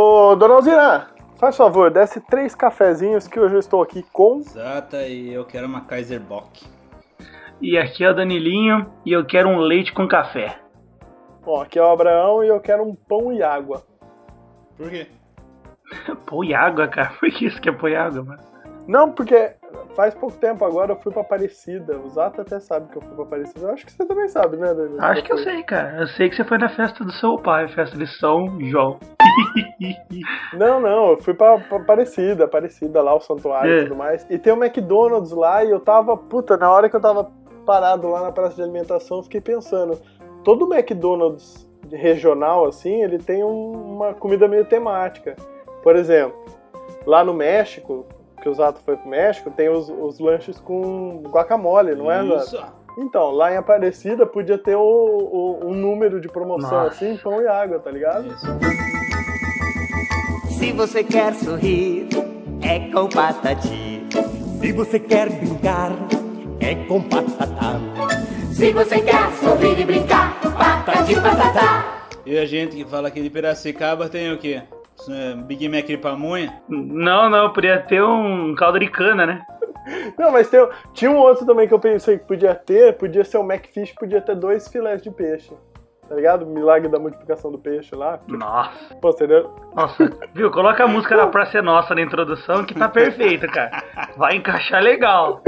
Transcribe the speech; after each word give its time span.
Ô, 0.00 0.36
dona 0.36 0.54
Alzira, 0.54 1.08
faz 1.40 1.56
favor, 1.56 1.90
desce 1.90 2.20
três 2.20 2.54
cafezinhos 2.54 3.26
que 3.26 3.40
hoje 3.40 3.56
eu 3.56 3.58
estou 3.58 3.82
aqui 3.82 4.04
com. 4.12 4.36
Exata, 4.38 5.02
e 5.02 5.34
eu 5.34 5.44
quero 5.44 5.66
uma 5.66 5.80
Kaiser 5.80 6.20
Bock. 6.20 6.64
E 7.60 7.76
aqui 7.76 8.04
é 8.04 8.10
o 8.12 8.14
Danilinho 8.14 8.92
e 9.04 9.10
eu 9.10 9.26
quero 9.26 9.48
um 9.48 9.58
leite 9.58 9.92
com 9.92 10.06
café. 10.06 10.56
Bom, 11.44 11.60
aqui 11.60 11.80
é 11.80 11.82
o 11.82 11.90
Abraão 11.90 12.44
e 12.44 12.46
eu 12.46 12.60
quero 12.60 12.84
um 12.84 12.94
pão 12.94 13.32
e 13.32 13.42
água. 13.42 13.82
Por 14.76 14.88
quê? 14.88 15.08
Pô 16.26 16.44
e 16.44 16.54
água, 16.54 16.86
cara? 16.86 17.14
Por 17.18 17.28
que 17.32 17.46
isso 17.46 17.60
que 17.60 17.68
é 17.68 17.72
pôr 17.72 17.92
água, 17.96 18.22
mano? 18.22 18.42
Não, 18.86 19.10
porque 19.10 19.56
faz 19.98 20.14
pouco 20.14 20.36
tempo 20.36 20.64
agora 20.64 20.92
eu 20.92 20.96
fui 20.96 21.10
pra 21.12 21.22
Aparecida. 21.22 21.98
O 21.98 22.08
Zato 22.08 22.40
até 22.40 22.60
sabe 22.60 22.88
que 22.88 22.98
eu 22.98 23.02
fui 23.02 23.14
pra 23.16 23.24
Aparecida. 23.24 23.66
Eu 23.66 23.72
acho 23.74 23.84
que 23.84 23.90
você 23.90 24.04
também 24.06 24.28
sabe, 24.28 24.56
né, 24.56 24.72
Danilo? 24.72 25.02
Acho 25.02 25.24
que 25.24 25.32
eu 25.32 25.38
sei, 25.38 25.60
cara. 25.64 26.02
Eu 26.02 26.06
sei 26.06 26.30
que 26.30 26.36
você 26.36 26.44
foi 26.44 26.56
na 26.56 26.68
festa 26.68 27.02
do 27.04 27.10
seu 27.10 27.36
pai, 27.36 27.66
festa 27.66 27.98
de 27.98 28.06
São 28.06 28.60
João. 28.60 28.96
Não, 30.54 30.80
não, 30.80 31.10
eu 31.10 31.18
fui 31.18 31.34
pra, 31.34 31.58
pra 31.58 31.78
Aparecida, 31.78 32.44
Aparecida 32.44 33.02
lá, 33.02 33.14
o 33.14 33.20
santuário 33.20 33.70
É. 33.72 33.78
e 33.80 33.82
tudo 33.84 33.96
mais. 33.96 34.24
E 34.30 34.38
tem 34.38 34.52
o 34.52 34.56
McDonald's 34.64 35.32
lá 35.32 35.64
e 35.64 35.70
eu 35.70 35.80
tava, 35.80 36.16
puta, 36.16 36.56
na 36.56 36.70
hora 36.70 36.88
que 36.88 36.94
eu 36.96 37.00
tava 37.00 37.30
parado 37.66 38.08
lá 38.08 38.22
na 38.22 38.32
praça 38.32 38.54
de 38.56 38.62
alimentação, 38.62 39.18
eu 39.18 39.22
fiquei 39.24 39.40
pensando, 39.40 39.98
todo 40.44 40.72
McDonald's 40.72 41.68
regional, 41.90 42.66
assim, 42.66 43.02
ele 43.02 43.18
tem 43.18 43.42
um- 43.44 43.94
uma 43.96 44.14
comida 44.14 44.46
meio 44.48 44.64
temática. 44.64 45.34
Por 45.82 45.96
exemplo, 45.96 46.36
lá 47.06 47.22
no 47.24 47.34
México, 47.34 48.06
que 48.42 48.48
o 48.48 48.54
Zato 48.54 48.80
foi 48.84 48.96
pro 48.96 49.08
México, 49.08 49.50
tem 49.50 49.68
os, 49.68 49.88
os 49.88 50.18
lanches 50.18 50.58
com 50.60 51.22
guacamole, 51.28 51.94
não 51.94 52.10
é, 52.10 52.24
Zato? 52.24 52.44
Isso. 52.44 52.64
Então, 52.98 53.30
lá 53.30 53.52
em 53.52 53.56
Aparecida 53.56 54.26
podia 54.26 54.58
ter 54.58 54.74
o, 54.74 54.80
o- 54.80 55.60
um 55.68 55.72
número 55.74 56.20
de 56.20 56.28
promoção 56.28 56.70
Nossa. 56.84 56.88
assim, 57.04 57.16
pão 57.22 57.40
e 57.40 57.46
água, 57.46 57.78
tá 57.78 57.90
ligado? 57.90 58.26
Isso. 58.26 58.46
Se 60.58 60.72
você 60.72 61.04
quer 61.04 61.34
sorrir, 61.34 62.08
é 62.60 62.90
com 62.92 63.08
patati. 63.08 64.02
Se 64.60 64.72
você 64.72 64.98
quer 64.98 65.30
brincar, 65.30 65.92
é 66.60 66.74
com 66.86 67.00
patatá. 67.02 67.78
Se 68.52 68.72
você 68.72 69.00
quer 69.00 69.30
sorrir 69.40 69.78
e 69.80 69.84
brincar, 69.84 70.40
patati 70.40 71.14
patatá. 71.14 71.98
E 72.26 72.36
a 72.36 72.44
gente 72.44 72.74
que 72.76 72.84
fala 72.84 73.06
aqui 73.08 73.22
de 73.22 73.30
Piracicaba 73.30 74.08
tem 74.08 74.32
o 74.32 74.38
quê? 74.38 74.62
É, 75.08 75.34
Big 75.34 75.68
Mac 75.68 75.86
de 75.86 75.96
pamonha? 75.96 76.60
Não, 76.68 77.28
não, 77.28 77.52
podia 77.52 77.78
ter 77.80 78.02
um 78.02 78.54
caldo 78.54 78.78
de 78.78 78.88
cana, 78.88 79.26
né? 79.26 79.46
Não, 80.18 80.30
mas 80.30 80.50
tem, 80.50 80.60
tinha 80.92 81.10
um 81.10 81.16
outro 81.16 81.46
também 81.46 81.66
que 81.66 81.72
eu 81.72 81.78
pensei 81.78 82.18
que 82.18 82.26
podia 82.26 82.54
ter, 82.54 82.98
podia 82.98 83.24
ser 83.24 83.38
o 83.38 83.42
McFish, 83.42 83.94
podia 83.94 84.20
ter 84.20 84.36
dois 84.36 84.68
filés 84.68 85.00
de 85.00 85.10
peixe. 85.10 85.50
Tá 86.08 86.14
ligado? 86.14 86.42
O 86.42 86.46
milagre 86.46 86.88
da 86.88 86.98
multiplicação 86.98 87.52
do 87.52 87.58
peixe 87.58 87.94
lá. 87.94 88.18
Nossa. 88.26 88.94
Pô, 88.96 89.10
entendeu? 89.10 89.54
Nossa, 89.74 90.10
viu? 90.32 90.50
Coloca 90.50 90.84
a 90.84 90.88
música 90.88 91.16
da 91.16 91.26
Praça 91.26 91.58
é 91.58 91.62
Nossa 91.62 91.94
na 91.94 92.00
introdução 92.00 92.64
que 92.64 92.74
tá 92.74 92.88
perfeito, 92.88 93.46
cara. 93.46 93.82
Vai 94.16 94.36
encaixar 94.36 94.82
legal. 94.82 95.42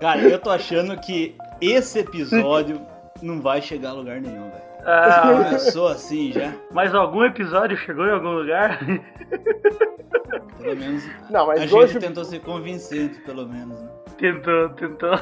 Cara, 0.00 0.20
eu 0.20 0.38
tô 0.38 0.50
achando 0.50 0.96
que 1.00 1.36
esse 1.60 2.00
episódio 2.00 2.80
não 3.22 3.40
vai 3.40 3.62
chegar 3.62 3.90
a 3.90 3.92
lugar 3.92 4.20
nenhum, 4.20 4.50
velho. 4.50 4.69
Ah, 4.84 5.22
Começou 5.44 5.88
assim 5.88 6.32
já. 6.32 6.52
mas 6.72 6.94
algum 6.94 7.24
episódio 7.24 7.76
chegou 7.76 8.06
em 8.06 8.12
algum 8.12 8.30
lugar? 8.32 8.78
Pelo 10.58 10.76
menos. 10.76 11.04
Não, 11.30 11.46
mas 11.46 11.58
a 11.60 11.62
gente 11.66 11.74
hoje- 11.74 11.98
tentou 11.98 12.24
ser 12.24 12.40
convincente, 12.40 13.18
pelo 13.20 13.46
menos, 13.46 13.80
né? 13.80 13.88
tentou, 14.18 14.68
tentou. 14.70 15.18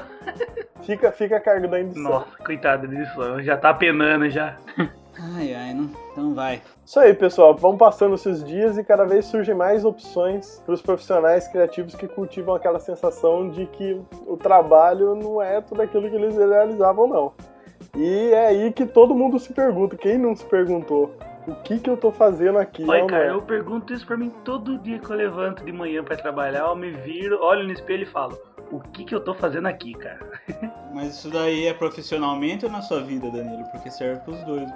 Fica, 0.82 1.12
fica 1.12 1.36
a 1.36 1.40
cargo 1.40 1.68
da 1.68 1.80
edição. 1.80 2.02
Nossa, 2.02 2.36
coitado 2.44 2.88
disso. 2.88 3.40
Já 3.42 3.56
tá 3.56 3.72
penando 3.72 4.28
já. 4.28 4.56
Ai, 5.36 5.54
ai, 5.54 5.74
não. 5.74 5.90
Então 6.12 6.34
vai. 6.34 6.60
Isso 6.84 6.98
aí, 6.98 7.14
pessoal. 7.14 7.54
Vão 7.54 7.76
passando 7.76 8.14
esses 8.16 8.42
dias 8.42 8.76
e 8.76 8.82
cada 8.84 9.04
vez 9.04 9.26
surgem 9.26 9.54
mais 9.54 9.84
opções 9.84 10.60
para 10.64 10.74
os 10.74 10.82
profissionais 10.82 11.46
criativos 11.46 11.94
que 11.94 12.08
cultivam 12.08 12.54
aquela 12.54 12.80
sensação 12.80 13.48
de 13.48 13.66
que 13.66 14.00
o 14.26 14.36
trabalho 14.36 15.14
não 15.14 15.40
é 15.40 15.60
tudo 15.60 15.82
aquilo 15.82 16.08
que 16.10 16.16
eles 16.16 16.36
realizavam, 16.36 17.06
não. 17.06 17.32
E 17.96 18.30
é 18.32 18.46
aí 18.48 18.72
que 18.72 18.86
todo 18.86 19.14
mundo 19.14 19.38
se 19.38 19.52
pergunta. 19.52 19.96
Quem 19.96 20.18
não 20.18 20.34
se 20.36 20.44
perguntou? 20.44 21.16
O 21.46 21.54
que, 21.62 21.78
que 21.78 21.88
eu 21.88 21.96
tô 21.96 22.12
fazendo 22.12 22.58
aqui? 22.58 22.84
Olha, 22.86 23.06
cara, 23.06 23.24
é? 23.24 23.30
eu 23.30 23.40
pergunto 23.40 23.92
isso 23.92 24.06
pra 24.06 24.16
mim 24.16 24.30
todo 24.44 24.78
dia 24.78 24.98
que 24.98 25.10
eu 25.10 25.16
levanto 25.16 25.64
de 25.64 25.72
manhã 25.72 26.04
pra 26.04 26.16
trabalhar. 26.16 26.66
Eu 26.66 26.76
me 26.76 26.90
viro, 26.90 27.42
olho 27.42 27.64
no 27.64 27.72
espelho 27.72 28.02
e 28.02 28.06
falo: 28.06 28.38
O 28.70 28.80
que 28.80 29.04
que 29.04 29.14
eu 29.14 29.20
tô 29.20 29.32
fazendo 29.32 29.66
aqui, 29.66 29.94
cara? 29.94 30.20
Mas 30.92 31.14
isso 31.16 31.30
daí 31.30 31.66
é 31.66 31.72
profissionalmente 31.72 32.66
ou 32.66 32.70
na 32.70 32.82
sua 32.82 33.00
vida, 33.00 33.30
Danilo? 33.30 33.64
Porque 33.70 33.90
serve 33.90 34.20
pros 34.20 34.42
dois. 34.44 34.68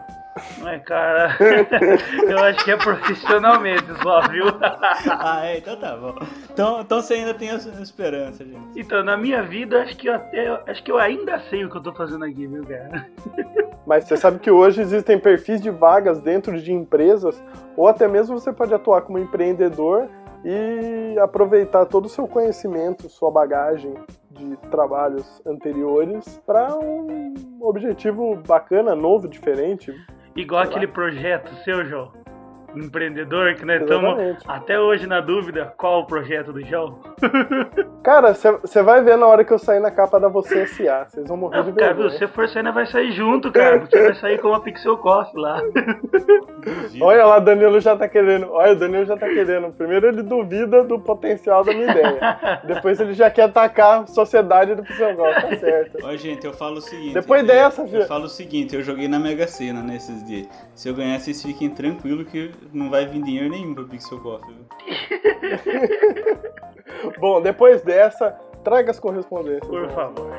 Ué, 0.62 0.78
cara, 0.78 1.36
eu 2.26 2.38
acho 2.38 2.64
que 2.64 2.70
é 2.70 2.76
profissionalmente 2.76 3.86
só, 4.02 4.22
viu? 4.28 4.46
ah, 4.60 5.42
é, 5.44 5.58
então 5.58 5.76
tá 5.76 5.96
bom. 5.96 6.14
Então, 6.50 6.80
então 6.80 7.02
você 7.02 7.14
ainda 7.14 7.34
tem 7.34 7.50
a 7.50 7.58
sua 7.58 7.82
esperança, 7.82 8.44
gente. 8.44 8.80
Então, 8.80 9.02
na 9.04 9.16
minha 9.16 9.42
vida, 9.42 9.82
acho 9.82 9.96
que 9.96 10.08
eu 10.08 10.14
até, 10.14 10.62
acho 10.66 10.82
que 10.82 10.90
eu 10.90 10.98
ainda 10.98 11.38
sei 11.50 11.64
o 11.64 11.70
que 11.70 11.76
eu 11.76 11.82
tô 11.82 11.92
fazendo 11.92 12.24
aqui, 12.24 12.46
viu, 12.46 12.64
cara? 12.64 13.06
Mas 13.86 14.04
você 14.04 14.16
sabe 14.16 14.38
que 14.38 14.50
hoje 14.50 14.80
existem 14.80 15.18
perfis 15.18 15.60
de 15.60 15.70
vagas 15.70 16.20
dentro 16.20 16.58
de 16.60 16.72
empresas, 16.72 17.42
ou 17.76 17.86
até 17.86 18.08
mesmo 18.08 18.38
você 18.38 18.52
pode 18.52 18.72
atuar 18.72 19.02
como 19.02 19.18
empreendedor 19.18 20.08
e 20.44 21.18
aproveitar 21.18 21.84
todo 21.86 22.06
o 22.06 22.08
seu 22.08 22.26
conhecimento, 22.26 23.08
sua 23.08 23.30
bagagem 23.30 23.94
de 24.30 24.56
trabalhos 24.70 25.42
anteriores 25.46 26.40
para 26.46 26.74
um 26.76 27.34
objetivo 27.60 28.36
bacana, 28.46 28.94
novo, 28.94 29.28
diferente. 29.28 29.92
Igual 30.34 30.62
aquele 30.62 30.86
projeto 30.86 31.54
seu, 31.64 31.84
João. 31.84 32.12
Empreendedor, 32.74 33.54
que 33.54 33.64
nós 33.64 33.80
estamos 33.82 34.36
até 34.46 34.78
hoje 34.80 35.06
na 35.06 35.20
dúvida 35.20 35.72
qual 35.76 36.00
o 36.00 36.06
projeto 36.06 36.52
do 36.52 36.64
João. 36.64 36.98
Cara, 38.02 38.34
você 38.34 38.82
vai 38.82 39.02
ver 39.02 39.16
na 39.16 39.26
hora 39.26 39.44
que 39.44 39.52
eu 39.52 39.58
sair 39.58 39.78
na 39.80 39.90
capa 39.90 40.18
da 40.18 40.28
Você 40.28 40.62
S.A. 40.62 41.04
Vocês 41.04 41.28
vão 41.28 41.36
morrer 41.36 41.62
de 41.62 41.68
Não, 41.70 41.76
cara, 41.76 41.94
vergonha. 41.94 42.10
se 42.10 42.18
você 42.18 42.26
for 42.28 42.48
sair, 42.48 42.62
nós 42.64 42.74
vai 42.74 42.86
sair 42.86 43.12
junto, 43.12 43.52
cara, 43.52 43.78
porque 43.78 43.96
vai 43.96 44.14
sair 44.14 44.40
com 44.40 44.48
uma 44.48 44.60
Pixel 44.60 44.96
Coffee 44.98 45.40
lá. 45.40 45.60
Olha 47.00 47.24
lá, 47.26 47.38
Danilo 47.38 47.80
já 47.80 47.96
tá 47.96 48.08
querendo. 48.08 48.50
Olha, 48.50 48.72
o 48.72 48.76
Danilo 48.76 49.04
já 49.04 49.16
tá 49.16 49.26
querendo. 49.28 49.72
Primeiro 49.72 50.08
ele 50.08 50.22
duvida 50.22 50.82
do 50.84 50.98
potencial 50.98 51.64
da 51.64 51.72
minha 51.72 51.90
ideia. 51.90 52.38
Depois 52.66 53.00
ele 53.00 53.14
já 53.14 53.30
quer 53.30 53.42
atacar 53.44 54.02
a 54.02 54.06
sociedade 54.06 54.74
do 54.74 54.82
Pseugal. 54.82 55.32
Tá 55.34 55.56
certo. 55.56 55.98
Ó, 56.02 56.16
gente, 56.16 56.44
eu 56.46 56.52
falo 56.52 56.78
o 56.78 56.80
seguinte. 56.80 57.14
Depois 57.14 57.42
eu- 57.42 57.46
dessa, 57.46 57.82
eu, 57.82 57.88
filho. 57.88 58.06
falo 58.06 58.24
o 58.24 58.28
seguinte, 58.28 58.74
eu 58.76 58.82
joguei 58.82 59.08
na 59.08 59.18
Mega 59.18 59.46
Sena 59.46 59.82
nesses 59.82 60.24
dias. 60.24 60.48
Se 60.74 60.88
eu 60.88 60.94
ganhar, 60.94 61.18
vocês 61.18 61.42
fiquem 61.42 61.70
tranquilos 61.70 62.26
que 62.28 62.50
não 62.72 62.90
vai 62.90 63.06
vir 63.06 63.22
dinheiro 63.22 63.50
nenhum 63.50 63.74
pro 63.74 63.88
Pixel 63.88 64.20
Coffee. 64.20 64.54
viu? 64.54 64.66
Bom, 67.20 67.40
depois 67.40 67.82
dessa, 67.82 68.30
traga 68.62 68.90
as 68.90 69.00
correspondências. 69.00 69.66
Por 69.66 69.86
né? 69.86 69.94
favor. 69.94 70.30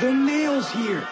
The 0.00 0.12
nail's 0.12 0.70
here. 0.70 1.06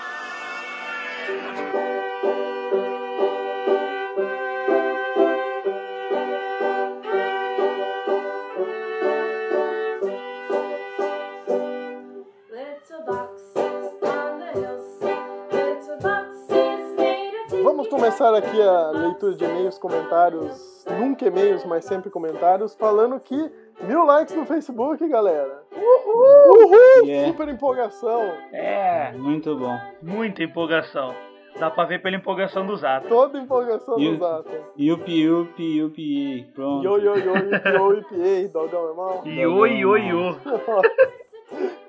Começar 18.19 18.35
aqui 18.37 18.61
a 18.61 18.91
leitura 18.91 19.35
de 19.35 19.45
e-mails, 19.45 19.79
comentários, 19.79 20.85
nunca 20.99 21.25
e-mails, 21.25 21.65
mas 21.65 21.85
sempre 21.85 22.11
comentários, 22.11 22.75
falando 22.75 23.21
que 23.21 23.37
mil 23.83 24.05
likes 24.05 24.35
no 24.35 24.45
Facebook, 24.45 25.07
galera. 25.07 25.63
Uhul! 25.73 26.65
Uhul! 26.65 27.07
Yeah. 27.07 27.29
Super 27.29 27.49
empolgação. 27.49 28.23
É, 28.53 29.13
Muito 29.13 29.57
bom. 29.57 29.79
muita 30.03 30.43
empolgação. 30.43 31.15
Dá 31.61 31.71
pra 31.71 31.85
ver 31.85 32.03
pela 32.03 32.17
empolgação 32.17 32.67
dos 32.67 32.83
atos. 32.83 33.09
Toda 33.09 33.39
empolgação 33.39 33.97
dos 33.97 34.21
atos. 34.23 34.53
Yupi, 34.77 35.23
yupi, 35.23 35.79
yupi. 35.79 36.51
Pronto. 36.55 36.85
Yo, 36.85 36.99
yo, 36.99 37.17
yo, 37.17 37.35
yo, 37.37 37.95
IPA, 37.95 38.53
dogão, 38.53 38.89
irmão. 38.89 39.23
Oi, 39.25 39.85
oi, 39.85 40.15
oi. 40.15 40.37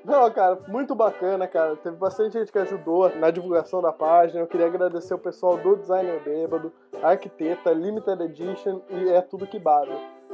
Não, 0.03 0.31
cara, 0.31 0.57
muito 0.67 0.95
bacana, 0.95 1.47
cara. 1.47 1.75
Teve 1.75 1.95
bastante 1.97 2.33
gente 2.33 2.51
que 2.51 2.59
ajudou 2.59 3.13
na 3.15 3.29
divulgação 3.29 3.81
da 3.81 3.91
página. 3.91 4.39
Eu 4.39 4.47
queria 4.47 4.67
agradecer 4.67 5.13
o 5.13 5.19
pessoal 5.19 5.57
do 5.57 5.75
Designer 5.75 6.21
Bêbado, 6.23 6.71
Arquiteta, 7.03 7.71
Limited 7.71 8.21
Edition 8.21 8.81
e 8.89 9.09
É 9.09 9.21
Tudo 9.21 9.45
Que 9.45 9.59
Bado. 9.59 9.91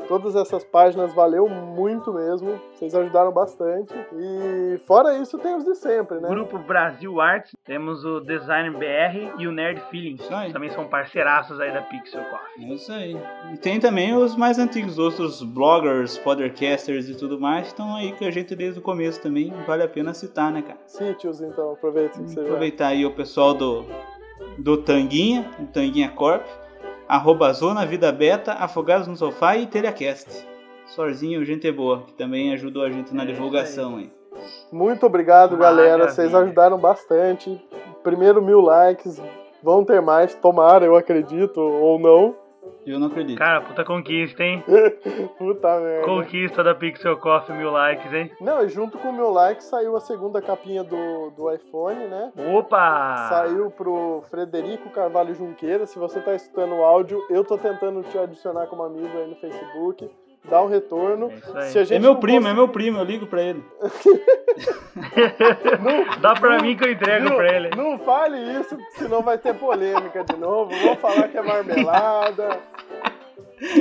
Todas 0.07 0.35
essas 0.35 0.63
páginas, 0.63 1.13
valeu 1.13 1.47
muito 1.47 2.13
mesmo. 2.13 2.59
Vocês 2.73 2.93
ajudaram 2.93 3.31
bastante. 3.31 3.93
E 4.13 4.79
fora 4.85 5.17
isso, 5.17 5.37
tem 5.37 5.55
os 5.55 5.63
de 5.63 5.75
sempre, 5.75 6.19
né? 6.19 6.27
Grupo 6.29 6.57
Brasil 6.59 7.19
Arts, 7.19 7.55
temos 7.65 8.03
o 8.05 8.19
Design 8.19 8.71
BR 8.71 9.39
e 9.39 9.47
o 9.47 9.51
Nerd 9.51 9.81
Feelings. 9.89 10.21
Isso 10.21 10.33
aí. 10.33 10.51
Também 10.51 10.69
são 10.69 10.85
parceiraços 10.87 11.59
aí 11.59 11.71
da 11.71 11.81
Pixel 11.81 12.23
Coffee. 12.25 12.65
É 12.65 12.73
isso 12.73 12.91
aí. 12.91 13.17
E 13.53 13.57
tem 13.57 13.79
também 13.79 14.15
os 14.15 14.35
mais 14.35 14.59
antigos, 14.59 14.99
outros 14.99 15.41
bloggers, 15.41 16.17
podcasters 16.17 17.09
e 17.09 17.15
tudo 17.15 17.39
mais, 17.39 17.63
que 17.63 17.67
estão 17.69 17.95
aí 17.95 18.11
com 18.13 18.25
a 18.25 18.31
gente 18.31 18.55
desde 18.55 18.79
o 18.79 18.81
começo 18.81 19.21
também. 19.21 19.53
Vale 19.65 19.83
a 19.83 19.87
pena 19.87 20.13
citar, 20.13 20.51
né, 20.51 20.61
cara? 20.61 20.79
Sítios, 20.85 21.41
então, 21.41 21.73
aproveita 21.73 22.19
que 22.19 22.29
você 22.29 22.35
vai. 22.35 22.45
Aproveitar 22.45 22.87
aí 22.87 23.05
o 23.05 23.11
pessoal 23.11 23.53
do, 23.53 23.85
do 24.57 24.77
Tanguinha, 24.77 25.49
do 25.57 25.67
Tanguinha 25.67 26.09
Corp, 26.09 26.45
arroba 27.07 27.51
Zona 27.53 27.85
Vida 27.85 28.11
Beta, 28.11 28.53
Afogados 28.53 29.07
no 29.07 29.15
Sofá 29.15 29.55
e 29.57 29.67
Telecast. 29.67 30.47
Sorzinho, 30.87 31.43
gente 31.43 31.71
boa, 31.71 32.03
que 32.03 32.13
também 32.13 32.53
ajudou 32.53 32.83
a 32.83 32.89
gente 32.89 33.13
na 33.13 33.23
É 33.23 33.27
divulgação 33.27 33.97
aí. 33.97 34.11
Muito 34.71 35.05
obrigado, 35.05 35.57
galera. 35.57 36.09
Vocês 36.09 36.33
ajudaram 36.33 36.77
bastante. 36.77 37.61
Primeiro 38.03 38.41
mil 38.41 38.61
likes. 38.61 39.21
Vão 39.63 39.83
ter 39.83 40.01
mais, 40.01 40.35
tomara, 40.35 40.85
eu 40.85 40.95
acredito, 40.95 41.59
ou 41.59 41.97
não. 41.97 42.35
Eu 42.85 42.99
não 42.99 43.07
acredito. 43.07 43.37
Cara, 43.37 43.61
puta 43.61 43.83
conquista, 43.83 44.43
hein? 44.43 44.63
Puta 45.37 45.79
merda. 45.79 46.05
Conquista 46.05 46.63
da 46.63 46.75
Pixel 46.75 47.17
Coffee, 47.17 47.55
mil 47.55 47.71
likes, 47.71 48.13
hein? 48.13 48.31
Não, 48.39 48.63
e 48.63 48.69
junto 48.69 48.97
com 48.99 49.09
o 49.09 49.13
meu 49.13 49.31
like 49.31 49.63
saiu 49.63 49.95
a 49.95 49.99
segunda 49.99 50.41
capinha 50.41 50.83
do, 50.83 51.31
do 51.31 51.51
iPhone, 51.51 52.07
né? 52.07 52.31
Opa! 52.55 53.27
Saiu 53.29 53.71
pro 53.71 54.23
Frederico 54.29 54.89
Carvalho 54.91 55.33
Junqueira. 55.33 55.85
Se 55.85 55.97
você 55.97 56.19
tá 56.19 56.35
escutando 56.35 56.75
o 56.75 56.83
áudio, 56.83 57.19
eu 57.29 57.43
tô 57.43 57.57
tentando 57.57 58.03
te 58.03 58.17
adicionar 58.17 58.67
como 58.67 58.83
amigo 58.83 59.17
aí 59.17 59.27
no 59.27 59.35
Facebook. 59.35 60.09
Dá 60.49 60.61
um 60.61 60.67
retorno. 60.67 61.31
É 61.31 61.35
isso 61.35 61.57
aí. 61.57 61.63
Se 61.69 61.79
a 61.79 61.83
gente 61.83 61.97
É 61.97 61.99
meu 61.99 62.13
não 62.13 62.19
primo, 62.19 62.41
cons- 62.41 62.51
é 62.51 62.53
meu 62.53 62.67
primo, 62.67 62.99
eu 62.99 63.03
ligo 63.03 63.25
pra 63.25 63.41
ele. 63.41 63.63
Dá 66.21 66.33
pra 66.35 66.61
mim 66.61 66.75
que 66.75 66.85
eu 66.85 66.91
entrego 66.91 67.25
não, 67.29 67.35
pra 67.35 67.53
ele. 67.55 67.69
Não 67.75 67.97
fale 67.99 68.37
isso, 68.59 68.77
senão 68.91 69.21
vai 69.21 69.37
ter 69.37 69.53
polêmica 69.55 70.23
de 70.23 70.35
novo. 70.37 70.71
Vou 70.75 70.95
falar 70.97 71.27
que 71.27 71.37
é 71.37 71.41
marmelada. 71.41 72.59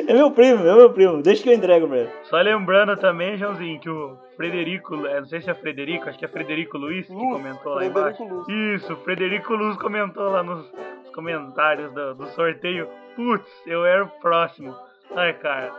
É 0.06 0.14
meu 0.14 0.30
primo, 0.30 0.60
é 0.66 0.74
meu 0.74 0.90
primo. 0.92 1.22
Deixa 1.22 1.42
que 1.42 1.50
eu 1.50 1.54
entrego 1.54 1.88
pra 1.88 1.98
ele. 1.98 2.10
Só 2.24 2.40
lembrando 2.40 2.96
também, 2.96 3.36
Joãozinho, 3.36 3.80
que 3.80 3.90
o 3.90 4.16
Frederico, 4.36 4.94
é, 5.06 5.20
não 5.20 5.26
sei 5.26 5.40
se 5.42 5.50
é 5.50 5.54
Frederico, 5.54 6.08
acho 6.08 6.18
que 6.18 6.24
é 6.24 6.28
Frederico 6.28 6.78
Luiz 6.78 7.06
que 7.06 7.12
Luz, 7.12 7.32
comentou 7.32 7.72
lá 7.74 7.78
Frederico 7.80 8.22
embaixo. 8.22 8.24
Luz. 8.24 8.48
Isso, 8.48 8.96
Frederico 8.98 9.54
Luz 9.54 9.76
comentou 9.76 10.30
lá 10.30 10.42
nos, 10.42 10.70
nos 10.72 11.10
comentários 11.14 11.92
do, 11.92 12.14
do 12.14 12.26
sorteio. 12.28 12.88
Putz, 13.16 13.48
eu 13.66 13.84
era 13.84 14.04
o 14.04 14.08
próximo. 14.08 14.74
Ai, 15.14 15.32
cara, 15.34 15.72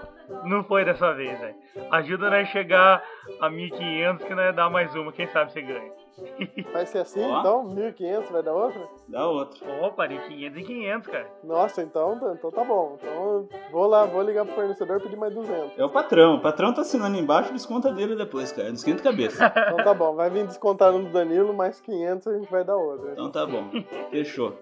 não 0.45 0.63
foi 0.63 0.85
dessa 0.85 1.13
vez, 1.13 1.39
velho. 1.39 1.55
Ajuda 1.91 2.29
nós 2.29 2.47
a 2.47 2.51
chegar 2.51 3.03
a 3.39 3.49
1500 3.49 4.25
que 4.25 4.35
nós 4.35 4.55
dar 4.55 4.69
mais 4.69 4.93
uma, 4.95 5.11
quem 5.11 5.27
sabe 5.27 5.51
você 5.51 5.61
ganha. 5.61 5.91
Vai 6.71 6.85
ser 6.85 6.99
assim, 6.99 7.21
Ó. 7.21 7.39
então? 7.39 7.75
1.500 7.75 8.31
vai 8.31 8.41
dar 8.41 8.53
outra? 8.53 8.81
Dá 9.09 9.27
outro. 9.27 9.65
Opa, 9.81 10.07
de 10.07 10.17
500 10.17 10.57
em 10.57 10.63
500, 10.63 11.07
cara. 11.09 11.27
Nossa, 11.43 11.81
então, 11.81 12.15
então 12.33 12.51
tá 12.51 12.63
bom. 12.63 12.97
Então 12.97 13.49
vou 13.69 13.85
lá, 13.85 14.05
vou 14.05 14.21
ligar 14.21 14.45
pro 14.45 14.55
fornecedor 14.55 14.99
e 14.99 15.03
pedir 15.03 15.17
mais 15.17 15.33
200. 15.33 15.77
É 15.77 15.83
o 15.83 15.89
patrão. 15.89 16.35
O 16.35 16.41
patrão 16.41 16.73
tá 16.73 16.81
assinando 16.81 17.17
embaixo, 17.17 17.51
desconta 17.51 17.91
dele 17.91 18.15
depois, 18.15 18.51
cara. 18.53 18.69
Não 18.69 18.75
esquenta 18.75 19.01
a 19.01 19.11
cabeça. 19.11 19.53
Então 19.75 19.83
tá 19.83 19.93
bom, 19.93 20.15
vai 20.15 20.29
vir 20.29 20.45
descontado 20.45 20.99
no 20.99 21.09
Danilo, 21.09 21.53
mais 21.53 21.81
500 21.81 22.27
a 22.27 22.37
gente 22.37 22.49
vai 22.49 22.63
dar 22.63 22.77
outra. 22.77 23.11
Então 23.11 23.29
tá 23.31 23.45
bom. 23.45 23.69
Fechou. 24.09 24.53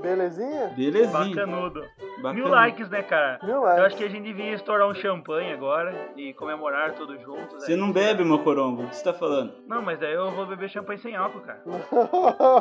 Belezinha? 0.00 0.72
Belezinha. 0.76 1.46
Bacanudo. 1.46 1.84
Bacana. 2.18 2.34
Mil 2.34 2.48
likes, 2.48 2.88
né, 2.90 3.02
cara? 3.02 3.38
Mil 3.42 3.56
Eu 3.56 3.62
likes. 3.62 3.84
acho 3.84 3.96
que 3.96 4.04
a 4.04 4.08
gente 4.08 4.24
devia 4.24 4.52
estourar 4.54 4.88
um 4.88 4.94
champanhe 4.94 5.52
agora 5.52 5.94
e 6.16 6.32
comemorar 6.34 6.94
todos 6.94 7.20
juntos. 7.20 7.62
Você 7.64 7.72
aí. 7.72 7.78
não 7.78 7.92
bebe, 7.92 8.24
meu 8.24 8.38
corongo. 8.40 8.82
O 8.84 8.88
que 8.88 8.96
você 8.96 9.04
tá 9.04 9.12
falando? 9.12 9.52
Não, 9.66 9.82
mas 9.82 9.98
daí 10.00 10.14
eu 10.14 10.30
vou 10.32 10.46
beber 10.46 10.68
champanhe 10.68 10.98
sem 10.98 11.14
álcool, 11.16 11.40
cara. 11.40 11.60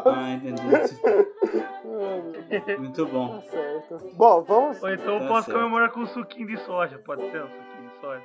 Ah, 0.06 0.31
entendi. 0.31 0.62
Muito 2.78 3.06
bom. 3.07 3.38
tá 3.38 3.42
certo. 3.50 4.00
Bom, 4.16 4.42
vamos. 4.44 4.81
Ou 4.84 4.89
então 4.92 5.13
eu 5.16 5.19
Tá 5.22 5.28
posso 5.28 5.45
certo. 5.45 5.57
comemorar 5.57 5.92
com 5.92 6.01
um 6.01 6.07
suquinho 6.07 6.48
de 6.48 6.57
soja. 6.57 7.00
Pode 7.00 7.22
ser 7.31 7.42
um 7.44 7.48
suquinho 7.48 7.89
de 7.94 8.00
soja. 8.01 8.22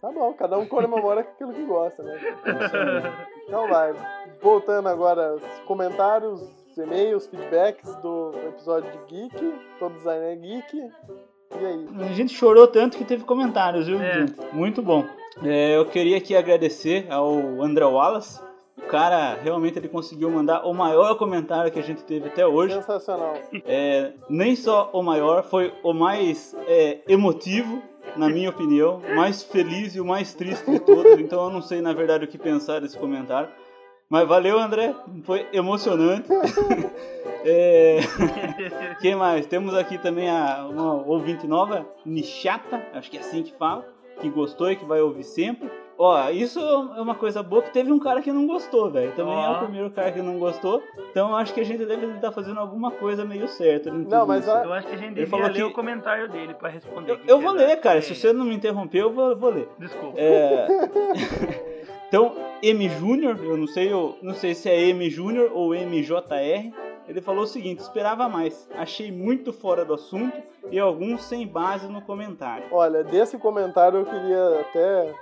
Tá 0.00 0.10
bom, 0.10 0.32
cada 0.34 0.58
um 0.58 0.66
comemora 0.66 1.22
com 1.22 1.30
aquilo 1.34 1.52
que 1.52 1.64
gosta, 1.64 2.02
né? 2.02 2.18
Aí. 2.44 3.12
Então 3.46 3.68
vai. 3.68 3.94
Voltando 4.40 4.88
agora 4.88 5.30
aos 5.32 5.42
comentários, 5.66 6.40
e-mails, 6.78 7.26
feedbacks 7.26 7.94
do 7.96 8.32
episódio 8.48 8.90
de 8.90 8.98
Geek. 9.14 9.54
Todo 9.78 9.94
design 9.94 10.24
é 10.24 10.36
geek. 10.36 10.76
E 11.60 11.66
aí? 11.66 11.88
A 12.00 12.12
gente 12.12 12.34
chorou 12.34 12.66
tanto 12.66 12.96
que 12.96 13.04
teve 13.04 13.24
comentários, 13.24 13.86
viu, 13.86 14.00
É. 14.00 14.26
Muito 14.52 14.82
bom. 14.82 15.04
É, 15.42 15.76
eu 15.76 15.86
queria 15.86 16.18
aqui 16.18 16.36
agradecer 16.36 17.06
ao 17.10 17.62
André 17.62 17.84
Wallace. 17.84 18.40
O 18.76 18.82
cara 18.82 19.34
realmente 19.42 19.78
ele 19.78 19.88
conseguiu 19.88 20.30
mandar 20.30 20.66
o 20.66 20.74
maior 20.74 21.16
comentário 21.16 21.70
que 21.70 21.78
a 21.78 21.82
gente 21.82 22.02
teve 22.04 22.28
até 22.28 22.46
hoje. 22.46 22.74
Sensacional. 22.74 23.34
É, 23.66 24.12
nem 24.28 24.56
só 24.56 24.90
o 24.92 25.02
maior, 25.02 25.44
foi 25.44 25.72
o 25.82 25.92
mais 25.92 26.54
é, 26.66 26.98
emotivo, 27.06 27.82
na 28.16 28.28
minha 28.28 28.50
opinião, 28.50 29.00
o 29.10 29.16
mais 29.16 29.42
feliz 29.42 29.94
e 29.94 30.00
o 30.00 30.04
mais 30.04 30.34
triste 30.34 30.70
de 30.70 30.80
todos. 30.80 31.18
Então 31.18 31.44
eu 31.44 31.50
não 31.50 31.62
sei 31.62 31.80
na 31.80 31.92
verdade 31.92 32.24
o 32.24 32.28
que 32.28 32.38
pensar 32.38 32.80
desse 32.80 32.98
comentário. 32.98 33.48
Mas 34.12 34.28
valeu, 34.28 34.58
André, 34.60 34.94
foi 35.24 35.46
emocionante. 35.54 36.28
É, 37.44 37.96
Quem 39.02 39.16
mais? 39.16 39.46
Temos 39.46 39.74
aqui 39.74 39.98
também 39.98 40.30
a, 40.30 40.64
uma 40.70 40.92
ouvinte 41.04 41.44
nova, 41.44 41.84
Nishata, 42.06 42.80
acho 42.94 43.10
que 43.10 43.16
é 43.16 43.20
assim 43.20 43.42
que 43.42 43.52
fala, 43.58 43.84
que 44.20 44.28
gostou 44.30 44.70
e 44.70 44.76
que 44.76 44.84
vai 44.84 45.00
ouvir 45.00 45.24
sempre. 45.24 45.68
Ó, 45.98 46.30
isso 46.30 46.60
é 46.60 47.00
uma 47.00 47.16
coisa 47.16 47.42
boa 47.42 47.60
que 47.62 47.72
teve 47.72 47.90
um 47.90 47.98
cara 47.98 48.22
que 48.22 48.30
não 48.30 48.46
gostou, 48.46 48.88
velho. 48.92 49.10
Também 49.16 49.34
é 49.34 49.48
Ó. 49.48 49.56
o 49.56 49.58
primeiro 49.64 49.90
cara 49.90 50.12
que 50.12 50.22
não 50.22 50.38
gostou. 50.38 50.80
Então 51.10 51.36
acho 51.36 51.52
que 51.52 51.58
a 51.60 51.64
gente 51.64 51.84
deve 51.84 52.06
estar 52.14 52.30
fazendo 52.30 52.60
alguma 52.60 52.92
coisa 52.92 53.24
meio 53.24 53.48
certa. 53.48 53.88
em 53.90 54.04
Não, 54.04 54.24
mas 54.24 54.48
a- 54.48 54.62
Eu 54.64 54.72
acho 54.72 54.86
que 54.86 54.94
a 54.94 54.98
gente 54.98 55.26
falou 55.26 55.46
ler 55.48 55.54
que- 55.54 55.62
o 55.64 55.72
comentário 55.72 56.28
dele 56.28 56.54
pra 56.54 56.68
responder. 56.68 57.10
Eu, 57.10 57.18
eu 57.26 57.40
vou 57.40 57.50
ler, 57.52 57.74
cara. 57.80 57.98
É, 57.98 58.02
Se 58.02 58.14
você 58.14 58.32
não 58.32 58.44
me 58.44 58.54
interromper, 58.54 58.98
eu 59.02 59.12
vou, 59.12 59.34
vou 59.36 59.50
ler. 59.50 59.68
Desculpa. 59.80 60.14
É... 60.16 60.68
então, 62.12 62.34
M 62.62 62.90
Júnior, 62.90 63.38
eu 63.42 63.56
não 63.56 63.66
sei, 63.66 63.90
eu 63.90 64.18
não 64.20 64.34
sei 64.34 64.54
se 64.54 64.68
é 64.68 64.78
M 64.90 65.08
Júnior 65.08 65.50
ou 65.54 65.74
MJR. 65.74 66.70
Ele 67.08 67.22
falou 67.22 67.44
o 67.44 67.46
seguinte: 67.46 67.78
esperava 67.80 68.28
mais. 68.28 68.68
Achei 68.74 69.10
muito 69.10 69.50
fora 69.50 69.82
do 69.82 69.94
assunto 69.94 70.36
e 70.70 70.78
alguns 70.78 71.22
sem 71.22 71.46
base 71.46 71.88
no 71.88 72.02
comentário. 72.02 72.66
Olha, 72.70 73.02
desse 73.02 73.38
comentário 73.38 74.00
eu 74.00 74.04
queria 74.04 74.60
até 74.60 75.14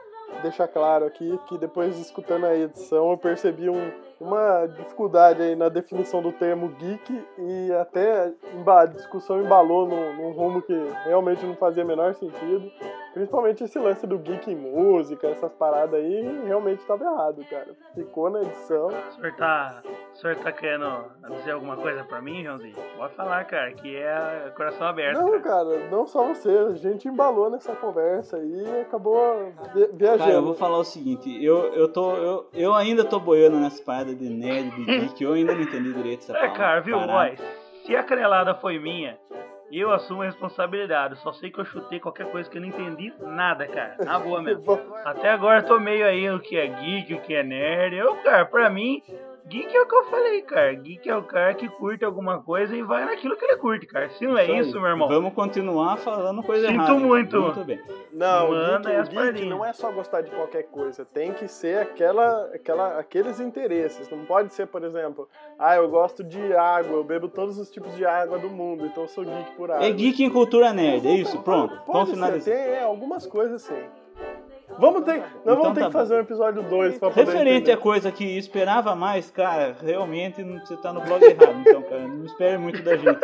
deixar 0.43 0.67
claro 0.67 1.05
aqui 1.07 1.39
que 1.49 1.57
depois 1.59 1.97
escutando 1.97 2.47
a 2.47 2.57
edição 2.57 3.13
eu 3.13 3.17
percebi 3.17 3.71
um- 3.71 3.93
uma 4.21 4.67
dificuldade 4.67 5.41
aí 5.43 5.57
na 5.57 5.69
definição 5.69 6.21
do 6.21 6.31
termo 6.33 6.69
geek 6.79 7.25
e 7.39 7.73
até 7.73 8.33
a 8.67 8.87
discussão 8.87 9.41
embalou 9.41 9.87
num, 9.89 10.17
num 10.17 10.31
rumo 10.33 10.61
que 10.63 10.75
realmente 11.05 11.45
não 11.47 11.55
fazia 11.57 11.83
o 11.83 11.87
menor 11.87 12.15
sentido. 12.15 12.71
Principalmente 13.13 13.65
esse 13.65 13.77
lance 13.77 14.07
do 14.07 14.17
geek 14.19 14.49
em 14.53 14.55
música, 14.55 15.27
essas 15.27 15.53
paradas 15.53 15.95
aí, 15.95 16.43
realmente 16.47 16.79
estava 16.79 17.03
errado, 17.05 17.45
cara. 17.51 17.67
Ficou 17.93 18.31
na 18.31 18.41
edição. 18.43 18.87
O 18.87 19.13
senhor 19.17 19.35
tá, 19.35 19.83
o 20.15 20.17
senhor 20.17 20.37
tá 20.37 20.53
querendo 20.53 20.87
dizer 21.39 21.51
alguma 21.51 21.77
coisa 21.77 22.05
pra 22.05 22.23
mim, 22.23 22.45
Joãozinho? 22.45 22.77
Pode 22.97 23.13
falar, 23.15 23.45
cara, 23.47 23.73
que 23.73 23.97
é 23.97 24.53
coração 24.57 24.87
aberto. 24.87 25.19
Não, 25.19 25.41
cara. 25.41 25.43
cara, 25.43 25.89
não 25.91 26.07
só 26.07 26.25
você, 26.25 26.51
a 26.51 26.75
gente 26.75 27.09
embalou 27.09 27.51
nessa 27.51 27.75
conversa 27.75 28.37
aí 28.37 28.63
e 28.65 28.81
acabou 28.83 29.25
vi- 29.75 29.81
Cara, 29.81 29.83
eu 29.91 29.97
viajando. 29.97 30.43
vou 30.47 30.55
falar 30.55 30.79
o 30.79 30.85
seguinte: 30.85 31.45
eu, 31.45 31.75
eu, 31.75 31.89
tô, 31.89 32.13
eu, 32.15 32.47
eu 32.55 32.75
ainda 32.75 33.05
tô 33.05 33.19
boiando 33.19 33.57
nessa 33.57 33.83
parada 33.83 34.10
de 34.15 34.29
nerd, 34.29 34.71
de 34.71 34.85
geek. 34.85 35.23
Eu 35.25 35.33
ainda 35.35 35.55
não 35.55 35.63
entendi 35.63 35.93
direito 35.93 36.21
essa 36.23 36.33
É, 36.33 36.41
palavra, 36.41 36.57
cara, 36.59 36.81
viu, 36.81 36.99
parada. 36.99 37.13
boy? 37.37 37.47
Se 37.85 37.97
a 37.97 38.03
canelada 38.03 38.55
foi 38.57 38.79
minha, 38.79 39.19
eu 39.73 39.91
assumo 39.93 40.23
a 40.23 40.27
responsabilidade. 40.27 41.17
Só 41.21 41.33
sei 41.33 41.51
que 41.51 41.59
eu 41.61 41.65
chutei 41.65 41.99
qualquer 42.01 42.31
coisa 42.31 42.49
que 42.51 42.59
eu 42.59 42.63
não 42.63 42.69
entendi 42.69 43.13
nada, 43.21 43.67
cara. 43.67 43.97
Na 44.05 44.19
boa 44.19 44.43
mesmo. 44.43 44.65
Até 45.05 45.31
agora 45.31 45.61
eu 45.61 45.67
tô 45.67 45.79
meio 45.81 46.05
aí 46.07 46.29
o 46.31 46.41
que 46.41 46.57
é 46.57 46.67
geek, 46.67 47.15
o 47.15 47.21
que 47.21 47.35
é 47.35 47.43
nerd. 47.43 47.97
Eu, 47.97 48.17
cara, 48.17 48.45
pra 48.45 48.69
mim, 48.69 49.03
geek 49.51 49.77
é 49.77 49.83
o 49.83 49.87
que 49.87 49.95
eu 49.97 50.05
falei, 50.05 50.43
cara. 50.43 50.73
Geek 50.75 51.09
é 51.11 51.17
o 51.17 51.23
cara 51.25 51.53
que 51.55 51.69
curte 51.69 52.05
alguma 52.05 52.41
coisa 52.41 52.77
e 52.77 52.83
vai 52.83 53.05
naquilo 53.05 53.37
que 53.37 53.45
ele 53.45 53.57
curte, 53.57 53.85
cara. 53.87 54.09
Se 54.11 54.25
não 54.25 54.39
é 54.39 54.43
aí. 54.43 54.59
isso, 54.61 54.81
meu 54.81 54.89
irmão. 54.89 55.09
Vamos 55.09 55.35
continuar 55.35 55.97
falando 55.97 56.41
coisa 56.43 56.69
Sinto 56.69 56.77
errada. 56.81 56.95
muito. 56.95 57.41
Muito 57.41 57.65
bem. 57.65 57.81
Não, 58.13 58.51
Manda 58.51 59.03
geek, 59.03 59.17
o 59.19 59.33
geek 59.33 59.47
não 59.47 59.65
é 59.65 59.73
só 59.73 59.91
gostar 59.91 60.21
de 60.21 60.31
qualquer 60.31 60.65
coisa, 60.65 61.05
tem 61.05 61.33
que 61.33 61.49
ser 61.49 61.81
aquela, 61.81 62.51
aquela, 62.55 62.99
aqueles 62.99 63.41
interesses. 63.41 64.09
Não 64.09 64.25
pode 64.25 64.55
ser, 64.55 64.67
por 64.67 64.85
exemplo, 64.85 65.29
ah, 65.59 65.75
eu 65.77 65.89
gosto 65.89 66.23
de 66.23 66.55
água, 66.55 66.93
eu 66.93 67.05
bebo 67.05 67.29
todos 67.29 67.59
os 67.59 67.71
tipos 67.71 67.95
de 67.97 68.07
água 68.07 68.39
do 68.39 68.49
mundo, 68.49 68.87
então 68.87 69.03
eu 69.05 69.09
sou 69.09 69.25
geek 69.25 69.53
por 69.57 69.71
água. 69.71 69.85
É 69.85 69.91
geek 69.91 70.23
em 70.23 70.31
cultura 70.31 70.73
nerd, 70.73 71.07
é 71.07 71.15
isso? 71.15 71.41
Pronto, 71.43 71.75
Pode 71.85 71.93
vamos 71.93 72.09
ser, 72.11 72.15
finalizar. 72.15 72.55
tem 72.55 72.65
é, 72.75 72.83
algumas 72.83 73.27
coisas 73.27 73.63
sim. 73.63 73.83
Vamos 74.81 75.05
ter, 75.05 75.19
nós 75.19 75.29
Então 75.43 75.57
vamos 75.57 75.75
ter 75.75 75.81
tá 75.81 75.87
que 75.87 75.93
fazer 75.93 76.15
um 76.15 76.21
episódio 76.21 76.63
2 76.63 76.99
pra 76.99 77.11
poder 77.11 77.27
Referente 77.27 77.57
entender. 77.57 77.73
a 77.73 77.77
coisa 77.77 78.11
que 78.11 78.25
esperava 78.39 78.97
mais, 78.97 79.31
cara, 79.31 79.77
realmente 79.83 80.43
você 80.43 80.77
tá 80.79 80.93
no 80.93 81.01
blog 81.03 81.23
errado, 81.23 81.57
então, 81.61 81.83
cara. 81.83 82.09
Não 82.09 82.25
espere 82.25 82.57
muito 82.59 82.83
da 82.83 82.97
gente. 82.97 83.21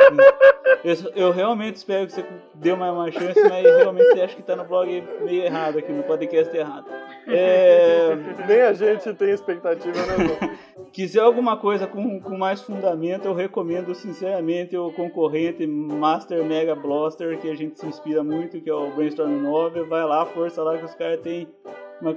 Eu, 0.85 0.95
eu 1.17 1.33
realmente 1.33 1.77
espero 1.77 2.07
que 2.07 2.13
você 2.13 2.25
dê 2.55 2.73
uma, 2.73 2.93
uma 2.93 3.11
chance, 3.11 3.41
mas 3.49 3.65
realmente 3.65 4.21
acha 4.21 4.37
que 4.37 4.43
tá 4.43 4.55
no 4.55 4.65
blog 4.65 5.03
meio 5.23 5.43
errado 5.43 5.79
aqui, 5.79 5.91
no 5.91 6.03
podcast 6.03 6.55
errado. 6.57 6.85
É, 7.27 8.15
Nem 8.47 8.61
a 8.63 8.73
gente 8.73 9.13
tem 9.15 9.31
expectativa, 9.31 9.99
né, 10.07 10.59
quiser 10.93 11.21
alguma 11.21 11.57
coisa 11.57 11.87
com, 11.87 12.21
com 12.21 12.39
mais 12.39 12.63
fundamento, 12.63 13.27
eu 13.27 13.35
recomendo 13.35 13.95
sinceramente 13.95 14.77
o 14.77 14.93
concorrente 14.93 15.67
Master 15.67 16.45
Mega 16.45 16.75
Blaster, 16.75 17.39
que 17.39 17.51
a 17.51 17.55
gente 17.55 17.79
se 17.79 17.87
inspira 17.87 18.23
muito, 18.23 18.61
que 18.61 18.71
é 18.71 18.75
o 18.75 18.91
Brainstorm 18.93 19.43
9. 19.43 19.83
Vai 19.85 20.05
lá, 20.05 20.25
força 20.25 20.63
lá 20.63 20.79
que 20.79 20.85
os 20.85 20.95
caras 20.95 21.21
têm 21.21 21.49
uma. 22.01 22.15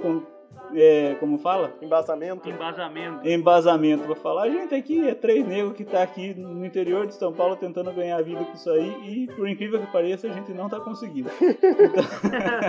É, 0.74 1.16
como 1.18 1.38
fala? 1.38 1.72
Embasamento. 1.82 2.48
Embasamento. 2.48 3.28
embasamento 3.28 4.04
pra 4.04 4.14
falar. 4.14 4.42
A 4.42 4.50
gente 4.50 4.74
aqui 4.74 5.08
é 5.08 5.14
três 5.14 5.46
negros 5.46 5.74
que 5.74 5.84
tá 5.84 6.02
aqui 6.02 6.34
no 6.34 6.64
interior 6.64 7.06
de 7.06 7.14
São 7.14 7.32
Paulo 7.32 7.56
tentando 7.56 7.92
ganhar 7.92 8.16
a 8.16 8.22
vida 8.22 8.44
com 8.44 8.54
isso 8.54 8.70
aí 8.70 8.94
e, 9.04 9.26
por 9.28 9.48
incrível 9.48 9.80
que 9.80 9.92
pareça, 9.92 10.26
a 10.26 10.30
gente 10.30 10.52
não 10.52 10.68
tá 10.68 10.80
conseguindo. 10.80 11.30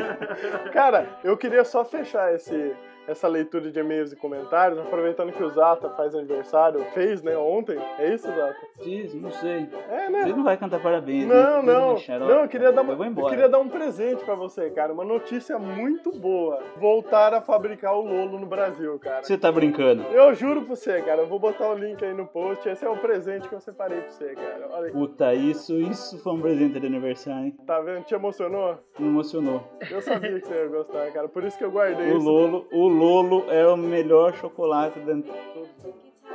Cara, 0.73 1.07
eu 1.23 1.37
queria 1.37 1.63
só 1.63 1.83
fechar 1.83 2.33
esse, 2.33 2.73
essa 3.07 3.27
leitura 3.27 3.69
de 3.71 3.79
e-mails 3.79 4.11
e 4.11 4.15
comentários, 4.15 4.79
aproveitando 4.79 5.31
que 5.31 5.43
o 5.43 5.49
Zata 5.49 5.89
faz 5.91 6.13
aniversário, 6.15 6.83
fez, 6.93 7.21
né, 7.21 7.35
ontem. 7.37 7.77
É 7.99 8.13
isso, 8.13 8.27
Zata? 8.27 8.55
Diz, 8.83 9.13
não 9.13 9.31
sei. 9.31 9.67
É, 9.89 10.05
Você 10.05 10.09
né? 10.09 10.25
não 10.25 10.43
vai 10.43 10.57
cantar 10.57 10.81
parabéns, 10.81 11.27
né? 11.27 11.33
Não, 11.33 11.59
Depois 11.63 11.77
não. 11.77 11.97
xarope. 11.97 12.31
Não, 12.31 12.39
eu 12.41 12.47
queria 12.47 12.71
dar 12.71 12.81
uma, 12.81 12.93
Eu 12.93 13.13
eu 13.17 13.25
queria 13.27 13.49
dar 13.49 13.59
um 13.59 13.69
presente 13.69 14.23
pra 14.23 14.35
você, 14.35 14.69
cara. 14.69 14.93
Uma 14.93 15.05
notícia 15.05 15.57
muito 15.59 16.11
boa. 16.11 16.61
Voltar 16.77 17.33
a 17.33 17.41
fabricar 17.41 17.95
o 17.95 18.01
Lolo 18.01 18.39
no 18.39 18.45
Brasil, 18.45 18.97
cara. 18.99 19.23
Você 19.23 19.37
tá 19.37 19.51
brincando? 19.51 20.03
Eu 20.11 20.33
juro 20.33 20.61
pra 20.61 20.75
você, 20.75 21.01
cara. 21.01 21.21
Eu 21.21 21.27
vou 21.27 21.39
botar 21.39 21.69
o 21.69 21.73
link 21.75 22.03
aí 22.03 22.13
no 22.13 22.25
post. 22.25 22.67
Esse 22.67 22.85
é 22.85 22.89
o 22.89 22.97
presente 22.97 23.47
que 23.47 23.53
eu 23.55 23.59
separei 23.59 23.99
pra 24.01 24.09
você, 24.11 24.33
cara. 24.35 24.67
Olha 24.71 24.85
aí. 24.87 24.91
Puta, 24.91 25.33
isso, 25.33 25.75
isso 25.79 26.17
foi 26.19 26.33
um 26.33 26.41
presente 26.41 26.79
de 26.79 26.85
aniversário, 26.87 27.45
hein? 27.45 27.55
Tá 27.65 27.79
vendo? 27.81 28.03
Te 28.03 28.13
emocionou? 28.15 28.77
Me 28.97 29.07
emocionou. 29.07 29.63
Eu 29.89 30.01
sabia 30.01 30.39
que 30.39 30.47
você 30.47 30.53
ia 30.53 30.67
gostar, 30.67 31.11
cara. 31.11 31.27
Por 31.27 31.43
isso 31.43 31.57
que 31.57 31.63
eu 31.63 31.71
guardei 31.71 32.11
O 32.13 32.17
isso. 32.17 32.25
Lolo, 32.27 32.67
o 32.71 32.87
Lolo 32.91 33.45
é 33.49 33.67
o 33.67 33.77
melhor 33.77 34.33
chocolate 34.33 34.99
da... 34.99 35.13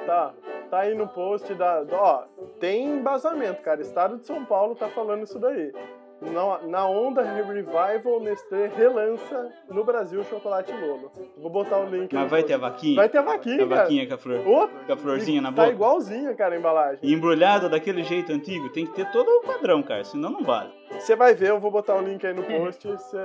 Tá. 0.06 0.32
Tá 0.70 0.80
aí 0.80 0.94
no 0.96 1.06
post 1.06 1.54
da. 1.54 1.84
Ó, 1.92 2.24
tem 2.58 2.86
embasamento, 2.86 3.62
cara. 3.62 3.80
Estado 3.80 4.16
de 4.18 4.26
São 4.26 4.44
Paulo 4.44 4.74
tá 4.74 4.88
falando 4.88 5.22
isso 5.22 5.38
daí. 5.38 5.72
Na, 6.20 6.58
na 6.66 6.88
onda 6.88 7.22
Revival, 7.22 8.20
Nestlé 8.20 8.68
relança 8.74 9.52
no 9.68 9.84
Brasil 9.84 10.20
o 10.20 10.24
chocolate 10.24 10.72
Lolo. 10.72 11.12
Vou 11.36 11.50
botar 11.50 11.78
o 11.78 11.86
link. 11.86 12.12
Mas 12.12 12.28
vai 12.30 12.40
post. 12.40 12.46
ter 12.48 12.54
a 12.54 12.58
vaquinha? 12.58 12.96
Vai 12.96 13.08
ter 13.08 13.18
a 13.18 13.22
vaquinha, 13.22 13.64
a 13.64 13.68
cara. 13.68 13.80
vaquinha 13.82 14.08
com 14.08 14.14
a 14.14 14.18
flor. 14.18 14.48
Ô, 14.48 14.68
Com 14.86 14.92
a 14.92 14.96
florzinha 14.96 15.40
na 15.42 15.52
Tá 15.52 15.62
boca? 15.62 15.74
igualzinha, 15.74 16.34
cara, 16.34 16.54
a 16.56 16.58
embalagem. 16.58 16.98
E 17.02 17.12
embrulhado 17.12 17.68
daquele 17.68 18.02
jeito 18.02 18.32
antigo, 18.32 18.68
tem 18.70 18.86
que 18.86 18.92
ter 18.92 19.08
todo 19.12 19.28
o 19.28 19.42
padrão, 19.42 19.82
cara, 19.84 20.02
senão 20.04 20.30
não 20.30 20.42
vale. 20.42 20.72
Você 20.92 21.14
vai 21.14 21.32
ver, 21.34 21.50
eu 21.50 21.60
vou 21.60 21.70
botar 21.70 21.94
o 21.94 22.00
link 22.02 22.26
aí 22.26 22.32
no 22.34 22.42
post. 22.42 22.88
Cê- 22.98 23.18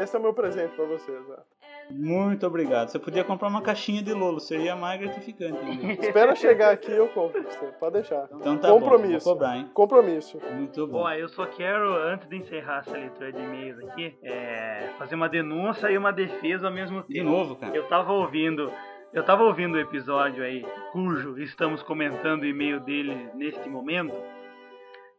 Esse 0.00 0.14
é 0.14 0.18
o 0.18 0.22
meu 0.22 0.34
presente 0.34 0.76
pra 0.76 0.84
vocês. 0.84 1.18
ó. 1.30 1.57
Muito 1.90 2.46
obrigado. 2.46 2.88
Você 2.88 2.98
podia 2.98 3.24
comprar 3.24 3.48
uma 3.48 3.62
caixinha 3.62 4.02
de 4.02 4.12
Lolo, 4.12 4.40
seria 4.40 4.76
mais 4.76 5.00
gratificante. 5.00 5.58
Espera 6.00 6.34
chegar 6.34 6.72
aqui 6.72 6.90
eu 6.90 7.08
compro 7.08 7.42
pra 7.42 7.50
você. 7.50 7.66
Pode 7.80 7.92
deixar. 7.94 8.28
Então 8.32 8.58
tá 8.58 8.68
bom, 8.68 8.80
Compromisso. 8.80 9.24
cobrar, 9.24 9.56
hein? 9.56 9.70
Compromisso. 9.72 10.38
Muito 10.52 10.86
bom. 10.86 11.02
Bom, 11.02 11.10
eu 11.10 11.28
só 11.28 11.46
quero, 11.46 11.94
antes 11.94 12.28
de 12.28 12.36
encerrar 12.36 12.80
essa 12.80 12.92
leitura 12.96 13.32
de 13.32 13.40
e-mails 13.40 13.78
aqui, 13.84 14.14
é, 14.22 14.90
fazer 14.98 15.14
uma 15.14 15.28
denúncia 15.28 15.90
e 15.90 15.96
uma 15.96 16.12
defesa 16.12 16.66
ao 16.68 16.72
mesmo 16.72 17.02
tempo. 17.02 17.12
De 17.12 17.22
novo, 17.22 17.56
cara. 17.56 17.74
Eu 17.74 17.84
tava 17.88 18.12
ouvindo. 18.12 18.70
Eu 19.12 19.24
tava 19.24 19.42
ouvindo 19.42 19.76
o 19.76 19.80
episódio 19.80 20.44
aí, 20.44 20.66
cujo 20.92 21.38
estamos 21.38 21.82
comentando 21.82 22.42
o 22.42 22.46
e-mail 22.46 22.78
dele 22.80 23.30
neste 23.34 23.66
momento. 23.66 24.14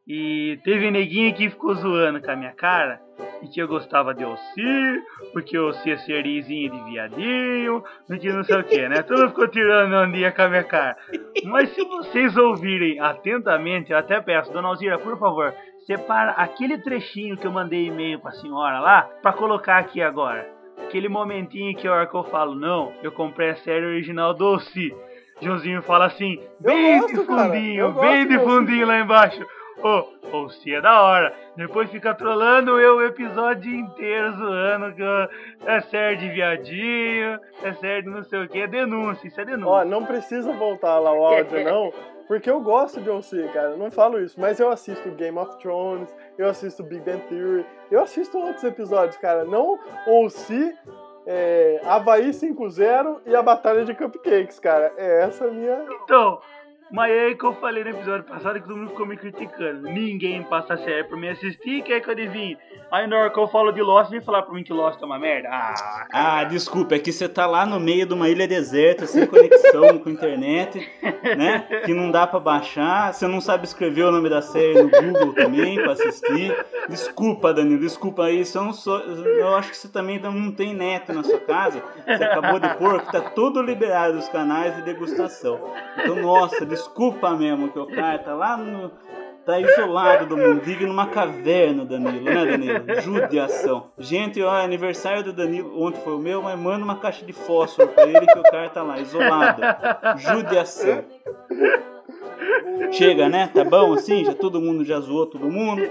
E 0.07 0.59
teve 0.63 0.89
neguinho 0.91 1.33
que 1.33 1.49
ficou 1.49 1.73
zoando 1.73 2.21
com 2.21 2.29
a 2.31 2.35
minha 2.35 2.51
cara. 2.51 3.01
E 3.41 3.48
que 3.48 3.62
eu 3.62 3.67
gostava 3.67 4.13
de 4.13 4.25
Ossi, 4.25 5.03
porque 5.31 5.58
o 5.58 5.69
Ossi 5.69 5.91
é 5.91 5.98
serizinho 5.98 6.72
de 6.72 6.84
viadinho, 6.91 7.84
porque 8.05 8.31
não 8.31 8.43
sei 8.43 8.58
o 8.58 8.63
que, 8.63 8.89
né? 8.89 9.01
Tudo 9.01 9.29
ficou 9.29 9.48
tirando 9.48 9.93
ondinha 9.93 10.31
com 10.31 10.41
a 10.41 10.50
minha 10.50 10.63
cara. 10.63 10.98
Mas 11.46 11.74
se 11.74 11.84
vocês 11.86 12.36
ouvirem 12.36 13.00
atentamente, 13.00 13.91
eu 13.91 13.98
até 13.98 14.19
peço, 14.19 14.51
Dona 14.51 14.67
Alzira, 14.67 15.00
por 15.00 15.17
favor, 15.17 15.53
separa 15.86 16.31
aquele 16.31 16.77
trechinho 16.79 17.38
que 17.38 17.48
eu 17.48 17.51
mandei 17.51 17.88
e-mail 17.88 18.19
pra 18.19 18.31
senhora 18.31 18.79
lá, 18.79 19.03
pra 19.22 19.31
colocar 19.31 19.77
aqui 19.77 20.01
agora. 20.01 20.46
Aquele 20.86 21.08
momentinho 21.08 21.75
que 21.77 21.88
a 21.88 21.93
hora 21.93 22.08
que 22.08 22.15
eu 22.15 22.24
falo, 22.24 22.55
não, 22.55 22.91
eu 23.01 23.12
comprei 23.12 23.51
a 23.51 23.55
série 23.55 23.86
original 23.86 24.34
do 24.34 24.46
Ossi. 24.46 24.93
Joãozinho 25.41 25.81
fala 25.81 26.08
assim, 26.08 26.41
bem 26.60 27.00
gosto, 27.00 27.19
de 27.19 27.25
fundinho, 27.25 27.93
bem 27.93 28.27
de 28.27 28.39
fundinho 28.39 28.86
lá 28.86 29.00
embaixo. 29.00 29.46
Ô, 29.81 30.38
Ossi 30.43 30.74
é 30.75 30.81
da 30.81 31.01
hora. 31.01 31.33
Depois 31.55 31.89
fica 31.89 32.13
trolando 32.13 32.79
eu 32.79 32.98
o 32.98 33.03
episódio 33.03 33.71
inteiro 33.74 34.33
zoando 34.33 34.93
que 34.93 35.01
eu- 35.01 35.29
é 35.65 35.79
série 35.81 36.17
de 36.17 36.29
viadinho, 36.29 37.39
é 37.63 37.74
série 37.74 38.01
de 38.03 38.09
não 38.09 38.24
sei 38.24 38.43
o 38.43 38.50
que, 38.50 38.59
é 38.59 38.67
denúncia, 38.67 39.27
isso 39.27 39.39
é 39.39 39.45
denúncia. 39.45 39.69
Ó, 39.69 39.86
não 39.86 40.05
precisa 40.05 40.51
voltar 40.53 41.00
lá 41.00 41.13
o 41.13 41.25
áudio, 41.25 41.63
não. 41.63 41.93
Porque 42.27 42.48
eu 42.50 42.59
gosto 42.62 43.01
de 43.01 43.09
OC, 43.09 43.48
cara. 43.53 43.75
Não 43.75 43.89
falo 43.89 44.19
isso. 44.21 44.39
Mas 44.39 44.59
eu 44.59 44.69
assisto 44.69 45.09
Game 45.12 45.36
of 45.39 45.57
Thrones, 45.59 46.15
eu 46.38 46.48
assisto 46.48 46.83
Big 46.83 47.01
Bang 47.01 47.21
Theory, 47.27 47.65
eu 47.89 48.01
assisto 48.01 48.38
outros 48.38 48.63
episódios, 48.63 49.17
cara. 49.17 49.43
Não 49.45 49.79
OC, 50.05 50.75
é, 51.25 51.81
Havaí 51.83 52.31
5-0 52.31 53.21
e 53.25 53.36
a 53.36 53.41
Batalha 53.41 53.83
de 53.83 53.95
Cupcakes, 53.95 54.59
cara. 54.59 54.93
É 54.95 55.24
essa 55.24 55.45
a 55.45 55.48
minha. 55.51 55.83
Então, 56.03 56.39
mas 56.91 57.12
é 57.12 57.19
aí 57.27 57.36
que 57.36 57.43
eu 57.46 57.53
falei 57.55 57.84
no 57.84 57.91
episódio 57.91 58.24
passado 58.24 58.60
que 58.60 58.67
todo 58.67 58.77
mundo 58.77 58.89
ficou 58.89 59.05
me 59.05 59.15
criticando. 59.15 59.81
Ninguém 59.89 60.43
passa 60.43 60.77
série 60.77 61.03
pra 61.03 61.17
me 61.17 61.29
assistir, 61.29 61.84
quer 61.84 62.00
que 62.01 62.08
eu 62.10 62.13
adivinhe? 62.13 62.58
Aí 62.91 63.05
na 63.05 63.17
hora 63.17 63.29
que 63.29 63.39
eu 63.39 63.48
falo 63.48 63.72
de 63.72 63.81
Lost, 63.81 64.10
vem 64.10 64.22
falar 64.22 64.41
pra 64.41 64.53
mim 64.53 64.63
que 64.63 64.74
Lost 64.74 65.00
é 65.01 65.05
uma 65.05 65.19
merda. 65.19 65.50
Ah, 65.51 66.08
Ah, 66.12 66.43
desculpa, 66.43 66.96
é 66.96 67.00
que 67.00 67.12
você 67.12 67.29
tá 67.29 67.46
lá 67.46 67.65
no 67.65 67.79
meio 67.79 68.05
de 68.05 68.13
uma 68.13 68.27
ilha 68.29 68.48
deserta, 68.48 69.05
sem 69.05 69.27
conexão 69.27 70.00
com 70.00 70.10
internet, 70.10 70.89
né? 71.38 71.60
Que 71.86 71.93
não 71.93 72.10
dá 72.10 72.25
pra 72.25 72.39
baixar, 72.39 73.13
você 73.13 73.27
não 73.27 73.39
sabe 73.39 73.65
escrever 73.65 74.03
o 74.05 74.12
nome 74.12 74.29
da 74.29 74.41
série 74.41 74.81
no 74.81 74.89
Google 74.89 75.34
também 75.34 75.75
pra 75.75 75.91
assistir. 75.91 76.55
Desculpa, 76.89 77.53
Danilo, 77.53 77.79
desculpa 77.81 78.25
aí, 78.25 78.43
eu 78.55 78.63
não 78.63 78.74
sou, 78.74 79.00
eu 79.00 79.55
acho 79.55 79.69
que 79.69 79.77
você 79.77 79.88
também 79.88 80.19
não 80.19 80.51
tem 80.51 80.74
net 80.74 81.12
na 81.12 81.24
sua 81.24 81.39
casa. 81.39 81.84
Você 82.05 82.24
acabou 82.24 82.60
de 82.60 82.69
pôr 82.75 83.01
que 83.01 83.12
tá 83.12 83.22
tudo 83.22 83.62
liberado 83.62 84.17
os 84.17 84.27
canais 84.29 84.75
de 84.75 84.81
degustação. 84.81 85.60
Então, 85.98 86.15
nossa, 86.15 86.65
desculpa 86.65 86.78
mesmo 87.38 87.69
que 87.69 87.79
o 87.79 87.88
cara 87.88 88.19
tá 88.19 88.33
lá 88.33 88.57
no 88.57 88.91
tá 89.45 89.59
isolado 89.59 90.27
do 90.27 90.38
mundo, 90.38 90.62
vive 90.62 90.86
numa 90.86 91.07
caverna, 91.07 91.83
Danilo, 91.83 92.24
né, 92.24 92.45
Danilo? 92.45 93.01
Judiação. 93.01 93.88
Gente, 93.98 94.41
ó, 94.43 94.51
aniversário 94.51 95.24
do 95.24 95.33
Danilo, 95.33 95.81
ontem 95.81 96.00
foi 96.01 96.13
o 96.13 96.19
meu, 96.19 96.41
mas 96.41 96.59
manda 96.59 96.83
uma 96.83 96.98
caixa 96.98 97.25
de 97.25 97.33
fósforo 97.33 97.88
pra 97.88 98.05
ele 98.05 98.27
que 98.27 98.38
o 98.38 98.43
cara 98.43 98.69
tá 98.69 98.83
lá, 98.83 99.00
isolado. 99.00 99.62
Judiação. 100.17 101.03
Chega, 102.91 103.27
né? 103.27 103.50
Tá 103.53 103.63
bom 103.63 103.93
assim? 103.93 104.24
Já 104.24 104.33
todo 104.33 104.62
mundo 104.62 104.86
já 104.86 105.00
zoou 105.00 105.25
todo 105.25 105.50
mundo. 105.50 105.81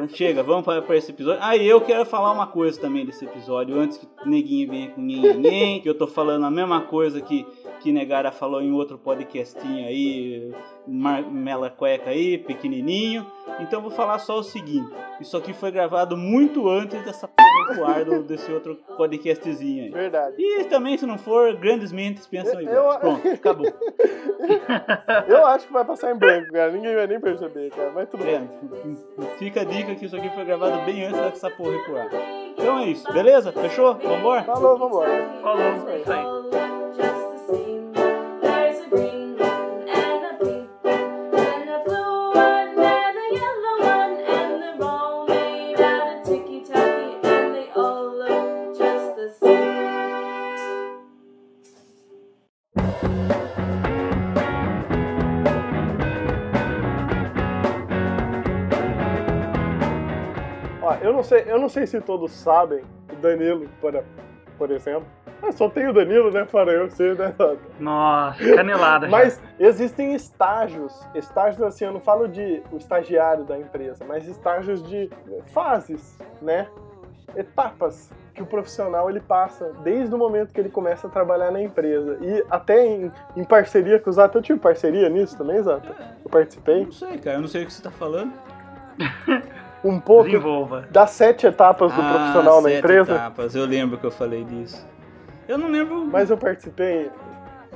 Mas 0.00 0.12
chega, 0.12 0.42
vamos 0.42 0.64
para, 0.64 0.96
esse 0.96 1.10
episódio. 1.10 1.40
Ah, 1.42 1.56
e 1.56 1.66
eu 1.66 1.80
quero 1.80 2.04
falar 2.04 2.32
uma 2.32 2.46
coisa 2.46 2.80
também 2.80 3.04
desse 3.04 3.24
episódio, 3.24 3.78
antes 3.78 3.98
que 3.98 4.06
neguinho 4.28 4.70
venha 4.70 4.90
com 4.90 5.00
ninguém, 5.00 5.80
que 5.80 5.88
eu 5.88 5.94
tô 5.94 6.06
falando 6.06 6.46
a 6.46 6.50
mesma 6.50 6.82
coisa 6.82 7.20
que, 7.20 7.44
que 7.80 7.92
Negara 7.92 8.30
falou 8.32 8.60
em 8.60 8.72
outro 8.72 8.98
podcastinho 8.98 9.86
aí, 9.86 10.52
Mela 10.86 11.70
Cueca 11.70 12.10
aí, 12.10 12.38
pequenininho. 12.38 13.26
Então 13.60 13.80
vou 13.80 13.90
falar 13.90 14.18
só 14.18 14.38
o 14.38 14.42
seguinte: 14.42 14.90
isso 15.20 15.36
aqui 15.36 15.52
foi 15.52 15.70
gravado 15.70 16.16
muito 16.16 16.68
antes 16.68 17.02
dessa 17.04 17.28
porra 17.28 18.04
do 18.04 18.22
desse 18.22 18.50
outro 18.52 18.76
podcastzinho 18.96 19.84
aí. 19.84 19.90
Verdade. 19.90 20.34
E 20.38 20.64
também, 20.64 20.96
se 20.96 21.06
não 21.06 21.18
for, 21.18 21.54
grandes 21.56 21.92
mentes 21.92 22.26
pensam 22.26 22.60
Eu- 22.60 22.68
igual. 22.68 22.92
eu- 22.94 22.98
Pronto, 23.00 23.28
acabou. 23.28 23.66
Eu 25.28 25.46
acho 25.46 25.66
que 25.66 25.72
vai 25.72 25.84
passar 25.84 26.14
em 26.14 26.18
branco, 26.18 26.52
cara. 26.52 26.70
Ninguém 26.70 26.94
vai 26.94 27.06
nem 27.06 27.20
perceber, 27.20 27.70
cara. 27.70 27.90
Mas 27.94 28.08
tudo 28.08 28.24
É, 28.24 28.38
bem. 28.38 28.48
fica 29.38 29.60
a 29.60 29.64
dica 29.64 29.94
que 29.94 30.06
isso 30.06 30.16
aqui 30.16 30.30
foi 30.30 30.44
gravado 30.44 30.84
bem 30.86 31.04
antes 31.04 31.20
dessa 31.20 31.50
porra 31.50 31.72
ir 31.74 31.84
pro 31.84 31.96
ar. 31.98 32.08
Então 32.56 32.78
é 32.78 32.86
isso, 32.86 33.12
beleza? 33.12 33.52
Fechou? 33.52 33.94
Vambora? 33.96 34.44
Falou, 34.44 34.78
vambora. 34.78 35.28
falou, 35.42 35.74
isso 35.98 36.12
aí. 36.12 36.77
Eu 61.08 61.12
não 61.12 61.22
sei, 61.22 61.44
eu 61.46 61.58
não 61.58 61.68
sei 61.68 61.86
se 61.86 62.00
todos 62.00 62.32
sabem, 62.32 62.84
o 63.10 63.16
Danilo, 63.16 63.68
para 63.80 64.04
por 64.56 64.70
exemplo. 64.70 65.17
Eu 65.42 65.52
só 65.52 65.68
tenho 65.68 65.90
o 65.90 65.92
Danilo, 65.92 66.30
né? 66.30 66.44
Fora 66.44 66.72
eu, 66.72 66.88
você, 66.90 67.14
né? 67.14 67.32
Nossa, 67.78 68.38
canelada. 68.54 69.08
Mas 69.08 69.40
existem 69.58 70.14
estágios. 70.14 70.92
Estágios, 71.14 71.62
assim, 71.62 71.84
eu 71.84 71.92
não 71.92 72.00
falo 72.00 72.26
de 72.28 72.62
o 72.72 72.76
estagiário 72.76 73.44
da 73.44 73.58
empresa, 73.58 74.04
mas 74.06 74.26
estágios 74.26 74.82
de 74.82 75.08
fases, 75.52 76.18
né? 76.42 76.66
Etapas 77.36 78.10
que 78.34 78.42
o 78.42 78.46
profissional 78.46 79.10
ele 79.10 79.20
passa 79.20 79.72
desde 79.82 80.14
o 80.14 80.18
momento 80.18 80.52
que 80.52 80.60
ele 80.60 80.68
começa 80.68 81.06
a 81.08 81.10
trabalhar 81.10 81.50
na 81.50 81.60
empresa. 81.60 82.16
E 82.20 82.44
até 82.50 82.86
em, 82.86 83.12
em 83.36 83.44
parceria 83.44 83.98
com 83.98 84.10
o 84.10 84.12
Zato. 84.12 84.38
Eu 84.38 84.42
tive 84.42 84.58
parceria 84.60 85.08
nisso 85.08 85.36
também, 85.36 85.60
Zato? 85.62 85.88
Eu 86.24 86.30
participei. 86.30 86.84
Não 86.84 86.92
sei, 86.92 87.18
cara, 87.18 87.36
eu 87.36 87.40
não 87.42 87.48
sei 87.48 87.62
o 87.64 87.66
que 87.66 87.72
você 87.72 87.82
tá 87.82 87.90
falando. 87.90 88.32
Um 89.84 90.00
pouco 90.00 90.24
Desenvolva. 90.24 90.86
das 90.90 91.10
sete 91.10 91.46
etapas 91.46 91.92
do 91.92 92.00
Ah, 92.00 92.12
profissional 92.12 92.60
na 92.60 92.68
sete 92.68 92.78
empresa. 92.78 93.12
etapas, 93.12 93.54
eu 93.54 93.64
lembro 93.64 93.96
que 93.98 94.04
eu 94.06 94.10
falei 94.10 94.42
disso. 94.44 94.84
Eu 95.48 95.58
não 95.58 95.68
lembro. 95.68 96.04
Mas 96.04 96.30
eu 96.30 96.36
participei. 96.36 97.10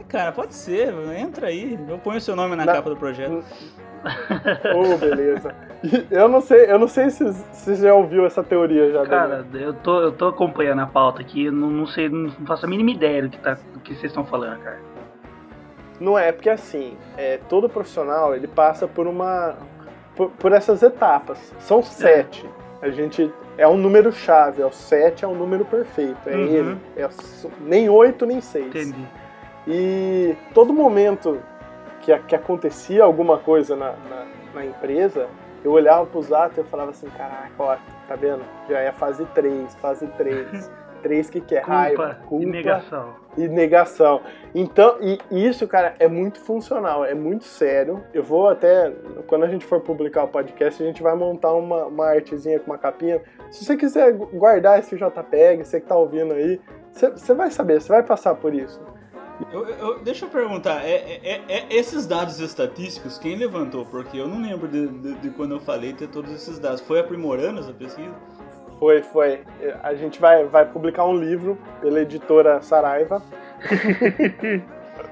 Cara, 0.09 0.31
pode 0.33 0.55
ser, 0.55 0.93
entra 1.19 1.47
aí. 1.49 1.79
Eu 1.89 1.99
ponho 1.99 2.19
o 2.19 2.21
seu 2.21 2.37
nome 2.37 2.55
na 2.55 2.65
Na- 2.65 2.73
capa 2.75 2.91
do 2.91 2.97
projeto. 2.97 3.43
Oh, 4.75 4.97
beleza. 4.99 5.55
Eu 6.11 6.29
não 6.29 6.41
sei, 6.41 6.69
eu 6.69 6.77
não 6.77 6.89
sei 6.89 7.09
se 7.11 7.25
você 7.25 7.77
já 7.77 7.95
ouviu 7.95 8.27
essa 8.27 8.43
teoria 8.43 8.91
já. 8.91 9.07
Cara, 9.07 9.47
eu 9.55 9.73
tô, 9.75 10.01
eu 10.01 10.11
tô 10.11 10.27
acompanhando 10.27 10.81
a 10.83 10.87
pauta 10.87 11.21
aqui, 11.21 11.49
não, 11.53 11.71
não 11.71 11.87
sei, 11.87 12.09
não 12.09 12.29
faço 12.45 12.67
a 12.67 12.69
mínima 12.69 12.91
ideia 12.91 13.23
do 13.23 13.29
que, 13.29 13.39
tá, 13.39 13.55
do 13.73 13.79
que 13.79 13.95
vocês 13.95 14.11
estão 14.11 14.25
falando, 14.25 14.59
cara. 14.61 14.81
Não 16.01 16.19
é 16.19 16.33
porque 16.33 16.51
assim, 16.51 16.97
é, 17.17 17.39
todo 17.49 17.69
profissional 17.69 18.35
ele 18.35 18.49
passa 18.49 18.89
por 18.89 19.07
uma 19.07 19.55
por, 20.17 20.31
por 20.31 20.51
essas 20.53 20.83
etapas. 20.83 21.55
São 21.61 21.81
sete. 21.81 22.45
A 22.81 22.91
gente 22.91 23.33
é 23.59 23.67
um 23.69 23.77
número 23.77 24.13
chave, 24.13 24.63
é 24.63 24.67
o 24.67 24.73
sete 24.73 25.25
é 25.25 25.29
um 25.29 25.35
número 25.35 25.65
perfeito, 25.65 26.19
é 26.27 26.35
Uhum. 26.35 26.47
ele. 26.47 26.79
É 26.97 27.09
nem 27.61 27.89
oito 27.89 28.25
nem 28.27 28.41
seis. 28.41 28.67
Entendi. 28.67 29.07
E 29.67 30.35
todo 30.55 30.73
momento 30.73 31.39
que, 32.01 32.17
que 32.21 32.35
acontecia 32.35 33.05
alguma 33.05 33.39
coisa 33.39 33.77
na, 33.77 33.93
na, 34.09 34.27
na 34.55 34.67
empresa, 34.67 35.29
eu 35.65 35.71
olhava 35.73 36.05
pros 36.07 36.33
atos 36.33 36.57
e 36.59 36.61
eu 36.61 36.65
falava 36.65 36.91
assim, 36.91 37.09
caraca, 37.11 37.53
ó, 37.59 37.77
tá 38.09 38.17
vendo? 38.17 38.43
Já 38.69 38.81
é 38.81 38.91
fase 38.93 39.25
3, 39.35 39.75
fase 39.77 40.07
3. 40.19 40.71
3 41.03 41.29
que 41.31 41.41
que 41.41 41.55
é 41.55 41.61
raiva, 41.61 41.97
Culpa 41.97 42.27
culpa 42.29 42.45
e 42.45 42.47
negação. 42.47 43.15
e 43.37 43.49
negação. 43.49 44.21
Então, 44.55 44.97
e 45.01 45.19
e 45.31 45.47
isso, 45.47 45.67
cara, 45.67 45.95
é 45.99 46.07
muito 46.09 46.41
funcional, 46.41 47.05
é 47.05 47.15
muito 47.15 47.45
sério. 47.45 48.03
Eu 48.15 48.23
vou 48.23 48.49
até, 48.49 48.93
quando 49.27 49.45
a 49.45 49.49
gente 49.49 49.65
for 49.67 49.81
publicar 49.81 50.25
o 50.25 50.29
podcast, 50.29 50.83
a 50.83 50.87
gente 50.87 51.03
vai 51.03 51.15
montar 51.15 51.53
uma, 51.55 51.87
uma 51.87 52.07
artezinha 52.07 52.59
com 52.61 52.71
uma 52.71 52.79
capinha. 52.79 53.21
Se 53.51 53.65
você 53.65 53.77
quiser 53.77 54.13
guardar 54.13 54.79
esse 54.79 54.97
JPEG, 54.97 55.65
você 55.65 55.81
que 55.81 55.87
tá 55.87 55.97
ouvindo 55.97 56.33
aí, 56.35 56.61
você, 56.91 57.11
você 57.11 57.35
vai 57.35 57.51
saber, 57.51 57.81
você 57.81 57.89
vai 57.89 58.03
passar 58.03 58.35
por 58.35 58.55
isso. 58.55 58.81
Eu- 59.51 59.67
eu- 59.69 59.99
deixa 60.01 60.27
eu 60.27 60.31
perguntar, 60.31 60.85
é, 60.85 61.19
é- 61.25 61.41
é- 61.49 61.67
esses 61.71 62.07
dados 62.07 62.39
estatísticos, 62.39 63.19
quem 63.19 63.35
levantou? 63.35 63.85
Porque 63.85 64.17
eu 64.17 64.29
não 64.29 64.41
lembro 64.41 64.69
de, 64.69 64.87
de- 64.87 65.15
de 65.15 65.31
quando 65.31 65.53
eu 65.57 65.61
falei 65.61 65.93
ter 65.95 66.07
todos 66.09 66.31
esses 66.33 66.61
dados. 66.61 66.81
Foi 66.81 67.01
aprimorando 67.01 67.59
essa 67.59 67.73
pesquisa? 67.73 68.15
Foi, 68.83 69.01
foi. 69.01 69.41
A 69.81 69.95
gente 69.95 70.21
vai, 70.21 70.45
vai 70.45 70.67
publicar 70.67 71.05
um 71.05 71.17
livro 71.17 71.57
pela 71.81 72.01
editora 72.01 72.61
Saraiva. 72.63 73.23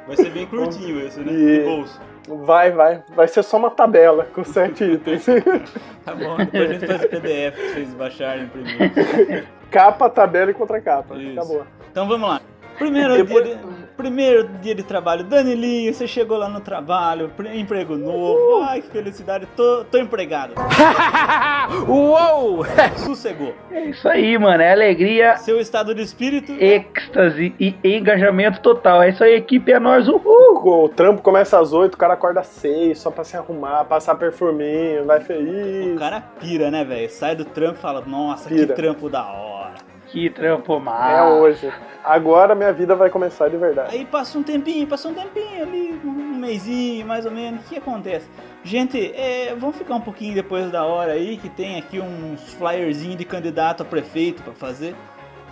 Vai 0.09 0.17
ser 0.17 0.31
bem 0.31 0.45
curtinho 0.47 1.07
esse, 1.07 1.21
né? 1.21 1.33
E- 1.33 1.59
De 1.61 1.65
bolso. 1.65 2.01
Vai, 2.45 2.73
vai. 2.73 3.01
Vai 3.15 3.29
ser 3.29 3.45
só 3.45 3.59
uma 3.59 3.71
tabela 3.71 4.25
com 4.35 4.43
sete 4.43 4.83
itens. 4.83 5.25
Tá 6.05 6.15
bom, 6.15 6.37
depois 6.39 6.71
a 6.71 6.73
gente 6.73 6.87
faz 6.87 7.05
o 7.05 7.09
PDF 7.09 7.55
pra 7.55 7.69
vocês 7.75 7.95
baixarem 7.95 8.49
primeiro. 8.49 9.47
Capa, 9.71 10.11
tabela 10.11 10.51
e 10.51 10.55
contracapa. 10.55 11.15
Isso. 11.17 11.39
Acabou. 11.39 11.63
Então 11.93 12.09
vamos 12.09 12.29
lá. 12.29 12.41
Primeiro, 12.77 13.17
Depois- 13.19 13.45
dia, 13.45 13.59
primeiro 14.01 14.49
dia 14.63 14.75
de 14.75 14.83
trabalho. 14.83 15.25
Danilinho, 15.25 15.93
você 15.93 16.07
chegou 16.07 16.37
lá 16.39 16.49
no 16.49 16.61
trabalho, 16.61 17.31
pre- 17.37 17.59
emprego 17.59 17.97
novo. 17.97 18.63
Ai, 18.63 18.81
que 18.81 18.89
felicidade, 18.89 19.47
tô, 19.57 19.85
tô 19.91 19.99
empregado. 19.99 20.55
Uou! 21.89 22.65
Sossegou. 22.97 23.55
É 23.71 23.85
isso 23.85 24.09
aí, 24.09 24.37
mano. 24.39 24.63
É 24.63 24.73
alegria, 24.73 25.37
Seu 25.37 25.61
estado 25.61 25.95
de 25.95 26.03
espírito. 26.03 26.53
êxtase 26.53 27.55
e 27.61 27.75
engajamento 27.85 28.61
total. 28.61 29.03
É 29.03 29.11
isso 29.11 29.23
aí, 29.23 29.35
equipe, 29.35 29.73
é 29.73 29.79
nós. 29.79 30.09
Uhul! 30.09 30.85
O 30.85 30.89
trampo 30.89 31.23
começa 31.23 31.59
às 31.59 31.73
8, 31.73 31.95
o 31.95 31.97
cara 31.97 32.15
acorda 32.15 32.41
às 32.41 32.47
6, 32.49 32.99
só 32.99 33.11
pra 33.11 33.25
se 33.25 33.37
arrumar, 33.37 33.85
passar 33.85 34.15
perfuminho, 34.15 35.05
vai 35.05 35.19
O 35.19 35.23
feliz. 35.23 35.99
cara 35.99 36.21
pira, 36.41 36.71
né, 36.71 36.85
velho? 36.85 37.11
Sai 37.11 37.35
do 37.35 37.45
trampo 37.45 37.79
e 37.79 37.81
fala, 37.83 38.03
nossa, 38.07 38.49
Pira. 38.49 38.67
que 38.67 38.73
trampo 38.75 39.09
da 39.09 39.25
hora. 39.25 39.90
Que 40.11 40.29
trampo 40.31 40.75
É 40.77 40.79
massa. 40.81 41.25
hoje. 41.25 41.73
Agora 42.03 42.55
minha 42.55 42.73
vida 42.73 42.95
vai 42.97 43.11
começar 43.11 43.49
de 43.49 43.57
verdade. 43.57 43.95
Aí 43.95 44.05
passa 44.05 44.39
um 44.39 44.43
tempinho, 44.43 44.87
passa 44.87 45.09
um 45.09 45.15
tempinho 45.15 45.63
ali, 45.63 46.01
um 46.05 46.37
mêsinho 46.39 47.07
mais 47.07 47.27
ou 47.27 47.33
menos. 47.33 47.61
O 47.61 47.69
que 47.69 47.77
acontece? 47.77 48.27
Gente, 48.65 49.13
é, 49.15 49.55
vamos 49.59 49.77
ficar 49.77 49.95
um 49.97 50.01
pouquinho 50.01 50.35
depois 50.35 50.71
da 50.71 50.85
hora 50.85 51.13
aí, 51.13 51.37
que 51.37 51.49
tem 51.49 51.79
aqui 51.79 52.01
uns 52.01 52.55
flyerzinhos 52.55 53.17
de 53.17 53.25
candidato 53.25 53.83
a 53.83 53.87
prefeito 53.87 54.43
pra 54.43 54.53
fazer. 54.55 54.95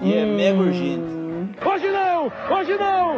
E 0.01 0.15
é 0.15 0.25
mega 0.25 0.59
urgente. 0.59 1.19
Hoje 1.65 1.89
não! 1.91 2.33
Hoje 2.51 2.77
não! 2.77 3.17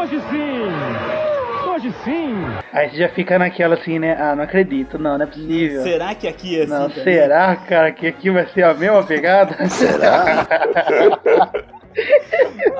Hoje 0.00 0.20
sim! 0.30 1.39
Hoje 1.80 1.94
sim! 2.04 2.34
Aí 2.74 2.90
você 2.90 2.96
já 2.98 3.08
fica 3.08 3.38
naquela 3.38 3.74
assim, 3.74 3.98
né? 3.98 4.14
Ah, 4.20 4.36
não 4.36 4.44
acredito, 4.44 4.98
não, 4.98 5.16
não 5.16 5.24
é 5.24 5.26
possível. 5.26 5.82
Será 5.82 6.14
que 6.14 6.28
aqui 6.28 6.60
é 6.60 6.64
assim? 6.64 6.72
Não, 6.72 6.90
também? 6.90 7.04
será, 7.04 7.56
cara, 7.56 7.90
que 7.90 8.06
aqui 8.06 8.30
vai 8.30 8.46
ser 8.48 8.64
a 8.64 8.74
mesma 8.74 9.02
pegada? 9.02 9.56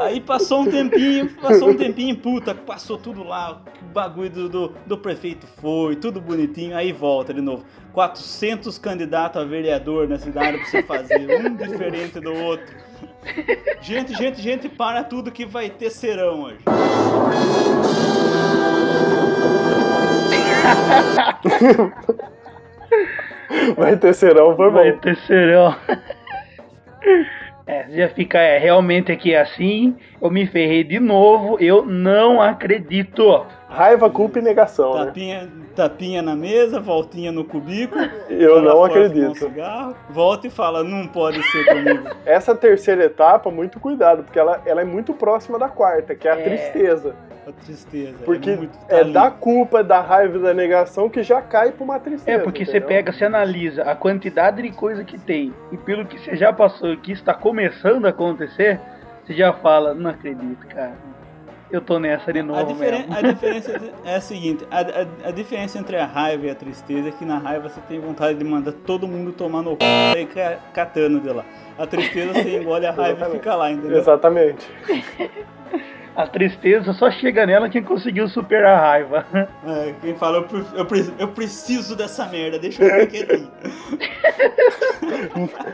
Aí 0.00 0.20
passou 0.20 0.60
um 0.60 0.70
tempinho, 0.70 1.30
passou 1.40 1.70
um 1.70 1.74
tempinho, 1.74 2.14
puta, 2.14 2.54
passou 2.54 2.98
tudo 2.98 3.24
lá, 3.24 3.62
o 3.80 3.86
bagulho 3.86 4.28
do, 4.28 4.48
do, 4.48 4.74
do 4.86 4.98
prefeito 4.98 5.46
foi, 5.46 5.96
tudo 5.96 6.20
bonitinho, 6.20 6.76
aí 6.76 6.92
volta 6.92 7.34
de 7.34 7.40
novo. 7.40 7.64
400 7.92 8.78
candidatos 8.78 9.42
a 9.42 9.44
vereador 9.44 10.06
na 10.08 10.18
cidade 10.18 10.58
pra 10.58 10.66
você 10.66 10.82
fazer, 10.82 11.26
um 11.44 11.56
diferente 11.56 12.20
do 12.20 12.32
outro. 12.32 12.76
Gente, 13.80 14.14
gente, 14.14 14.40
gente, 14.40 14.68
para 14.68 15.02
tudo 15.02 15.32
que 15.32 15.44
vai 15.44 15.70
ter 15.70 15.90
serão 15.90 16.42
hoje. 16.42 16.58
Vai 23.76 23.96
ter 23.96 24.14
serão, 24.14 24.57
foi 24.57 24.70
Vai 24.70 24.92
bom. 24.92 24.98
terceirão. 24.98 25.74
É, 27.66 27.85
você 27.85 27.96
já 27.98 28.09
fica, 28.09 28.38
é, 28.38 28.59
realmente 28.59 29.12
aqui 29.12 29.33
é 29.33 29.40
assim, 29.40 29.96
eu 30.20 30.29
me 30.31 30.44
ferrei 30.46 30.83
de 30.83 30.98
novo, 30.98 31.57
eu 31.61 31.85
não 31.85 32.42
acredito. 32.42 33.46
Raiva, 33.68 34.11
culpa 34.11 34.40
e 34.40 34.42
negação, 34.42 34.98
né? 34.98 35.05
Tapinha, 35.07 35.48
tapinha 35.76 36.20
na 36.22 36.35
mesa, 36.35 36.81
voltinha 36.81 37.31
no 37.31 37.44
cubículo. 37.44 38.05
Eu 38.29 38.57
vai 38.57 38.64
não 38.64 38.81
Um 38.81 38.85
acredito. 38.85 39.38
cigarro, 39.38 39.94
volta 40.11 40.48
e 40.48 40.50
fala, 40.50 40.83
não 40.83 41.07
pode 41.07 41.40
ser 41.44 41.64
comigo. 41.66 42.09
Essa 42.26 42.57
terceira 42.57 43.05
etapa, 43.05 43.50
muito 43.53 43.79
cuidado, 43.79 44.24
porque 44.24 44.38
ela, 44.38 44.61
ela 44.66 44.81
é 44.81 44.85
muito 44.85 45.14
próxima 45.14 45.57
da 45.57 45.68
quarta, 45.68 46.14
que 46.16 46.26
é 46.26 46.33
a 46.33 46.38
É. 46.38 46.42
tristeza. 46.42 47.14
A 47.46 47.53
tristeza. 47.53 48.18
Porque 48.24 48.50
é, 48.50 48.57
muito, 48.57 48.76
tá 48.87 48.96
é 48.96 49.00
ali. 49.00 49.12
da 49.12 49.31
culpa, 49.31 49.83
da 49.83 50.00
raiva 50.00 50.38
da 50.38 50.53
negação 50.55 51.09
que 51.09 51.22
já 51.22 51.40
cai 51.40 51.72
pra 51.72 51.83
uma 51.85 51.98
tristeza. 51.98 52.38
É 52.38 52.42
porque 52.42 52.64
você 52.64 52.72
entendeu? 52.72 52.88
pega, 52.88 53.12
você 53.12 53.24
analisa 53.24 53.83
a 53.83 53.94
quantidade 53.96 54.62
de 54.62 54.70
coisa 54.70 55.03
que 55.05 55.18
tem 55.18 55.53
e 55.72 55.76
pelo 55.76 56.05
que 56.05 56.18
você 56.18 56.37
já 56.37 56.53
passou 56.53 56.92
e 56.92 56.96
que 56.96 57.12
está 57.12 57.33
começando 57.35 58.07
a 58.07 58.11
acontecer, 58.11 58.79
você 59.24 59.33
já 59.35 59.53
fala, 59.55 59.94
não 59.94 60.11
acredito, 60.11 60.66
cara. 60.68 60.92
Eu 61.72 61.81
tô 61.81 62.00
nessa 62.00 62.33
de 62.33 62.40
A, 62.40 62.42
novo 62.42 62.72
diferen- 62.72 63.07
mesmo. 63.07 63.16
a 63.16 63.22
diferença 63.22 63.81
é 64.05 64.16
a 64.16 64.20
seguinte: 64.20 64.66
a, 64.72 64.81
a- 64.81 65.29
a 65.29 65.31
diferença 65.31 65.79
entre 65.79 65.96
a 65.96 66.05
raiva 66.05 66.46
e 66.46 66.50
a 66.50 66.55
tristeza 66.55 67.09
é 67.09 67.12
que 67.12 67.24
na 67.24 67.38
raiva 67.38 67.68
você 67.68 67.81
tem 67.83 68.00
vontade 68.00 68.37
de 68.38 68.44
mandar 68.44 68.72
todo 68.72 69.07
mundo 69.07 69.31
tomar 69.33 69.62
no 69.62 69.76
c 69.81 70.20
e 70.20 70.26
ca- 70.26 70.59
catando 70.74 71.20
de 71.20 71.29
lá. 71.31 71.44
A 71.79 71.87
tristeza 71.87 72.35
você 72.35 72.59
engole 72.61 72.87
a 72.87 72.90
raiva 72.90 73.29
e 73.29 73.31
fica 73.31 73.55
lá, 73.55 73.70
entendeu? 73.70 73.98
Exatamente. 73.98 74.68
A 76.16 76.27
tristeza 76.27 76.92
só 76.92 77.11
chega 77.11 77.46
nela 77.46 77.68
quem 77.68 77.83
conseguiu 77.83 78.29
superar 78.29 78.77
a 78.77 78.81
raiva. 78.81 79.27
É, 79.66 79.94
quem 80.01 80.14
fala, 80.16 80.38
eu, 80.38 80.46
eu 80.75 80.87
eu 81.18 81.29
preciso 81.29 81.96
dessa 81.96 82.27
merda, 82.27 82.59
deixa 82.59 82.83
eu 82.83 82.90
ficar 82.90 83.07
quietinho. 83.07 83.51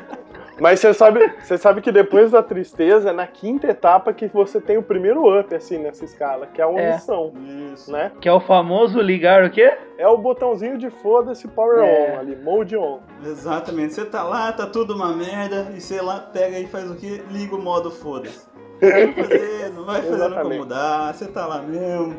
Mas 0.59 0.81
você 0.81 0.95
sabe, 0.95 1.21
você 1.39 1.59
sabe 1.59 1.83
que 1.83 1.93
depois 1.93 2.31
da 2.31 2.43
tristeza, 2.43 3.11
é 3.11 3.13
na 3.13 3.27
quinta 3.27 3.69
etapa 3.69 4.13
que 4.13 4.27
você 4.27 4.59
tem 4.59 4.79
o 4.79 4.83
primeiro 4.83 5.39
up, 5.39 5.55
assim, 5.55 5.79
nessa 5.79 6.05
escala, 6.05 6.47
que 6.47 6.63
é 6.63 6.65
a 6.65 6.69
omissão, 6.69 7.35
Isso. 7.75 7.93
né? 7.93 8.11
Que 8.21 8.29
é 8.29 8.33
o 8.33 8.41
famoso 8.41 8.99
ligar 9.01 9.45
o 9.45 9.51
quê? 9.51 9.77
É 9.99 10.09
o 10.09 10.17
botãozinho 10.17 10.79
de 10.79 10.89
foda-se 10.89 11.47
power 11.49 11.85
É. 11.85 12.15
on 12.17 12.21
ali, 12.21 12.37
mode 12.37 12.75
on. 12.75 13.01
Exatamente. 13.23 13.93
Você 13.93 14.07
tá 14.07 14.23
lá, 14.23 14.51
tá 14.51 14.67
tudo 14.67 14.95
uma 14.95 15.15
merda, 15.15 15.71
e 15.77 15.81
você 15.81 16.01
lá 16.01 16.21
pega 16.21 16.59
e 16.59 16.67
faz 16.67 16.91
o 16.91 16.95
quê? 16.95 17.23
Liga 17.31 17.55
o 17.55 17.63
modo 17.63 17.91
foda-se. 17.91 18.47
Não 18.81 18.91
vai 18.91 19.13
fazer, 19.13 19.73
não 19.75 19.85
vai 19.85 20.03
fazer 20.03 20.29
nunca 20.29 20.45
mudar, 20.45 21.15
você 21.15 21.27
tá 21.27 21.47
lá 21.47 21.63
mesmo. 21.63 22.17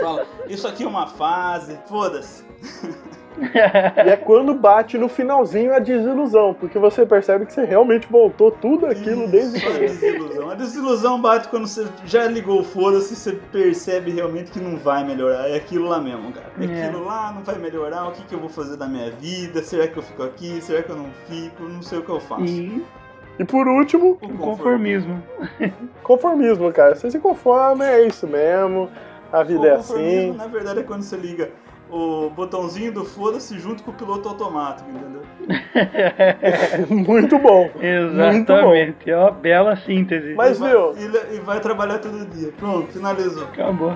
Fala, 0.00 0.26
isso 0.48 0.66
aqui 0.66 0.82
é 0.84 0.86
uma 0.86 1.06
fase, 1.06 1.78
foda-se. 1.88 2.44
e 3.38 4.08
é 4.08 4.16
quando 4.16 4.54
bate 4.54 4.96
no 4.96 5.08
finalzinho 5.08 5.74
a 5.74 5.78
desilusão, 5.78 6.54
porque 6.54 6.78
você 6.78 7.04
percebe 7.04 7.46
que 7.46 7.52
você 7.52 7.64
realmente 7.64 8.06
voltou 8.08 8.50
tudo 8.50 8.86
aquilo 8.86 9.26
desde 9.26 9.58
o 9.58 9.60
Só 9.60 9.68
a 9.68 9.78
desilusão. 9.78 10.50
A 10.50 10.54
desilusão 10.54 11.20
bate 11.20 11.48
quando 11.48 11.66
você 11.66 11.86
já 12.04 12.26
ligou 12.26 12.60
o 12.60 12.64
foda-se, 12.64 13.14
você 13.16 13.32
percebe 13.32 14.10
realmente 14.12 14.50
que 14.52 14.60
não 14.60 14.76
vai 14.76 15.04
melhorar. 15.04 15.48
É 15.48 15.56
aquilo 15.56 15.88
lá 15.88 16.00
mesmo, 16.00 16.32
cara. 16.32 16.46
É 16.60 16.64
É. 16.64 16.84
aquilo 16.86 17.04
lá, 17.04 17.32
não 17.32 17.42
vai 17.42 17.58
melhorar. 17.58 18.08
O 18.08 18.12
que, 18.12 18.22
que 18.24 18.34
eu 18.34 18.40
vou 18.40 18.48
fazer 18.48 18.76
da 18.76 18.86
minha 18.86 19.10
vida? 19.10 19.62
Será 19.62 19.88
que 19.88 19.96
eu 19.96 20.02
fico 20.02 20.22
aqui? 20.22 20.60
Será 20.60 20.82
que 20.82 20.90
eu 20.90 20.96
não 20.96 21.10
fico? 21.28 21.62
Não 21.64 21.82
sei 21.82 21.98
o 21.98 22.02
que 22.02 22.10
eu 22.10 22.20
faço. 22.20 22.44
E 22.44 22.84
E 23.38 23.44
por 23.44 23.66
último, 23.66 24.18
O 24.22 24.28
conformismo. 24.38 25.22
conformismo, 26.02 26.72
cara. 26.72 26.94
Você 26.94 27.10
se 27.10 27.18
conforma, 27.18 27.86
é 27.86 28.06
isso 28.06 28.26
mesmo. 28.26 28.88
A 29.32 29.40
O 29.40 29.44
vida 29.44 29.66
é 29.68 29.76
conformismo, 29.76 30.30
assim. 30.30 30.36
na 30.38 30.46
verdade, 30.46 30.80
é 30.80 30.82
quando 30.84 31.02
você 31.02 31.16
liga 31.16 31.50
o 31.90 32.30
botãozinho 32.30 32.92
do 32.92 33.04
foda-se 33.04 33.58
junto 33.58 33.82
com 33.82 33.90
o 33.90 33.94
piloto 33.94 34.28
automático, 34.28 34.88
entendeu? 34.88 35.22
Muito 36.88 37.38
bom. 37.38 37.68
Muito 37.74 38.48
bom. 38.56 38.72
Exatamente. 38.74 39.10
É 39.10 39.16
uma 39.16 39.30
bela 39.32 39.76
síntese. 39.76 40.34
Mas, 40.34 40.60
e, 40.60 40.64
viu, 40.64 40.92
e, 40.96 41.36
e 41.36 41.40
vai 41.40 41.60
trabalhar 41.60 41.98
todo 41.98 42.24
dia. 42.26 42.52
Pronto, 42.58 42.86
finalizou. 42.92 43.44
Acabou. 43.44 43.92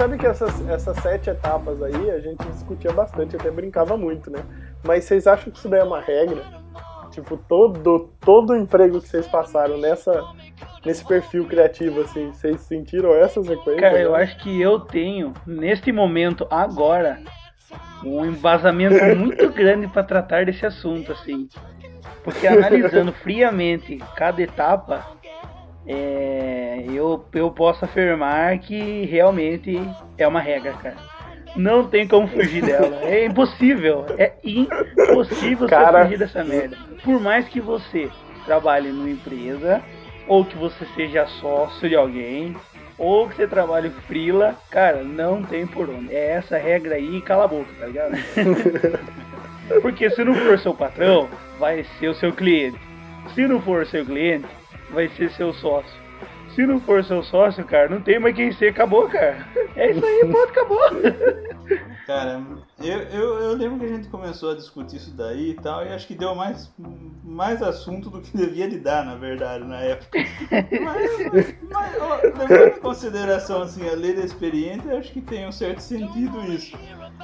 Sabe 0.00 0.16
que 0.16 0.26
essas, 0.26 0.66
essas 0.66 0.96
sete 0.96 1.28
etapas 1.28 1.82
aí 1.82 2.10
a 2.10 2.18
gente 2.18 2.42
discutia 2.46 2.90
bastante, 2.90 3.36
até 3.36 3.50
brincava 3.50 3.98
muito, 3.98 4.30
né? 4.30 4.42
Mas 4.82 5.04
vocês 5.04 5.26
acham 5.26 5.52
que 5.52 5.58
isso 5.58 5.68
daí 5.68 5.80
é 5.80 5.84
uma 5.84 6.00
regra? 6.00 6.42
Tipo, 7.10 7.36
todo, 7.36 8.10
todo 8.18 8.56
emprego 8.56 8.98
que 8.98 9.06
vocês 9.06 9.26
passaram 9.26 9.76
nessa, 9.76 10.24
nesse 10.86 11.04
perfil 11.04 11.44
criativo, 11.44 12.00
assim, 12.00 12.32
vocês 12.32 12.62
sentiram 12.62 13.14
essa 13.14 13.42
sequência? 13.42 13.78
Cara, 13.78 14.00
eu 14.00 14.12
né? 14.12 14.22
acho 14.22 14.38
que 14.38 14.58
eu 14.58 14.80
tenho, 14.80 15.34
neste 15.46 15.92
momento, 15.92 16.46
agora, 16.50 17.20
um 18.02 18.24
embasamento 18.24 19.04
muito 19.14 19.50
grande 19.50 19.86
para 19.86 20.02
tratar 20.02 20.46
desse 20.46 20.64
assunto, 20.64 21.12
assim. 21.12 21.46
Porque 22.24 22.46
analisando 22.46 23.12
friamente 23.12 23.98
cada 24.16 24.40
etapa, 24.40 25.19
é, 25.86 26.84
eu, 26.92 27.24
eu 27.32 27.50
posso 27.50 27.84
afirmar 27.84 28.58
que 28.58 29.04
realmente 29.06 29.80
é 30.18 30.26
uma 30.26 30.40
regra, 30.40 30.72
cara. 30.74 30.96
Não 31.56 31.86
tem 31.86 32.06
como 32.06 32.28
fugir 32.28 32.62
dela. 32.62 33.00
É 33.02 33.26
impossível. 33.26 34.06
É 34.16 34.32
impossível 34.44 35.68
Cara, 35.68 35.98
você 35.98 36.04
fugir 36.04 36.18
dessa 36.18 36.44
merda. 36.44 36.76
Por 37.02 37.20
mais 37.20 37.48
que 37.48 37.60
você 37.60 38.08
trabalhe 38.44 38.90
numa 38.90 39.10
empresa, 39.10 39.82
ou 40.28 40.44
que 40.44 40.56
você 40.56 40.86
seja 40.94 41.26
sócio 41.26 41.88
de 41.88 41.96
alguém, 41.96 42.56
ou 42.96 43.28
que 43.28 43.36
você 43.36 43.46
trabalhe 43.46 43.90
frila, 44.06 44.54
cara, 44.70 45.02
não 45.02 45.42
tem 45.42 45.66
por 45.66 45.88
onde. 45.88 46.14
É 46.14 46.32
essa 46.32 46.56
regra 46.56 46.94
aí 46.96 47.16
e 47.16 47.22
cala 47.22 47.44
a 47.44 47.48
boca, 47.48 47.70
tá 47.78 47.86
ligado? 47.86 48.12
Porque 49.82 50.10
se 50.10 50.24
não 50.24 50.34
for 50.34 50.58
seu 50.58 50.74
patrão, 50.74 51.28
vai 51.58 51.84
ser 51.98 52.08
o 52.08 52.14
seu 52.14 52.32
cliente. 52.32 52.78
Se 53.34 53.46
não 53.46 53.60
for 53.60 53.86
seu 53.86 54.04
cliente, 54.04 54.46
vai 54.92 55.08
ser 55.10 55.30
seu 55.32 55.52
sócio. 55.54 56.00
Se 56.54 56.66
não 56.66 56.80
for 56.80 57.04
seu 57.04 57.22
sócio, 57.22 57.64
cara, 57.64 57.88
não 57.88 58.00
tem 58.00 58.18
mais 58.18 58.34
quem 58.34 58.52
ser, 58.52 58.68
acabou, 58.68 59.08
cara. 59.08 59.46
É 59.76 59.92
isso 59.92 60.04
aí, 60.04 60.20
pronto, 60.20 60.50
acabou. 60.50 60.80
Cara, 62.06 62.42
eu, 62.80 62.98
eu, 63.02 63.38
eu 63.38 63.52
lembro 63.52 63.78
que 63.78 63.84
a 63.84 63.96
gente 63.96 64.08
começou 64.08 64.50
a 64.50 64.56
discutir 64.56 64.96
isso 64.96 65.16
daí 65.16 65.50
e 65.50 65.54
tal, 65.54 65.86
e 65.86 65.90
acho 65.90 66.08
que 66.08 66.14
deu 66.16 66.34
mais, 66.34 66.68
mais 67.22 67.62
assunto 67.62 68.10
do 68.10 68.20
que 68.20 68.36
devia 68.36 68.68
de 68.68 68.80
dar, 68.80 69.04
na 69.04 69.14
verdade, 69.14 69.62
na 69.62 69.78
época. 69.80 70.18
Mas, 70.50 71.54
mas, 71.70 72.02
ó, 72.02 72.16
levando 72.16 72.76
em 72.76 72.80
consideração 72.80 73.62
assim, 73.62 73.88
a 73.88 73.94
lei 73.94 74.12
da 74.12 74.22
experiência, 74.22 74.98
acho 74.98 75.12
que 75.12 75.20
tem 75.20 75.46
um 75.46 75.52
certo 75.52 75.78
sentido 75.78 76.42
isso. 76.52 76.76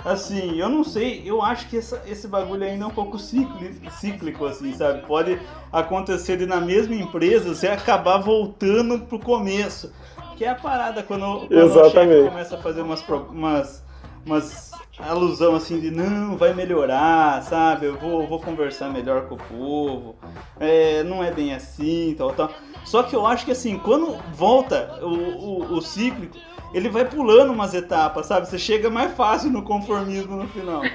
Assim, 0.05 0.59
eu 0.59 0.69
não 0.69 0.85
sei, 0.85 1.23
eu 1.25 1.43
acho 1.43 1.69
que 1.69 1.79
essa, 1.79 2.03
esse 2.07 2.29
bagulho 2.29 2.65
ainda 2.65 2.85
é 2.85 2.87
um 2.87 2.91
pouco 2.91 3.19
cíclico, 3.19 3.91
cíclico, 3.91 4.45
assim, 4.45 4.73
sabe? 4.73 5.07
Pode 5.07 5.41
acontecer 5.73 6.37
de 6.37 6.47
na 6.47 6.61
mesma 6.61 6.95
empresa 6.95 7.55
você 7.55 7.67
acabar 7.67 8.19
voltando 8.19 9.01
pro 9.01 9.19
começo. 9.19 9.93
Que 10.37 10.45
é 10.45 10.51
a 10.51 10.55
parada 10.55 11.03
quando, 11.03 11.49
quando 11.49 11.81
o 11.81 11.91
chefe 11.91 12.29
começa 12.29 12.57
a 12.57 12.59
fazer 12.59 12.83
umas, 12.83 13.03
umas, 13.31 13.85
umas 14.25 14.71
alusão 14.99 15.55
assim 15.55 15.79
de 15.81 15.91
não, 15.91 16.37
vai 16.37 16.55
melhorar, 16.55 17.43
sabe? 17.43 17.87
Eu 17.87 17.97
vou, 17.97 18.27
vou 18.27 18.41
conversar 18.41 18.91
melhor 18.91 19.29
com 19.29 19.35
o 19.35 19.39
povo. 19.39 20.17
É, 20.59 21.03
não 21.03 21.23
é 21.23 21.31
bem 21.31 21.55
assim, 21.55 22.15
tal, 22.17 22.33
tal. 22.33 22.51
Só 22.85 23.03
que 23.03 23.17
eu 23.17 23.27
acho 23.27 23.45
que 23.45 23.53
assim, 23.53 23.79
quando 23.79 24.17
volta 24.33 24.99
o, 25.03 25.09
o, 25.09 25.73
o 25.75 25.83
cíclico, 25.83 26.37
ele 26.77 26.91
vai 26.91 27.07
pulando 27.07 27.55
umas 27.55 27.73
etapas, 27.73 28.27
sabe? 28.27 28.47
Você 28.47 28.59
chega 28.59 28.91
mais 28.91 29.15
fácil 29.15 29.51
no 29.51 29.62
conformismo 29.62 30.37
no 30.37 30.47
final. 30.49 30.83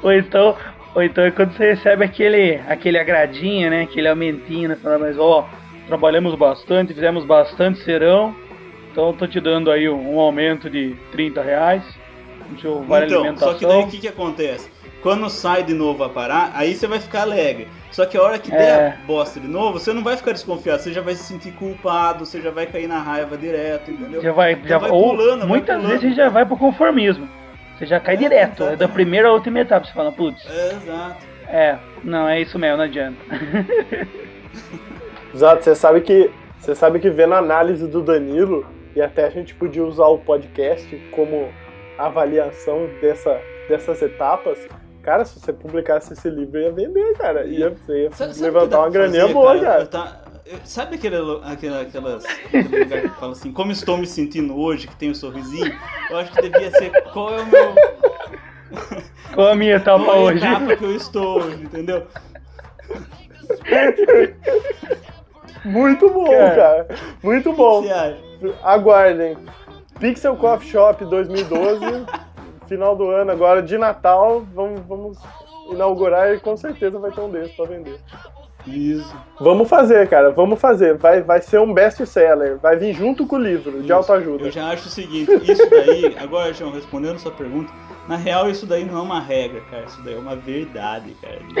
ou 0.00 0.12
então, 0.12 0.56
ou 0.94 1.02
então 1.02 1.24
é 1.24 1.32
quando 1.32 1.52
você 1.52 1.74
recebe 1.74 2.04
aquele, 2.04 2.60
aquele 2.68 3.00
agradinho, 3.00 3.68
né? 3.68 3.82
Aquele 3.82 4.06
aumentinho, 4.06 4.68
né? 4.68 4.76
Falando, 4.76 5.00
mas 5.00 5.18
ó, 5.18 5.48
trabalhamos 5.88 6.36
bastante, 6.36 6.94
fizemos 6.94 7.24
bastante 7.24 7.82
serão. 7.82 8.32
Então 8.92 9.12
tô 9.12 9.26
te 9.26 9.40
dando 9.40 9.72
aí 9.72 9.88
um, 9.88 10.14
um 10.14 10.20
aumento 10.20 10.70
de 10.70 10.94
30 11.10 11.42
reais. 11.42 11.82
Deixa 12.48 12.70
vale 12.70 13.06
então, 13.06 13.22
alimentação. 13.22 13.52
só 13.52 13.58
que 13.58 13.66
daí 13.66 13.82
o 13.82 13.88
que, 13.88 13.98
que 13.98 14.08
acontece? 14.08 14.70
Quando 15.02 15.28
sai 15.28 15.64
de 15.64 15.74
novo 15.74 16.04
a 16.04 16.08
parar, 16.08 16.52
aí 16.54 16.74
você 16.74 16.86
vai 16.86 17.00
ficar 17.00 17.22
alegre. 17.22 17.66
Só 17.90 18.06
que 18.06 18.16
a 18.16 18.22
hora 18.22 18.38
que 18.38 18.52
É. 18.54 18.56
der 18.56 18.98
a 19.02 19.06
bosta 19.06 19.40
de 19.40 19.48
novo, 19.48 19.78
você 19.80 19.92
não 19.92 20.02
vai 20.02 20.16
ficar 20.16 20.32
desconfiado, 20.32 20.80
você 20.80 20.92
já 20.92 21.00
vai 21.02 21.14
se 21.14 21.24
sentir 21.24 21.50
culpado, 21.52 22.24
você 22.24 22.40
já 22.40 22.50
vai 22.50 22.66
cair 22.66 22.86
na 22.86 22.98
raiva 23.00 23.36
direto, 23.36 23.90
entendeu? 23.90 24.22
Já 24.22 24.32
vai, 24.32 24.60
já 24.64 24.78
vai 24.78 24.90
ou 24.90 25.10
pulando, 25.10 25.38
vai 25.40 25.48
muitas 25.48 25.76
pulando. 25.76 26.00
vezes 26.00 26.16
já 26.16 26.28
vai 26.28 26.46
pro 26.46 26.56
conformismo. 26.56 27.28
Você 27.76 27.86
já 27.86 27.98
cai 27.98 28.14
É, 28.14 28.18
direto, 28.18 28.62
é 28.64 28.76
da 28.76 28.86
primeira 28.86 29.28
a 29.28 29.32
última 29.32 29.58
etapa. 29.60 29.86
Você 29.86 29.92
fala, 29.92 30.12
putz, 30.12 30.46
É, 30.48 30.68
exato. 30.76 31.16
é, 31.48 31.78
não, 32.04 32.28
é 32.28 32.40
isso 32.40 32.56
mesmo, 32.58 32.76
não 32.76 32.84
adianta. 32.84 33.18
Exato, 35.34 35.64
você 35.64 35.74
sabe 35.74 36.00
que 36.02 36.30
você 36.58 36.74
sabe 36.74 37.00
que 37.00 37.10
vendo 37.10 37.34
a 37.34 37.38
análise 37.38 37.88
do 37.88 38.02
Danilo 38.02 38.64
e 38.94 39.00
até 39.02 39.24
a 39.26 39.30
gente 39.30 39.54
podia 39.54 39.82
usar 39.84 40.06
o 40.06 40.18
podcast 40.18 40.94
como 41.10 41.48
avaliação 41.98 42.88
dessa, 43.00 43.40
dessas 43.68 44.00
etapas. 44.02 44.58
Cara, 45.02 45.24
se 45.24 45.38
você 45.40 45.52
publicasse 45.52 46.12
esse 46.12 46.30
livro, 46.30 46.58
ia 46.60 46.70
vender, 46.72 47.12
cara. 47.18 47.44
Ia, 47.44 47.70
você 47.70 48.04
ia 48.04 48.10
Sabe- 48.12 48.38
levantar 48.40 48.78
uma 48.80 48.90
graninha 48.90 49.22
fazer, 49.22 49.34
boa, 49.34 49.58
cara. 49.60 49.86
tá- 49.86 50.20
eu- 50.46 50.58
sabe 50.64 50.94
aquele, 50.94 51.16
aquela, 51.44 51.80
aquelas, 51.80 52.24
aquele 52.24 52.78
lugar 52.84 53.00
que 53.02 53.08
fala 53.20 53.32
assim, 53.32 53.52
como 53.52 53.72
estou 53.72 53.96
me 53.96 54.06
sentindo 54.06 54.56
hoje, 54.56 54.86
que 54.86 54.94
tem 54.96 55.10
o 55.10 55.14
sorrisinho? 55.14 55.72
Eu 56.10 56.16
acho 56.18 56.32
que 56.32 56.42
devia 56.48 56.70
ser 56.70 56.90
qual 57.12 57.34
é 57.34 57.42
o 57.42 57.46
meu. 57.46 57.74
Qual 59.34 59.48
a 59.48 59.54
minha 59.54 59.76
etapa 59.76 60.02
qual 60.04 60.16
é 60.16 60.18
a 60.18 60.22
hoje? 60.34 60.44
etapa 60.46 60.76
que 60.76 60.84
eu 60.84 60.96
estou 60.96 61.38
hoje, 61.42 61.62
entendeu? 61.64 62.06
Muito 65.64 66.10
bom, 66.10 66.28
Cara. 66.30 66.54
cara. 66.54 66.88
Muito 67.22 67.50
O 67.50 67.54
bom. 67.54 67.82
que 67.82 67.88
você 67.88 67.92
acha? 67.94 68.18
Aguardem. 68.62 69.36
Pixel 70.00 70.36
Coffee 70.36 70.68
Shop 70.70 71.04
2012, 71.04 71.84
final 72.72 72.96
do 72.96 73.10
ano 73.10 73.30
agora, 73.30 73.62
de 73.62 73.76
Natal. 73.76 74.42
Vamos, 74.54 74.80
vamos 74.88 75.18
inaugurar 75.70 76.34
e 76.34 76.40
com 76.40 76.56
certeza 76.56 76.98
vai 76.98 77.10
ter 77.10 77.20
um 77.20 77.28
desses 77.28 77.54
pra 77.54 77.66
vender. 77.66 78.00
Isso. 78.66 79.14
Vamos 79.38 79.68
fazer, 79.68 80.08
cara. 80.08 80.30
Vamos 80.30 80.58
fazer. 80.58 80.96
Vai, 80.96 81.20
vai 81.20 81.42
ser 81.42 81.58
um 81.58 81.74
best-seller. 81.74 82.58
Vai 82.58 82.76
vir 82.76 82.94
junto 82.94 83.26
com 83.26 83.36
o 83.36 83.38
livro 83.38 83.82
de 83.82 83.92
autoajuda. 83.92 84.46
Eu 84.46 84.50
já 84.50 84.68
acho 84.70 84.86
o 84.86 84.90
seguinte, 84.90 85.30
isso 85.50 85.68
daí, 85.68 86.16
agora, 86.18 86.54
João, 86.54 86.72
respondendo 86.72 87.18
sua 87.18 87.32
pergunta, 87.32 87.70
na 88.08 88.16
real 88.16 88.48
isso 88.48 88.64
daí 88.64 88.84
não 88.84 88.98
é 88.98 89.02
uma 89.02 89.20
regra, 89.20 89.60
cara, 89.70 89.84
isso 89.84 90.00
daí 90.02 90.14
é 90.14 90.18
uma 90.18 90.36
verdade, 90.36 91.14
cara. 91.20 91.40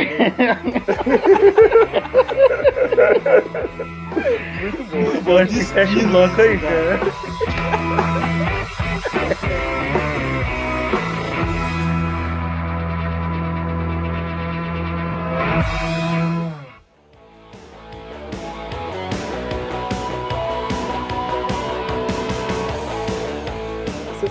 Muito 4.62 4.84
bom. 4.84 5.20
Bom, 5.24 5.40
esse 5.40 5.64
fecha 5.66 5.98
o 5.98 6.08
bloco 6.08 6.40
aí, 6.40 6.58
cara. 6.58 7.00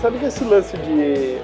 Sabe 0.02 0.18
que 0.18 0.24
esse 0.24 0.42
lance 0.42 0.76
de, 0.78 1.36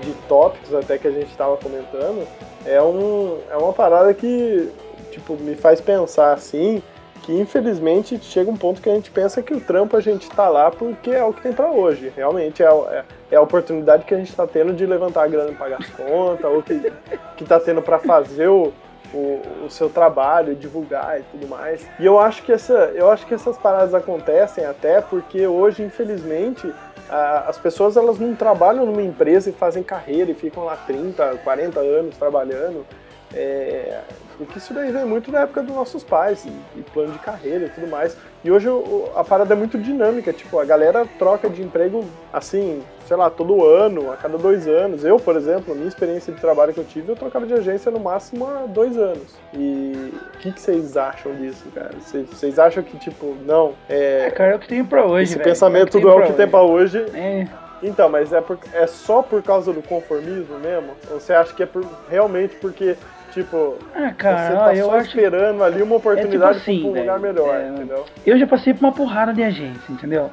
de 0.00 0.12
tópicos 0.26 0.74
até 0.74 0.98
que 0.98 1.06
a 1.06 1.12
gente 1.12 1.30
estava 1.30 1.56
comentando, 1.56 2.26
é, 2.66 2.82
um, 2.82 3.38
é 3.48 3.56
uma 3.56 3.72
parada 3.72 4.12
que 4.12 4.68
tipo, 5.12 5.36
me 5.36 5.54
faz 5.54 5.80
pensar 5.80 6.32
assim, 6.32 6.82
que 7.22 7.32
infelizmente 7.32 8.18
chega 8.20 8.50
um 8.50 8.56
ponto 8.56 8.82
que 8.82 8.90
a 8.90 8.94
gente 8.94 9.12
pensa 9.12 9.40
que 9.40 9.54
o 9.54 9.60
trampo 9.60 9.96
a 9.96 10.00
gente 10.00 10.28
tá 10.28 10.48
lá 10.48 10.72
porque 10.72 11.10
é 11.10 11.22
o 11.22 11.32
que 11.32 11.40
tem 11.40 11.52
para 11.52 11.70
hoje. 11.70 12.12
Realmente 12.16 12.64
é, 12.64 12.66
é, 12.66 13.04
é, 13.30 13.36
a 13.36 13.42
oportunidade 13.42 14.04
que 14.04 14.12
a 14.12 14.18
gente 14.18 14.34
tá 14.34 14.44
tendo 14.44 14.72
de 14.72 14.84
levantar 14.84 15.22
a 15.22 15.28
grana 15.28 15.52
e 15.52 15.54
pagar 15.54 15.78
as 15.78 15.90
contas, 15.90 16.50
ou 16.50 16.60
que, 16.64 16.92
que 17.36 17.44
tá 17.44 17.60
tendo 17.60 17.80
para 17.80 18.00
fazer 18.00 18.48
o, 18.48 18.72
o, 19.14 19.40
o, 19.66 19.70
seu 19.70 19.88
trabalho, 19.88 20.56
divulgar 20.56 21.20
e 21.20 21.22
tudo 21.30 21.46
mais. 21.46 21.86
E 21.98 22.06
eu 22.06 22.18
acho 22.18 22.42
que 22.42 22.50
essa, 22.50 22.90
eu 22.94 23.08
acho 23.08 23.24
que 23.24 23.34
essas 23.34 23.56
paradas 23.56 23.94
acontecem 23.94 24.64
até 24.64 25.00
porque 25.00 25.46
hoje, 25.46 25.84
infelizmente, 25.84 26.72
as 27.10 27.58
pessoas 27.58 27.96
elas 27.96 28.18
não 28.18 28.34
trabalham 28.34 28.86
numa 28.86 29.02
empresa 29.02 29.50
e 29.50 29.52
fazem 29.52 29.82
carreira 29.82 30.30
e 30.30 30.34
ficam 30.34 30.64
lá 30.64 30.76
30, 30.76 31.38
40 31.38 31.80
anos 31.80 32.16
trabalhando. 32.16 32.86
É, 33.34 34.00
porque 34.44 34.58
isso 34.58 34.72
daí 34.72 34.90
vem 34.90 35.04
muito 35.04 35.30
da 35.30 35.40
época 35.40 35.62
dos 35.62 35.74
nossos 35.74 36.02
pais, 36.02 36.44
e, 36.44 36.78
e 36.78 36.82
plano 36.94 37.12
de 37.12 37.18
carreira 37.18 37.66
e 37.66 37.68
tudo 37.68 37.86
mais. 37.86 38.16
E 38.42 38.50
hoje 38.50 38.68
o, 38.68 39.10
a 39.14 39.22
parada 39.22 39.54
é 39.54 39.56
muito 39.56 39.78
dinâmica, 39.78 40.32
tipo, 40.32 40.58
a 40.58 40.64
galera 40.64 41.06
troca 41.18 41.48
de 41.48 41.62
emprego 41.62 42.04
assim, 42.32 42.82
sei 43.06 43.16
lá, 43.16 43.28
todo 43.28 43.64
ano, 43.64 44.10
a 44.10 44.16
cada 44.16 44.38
dois 44.38 44.66
anos. 44.66 45.04
Eu, 45.04 45.18
por 45.18 45.36
exemplo, 45.36 45.72
a 45.72 45.76
minha 45.76 45.88
experiência 45.88 46.32
de 46.32 46.40
trabalho 46.40 46.72
que 46.72 46.80
eu 46.80 46.84
tive, 46.84 47.10
eu 47.10 47.16
trocava 47.16 47.46
de 47.46 47.52
agência 47.52 47.90
no 47.90 48.00
máximo 48.00 48.46
há 48.46 48.66
dois 48.66 48.96
anos. 48.96 49.36
E 49.52 50.12
o 50.34 50.38
que, 50.38 50.52
que 50.52 50.60
vocês 50.60 50.96
acham 50.96 51.34
disso, 51.34 51.64
cara? 51.74 51.90
Vocês, 52.00 52.58
acham 52.58 52.82
que, 52.82 52.96
tipo, 52.98 53.36
não, 53.44 53.74
é. 53.88 54.26
É, 54.26 54.30
cara, 54.30 54.52
é 54.52 54.56
o 54.56 54.58
que 54.58 54.68
tem 54.68 54.84
pra 54.84 55.04
hoje, 55.04 55.24
Esse 55.24 55.34
velho. 55.34 55.44
pensamento 55.44 55.98
é 55.98 56.00
do 56.00 56.08
é 56.08 56.14
o 56.14 56.26
que 56.26 56.32
tem 56.32 56.48
pra 56.48 56.62
hoje. 56.62 56.98
É. 57.14 57.46
Então, 57.82 58.08
mas 58.08 58.32
é, 58.32 58.40
por, 58.40 58.58
é 58.72 58.86
só 58.86 59.22
por 59.22 59.42
causa 59.42 59.72
do 59.72 59.82
conformismo 59.82 60.58
mesmo? 60.58 60.90
Ou 61.10 61.18
você 61.18 61.32
acha 61.32 61.54
que 61.54 61.62
é 61.62 61.66
por, 61.66 61.84
realmente 62.08 62.56
porque, 62.56 62.96
tipo, 63.32 63.76
Ah, 63.94 64.12
cara, 64.12 64.46
você 64.46 64.56
tá 64.56 64.74
eu 64.74 64.86
só 64.86 64.96
acho 64.96 65.08
esperando 65.08 65.62
ali 65.62 65.82
uma 65.82 65.96
oportunidade 65.96 66.36
É 66.36 66.60
tipo 66.60 66.60
assim, 66.60 66.80
pra 66.80 66.90
um 66.90 67.00
lugar 67.00 67.18
melhor, 67.20 67.56
é, 67.56 67.68
entendeu? 67.68 68.04
Eu 68.26 68.38
já 68.38 68.46
passei 68.46 68.74
por 68.74 68.84
uma 68.84 68.92
porrada 68.92 69.32
de 69.32 69.42
agência, 69.42 69.90
entendeu? 69.92 70.30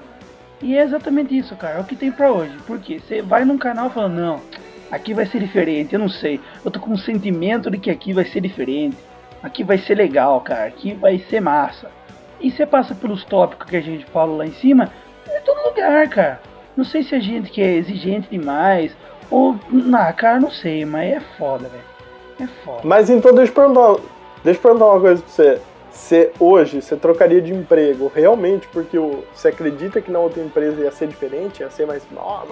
E 0.62 0.76
é 0.76 0.82
exatamente 0.82 1.38
isso, 1.38 1.56
cara. 1.56 1.78
É 1.78 1.82
o 1.82 1.84
que 1.84 1.96
tem 1.96 2.12
pra 2.12 2.32
hoje. 2.32 2.58
Por 2.66 2.80
quê? 2.80 3.00
Você 3.00 3.22
vai 3.22 3.46
num 3.46 3.58
canal 3.58 3.90
falando, 3.90 4.16
não, 4.16 4.42
aqui 4.92 5.14
vai 5.14 5.26
ser 5.26 5.40
diferente, 5.40 5.94
eu 5.94 6.00
não 6.00 6.10
sei. 6.10 6.40
Eu 6.66 6.72
tô 6.72 6.80
com 6.80 6.92
um 6.92 6.98
sentimento 6.98 7.70
de 7.70 7.78
que 7.78 7.92
aqui 7.92 8.12
vai 8.14 8.26
ser 8.26 8.42
diferente. 8.42 8.98
Aqui 9.44 9.64
vai 9.64 9.78
ser 9.78 9.96
legal, 9.96 10.42
cara. 10.42 10.66
Aqui 10.66 10.94
vai 10.94 11.20
ser 11.30 11.40
massa. 11.42 11.90
E 12.40 12.52
você 12.52 12.66
passa 12.66 12.96
pelos 12.96 13.24
tópicos 13.24 13.70
que 13.70 13.78
a 13.78 13.82
gente 13.82 14.06
fala 14.06 14.36
lá 14.36 14.46
em 14.46 14.54
cima, 14.54 14.92
é 15.28 15.40
todo 15.42 15.68
lugar, 15.68 16.08
cara. 16.10 16.40
Não 16.76 16.84
sei 16.84 17.04
se 17.04 17.16
a 17.16 17.20
gente 17.20 17.50
que 17.50 17.62
é 17.62 17.76
exigente 17.76 18.28
demais, 18.30 18.96
ou. 19.30 19.60
Não, 19.70 20.14
cara, 20.14 20.40
não 20.40 20.52
sei, 20.52 20.86
mas 20.86 21.14
é 21.14 21.20
foda, 21.38 21.68
velho. 21.68 21.97
É 22.40 22.48
foda. 22.64 22.82
Mas 22.84 23.10
então 23.10 23.34
deixa 23.34 23.52
eu 23.52 23.56
perguntar, 23.56 24.02
deixa 24.44 24.60
eu 24.60 24.64
perguntar 24.64 24.86
uma 24.86 25.00
coisa 25.02 25.22
pra 25.22 25.32
você. 25.32 25.62
Você 25.92 26.32
hoje, 26.40 26.80
você 26.80 26.96
trocaria 26.96 27.42
de 27.42 27.52
emprego 27.52 28.12
realmente 28.14 28.68
porque 28.68 29.00
você 29.34 29.48
acredita 29.48 30.00
que 30.00 30.12
na 30.12 30.20
outra 30.20 30.44
empresa 30.44 30.84
ia 30.84 30.92
ser 30.92 31.08
diferente, 31.08 31.62
ia 31.62 31.72
ser 31.72 31.88
mais, 31.88 32.04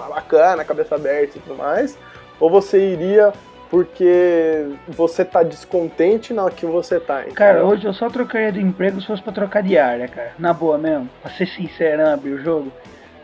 bacana, 0.09 0.65
cabeça 0.65 0.95
aberta 0.95 1.37
e 1.37 1.41
tudo 1.41 1.55
mais? 1.55 1.95
Ou 2.39 2.49
você 2.49 2.79
iria 2.79 3.31
porque 3.69 4.67
você 4.87 5.23
tá 5.25 5.43
descontente 5.43 6.33
na 6.33 6.49
que 6.49 6.65
você 6.65 6.99
tá? 6.99 7.19
entendeu? 7.19 7.35
Cara, 7.35 7.65
hoje 7.65 7.85
eu 7.85 7.93
só 7.93 8.09
trocaria 8.09 8.51
de 8.51 8.61
emprego 8.61 8.99
se 9.01 9.07
fosse 9.07 9.21
pra 9.21 9.33
trocar 9.33 9.61
de 9.61 9.77
área, 9.77 10.07
cara. 10.07 10.31
Na 10.39 10.53
boa 10.53 10.77
mesmo. 10.77 11.09
Pra 11.21 11.31
ser 11.31 11.47
sincerão, 11.47 12.13
abrir 12.13 12.31
o 12.31 12.41
jogo. 12.41 12.71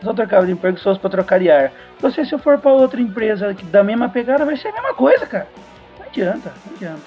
Eu 0.00 0.06
só 0.06 0.12
trocava 0.12 0.46
de 0.46 0.52
emprego 0.52 0.78
se 0.78 0.84
fosse 0.84 1.00
pra 1.00 1.10
trocar 1.10 1.38
de 1.38 1.50
área. 1.50 1.72
Você, 2.00 2.24
se 2.24 2.32
eu 2.32 2.38
for 2.38 2.58
pra 2.58 2.72
outra 2.72 3.00
empresa 3.00 3.56
da 3.64 3.82
mesma 3.82 4.08
pegada, 4.08 4.44
vai 4.44 4.56
ser 4.56 4.68
a 4.68 4.72
mesma 4.72 4.94
coisa, 4.94 5.26
cara. 5.26 5.46
Não 6.16 6.28
adianta, 6.28 6.52
não 6.66 6.74
adianta. 6.76 7.02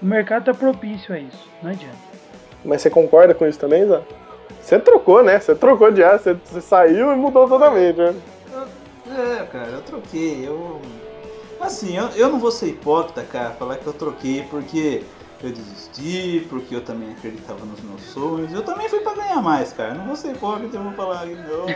O 0.00 0.06
mercado 0.06 0.44
tá 0.44 0.54
propício 0.54 1.14
a 1.14 1.18
isso. 1.18 1.48
Não 1.62 1.70
adianta. 1.70 1.96
Mas 2.64 2.82
você 2.82 2.90
concorda 2.90 3.34
com 3.34 3.46
isso 3.46 3.58
também, 3.58 3.86
Zé? 3.86 4.02
Você 4.60 4.78
trocou, 4.78 5.22
né? 5.22 5.38
Você 5.38 5.54
trocou 5.54 5.90
de 5.90 6.02
ar, 6.02 6.18
você, 6.18 6.34
você 6.34 6.60
saiu 6.60 7.12
e 7.12 7.16
mudou 7.16 7.48
totalmente, 7.48 7.98
né? 7.98 8.14
É, 9.10 9.44
cara, 9.44 9.68
eu 9.68 9.82
troquei. 9.82 10.46
Eu. 10.46 10.80
Assim, 11.60 11.96
eu, 11.96 12.08
eu 12.16 12.28
não 12.28 12.38
vou 12.38 12.50
ser 12.50 12.68
hipócrita, 12.68 13.22
cara, 13.22 13.50
falar 13.50 13.76
que 13.76 13.86
eu 13.86 13.92
troquei 13.92 14.44
porque 14.50 15.02
eu 15.42 15.50
desisti, 15.50 16.46
porque 16.48 16.74
eu 16.74 16.80
também 16.80 17.10
acreditava 17.10 17.64
nos 17.64 17.80
meus 17.82 18.02
sonhos. 18.02 18.52
Eu 18.52 18.62
também 18.62 18.88
fui 18.88 19.00
pra 19.00 19.14
ganhar 19.14 19.42
mais, 19.42 19.72
cara. 19.72 19.94
Não 19.94 20.04
vou 20.04 20.16
ser 20.16 20.32
hipócrita, 20.32 20.76
eu 20.76 20.82
vou 20.82 20.92
falar 20.92 21.26
que 21.26 21.34
não. 21.34 21.66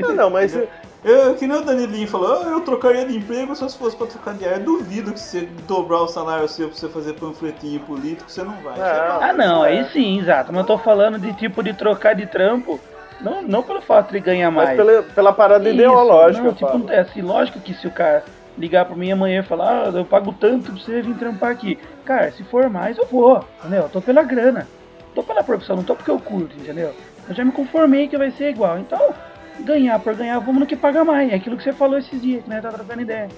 não 0.00 0.14
Não, 0.16 0.30
mas 0.30 0.58
Eu, 1.04 1.34
que 1.34 1.46
nem 1.46 1.58
o 1.58 1.62
Danilinho 1.64 2.08
falou, 2.08 2.42
"Ah, 2.42 2.48
eu 2.48 2.60
trocaria 2.62 3.04
de 3.04 3.16
emprego 3.16 3.54
só 3.54 3.68
se 3.68 3.76
fosse 3.76 3.94
pra 3.94 4.06
trocar 4.06 4.34
de 4.34 4.46
ar. 4.46 4.58
Eu 4.58 4.64
duvido 4.64 5.12
que 5.12 5.20
você 5.20 5.42
dobrar 5.68 6.00
o 6.00 6.08
salário 6.08 6.48
seu 6.48 6.68
pra 6.68 6.76
você 6.76 6.88
fazer 6.88 7.12
panfletinho 7.12 7.80
político, 7.80 8.30
você 8.30 8.42
não 8.42 8.54
vai. 8.54 8.78
Não. 8.78 9.22
Ah, 9.22 9.32
não, 9.34 9.62
aí 9.62 9.84
sim, 9.92 10.20
exato. 10.20 10.50
Mas 10.50 10.62
eu 10.62 10.66
tô 10.66 10.78
falando 10.78 11.18
de 11.18 11.32
tipo 11.34 11.62
de 11.62 11.74
trocar 11.74 12.14
de 12.14 12.26
trampo. 12.26 12.80
Não, 13.20 13.42
não 13.42 13.62
pelo 13.62 13.80
fato 13.82 14.12
de 14.12 14.20
ganhar 14.20 14.50
mas 14.50 14.64
mais. 14.64 14.76
pela, 14.76 15.02
pela 15.02 15.32
parada 15.32 15.64
Isso, 15.68 15.74
ideológica, 15.74 16.44
não, 16.44 16.54
tipo, 16.54 16.90
é 16.90 17.00
assim, 17.00 17.22
lógico 17.22 17.60
que 17.60 17.74
se 17.74 17.86
o 17.86 17.90
cara 17.90 18.24
ligar 18.56 18.84
pra 18.84 18.96
mim 18.96 19.10
amanhã 19.10 19.40
e 19.40 19.46
falar, 19.46 19.88
ah, 19.88 19.90
eu 19.94 20.04
pago 20.04 20.32
tanto 20.32 20.72
pra 20.72 20.80
você 20.80 21.02
vir 21.02 21.14
trampar 21.16 21.50
aqui. 21.50 21.78
Cara, 22.04 22.30
se 22.32 22.44
for 22.44 22.68
mais, 22.68 22.98
eu 22.98 23.06
vou, 23.06 23.42
entendeu? 23.60 23.82
Eu 23.84 23.88
tô 23.88 24.00
pela 24.02 24.22
grana. 24.22 24.68
Tô 25.14 25.22
pela 25.22 25.42
profissão, 25.42 25.76
não 25.76 25.84
tô 25.84 25.94
porque 25.94 26.10
eu 26.10 26.18
curto, 26.18 26.54
entendeu? 26.56 26.92
Eu 27.28 27.34
já 27.34 27.44
me 27.44 27.52
conformei 27.52 28.08
que 28.08 28.18
vai 28.18 28.30
ser 28.32 28.50
igual. 28.50 28.78
Então, 28.78 29.14
ganhar 29.60 29.98
por 30.00 30.14
ganhar, 30.14 30.38
vamos 30.40 30.60
no 30.60 30.66
que 30.66 30.76
paga 30.76 31.04
mais. 31.04 31.32
É 31.32 31.36
aquilo 31.36 31.56
que 31.56 31.62
você 31.62 31.72
falou 31.72 31.98
esses 31.98 32.20
dias, 32.20 32.44
né? 32.46 32.60
Tá 32.60 32.70
trocando 32.70 33.00
ideia. 33.02 33.28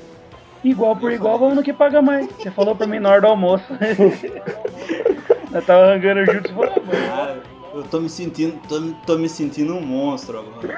Igual 0.65 0.97
por 0.97 1.13
igual, 1.13 1.39
vamos 1.39 1.55
no 1.55 1.63
que 1.63 1.73
paga 1.73 2.03
mais. 2.03 2.27
Você 2.27 2.51
falou 2.51 2.75
pra 2.75 2.87
mim 2.87 2.99
na 2.99 3.11
hora 3.11 3.21
do 3.21 3.27
almoço. 3.29 3.65
eu 5.53 5.63
tava 5.63 5.87
rangando 5.87 6.27
junto, 6.27 6.49
você 6.49 6.55
falou, 6.55 6.73
"Ah, 6.75 6.81
mano. 6.81 7.07
Cara, 7.07 7.43
eu 7.75 7.83
tô 7.85 8.01
me 8.01 8.09
sentindo, 8.09 8.59
tô, 8.67 8.81
tô 9.07 9.19
me 9.19 9.29
sentindo 9.29 9.77
um 9.77 9.81
monstro 9.81 10.39
agora. 10.39 10.77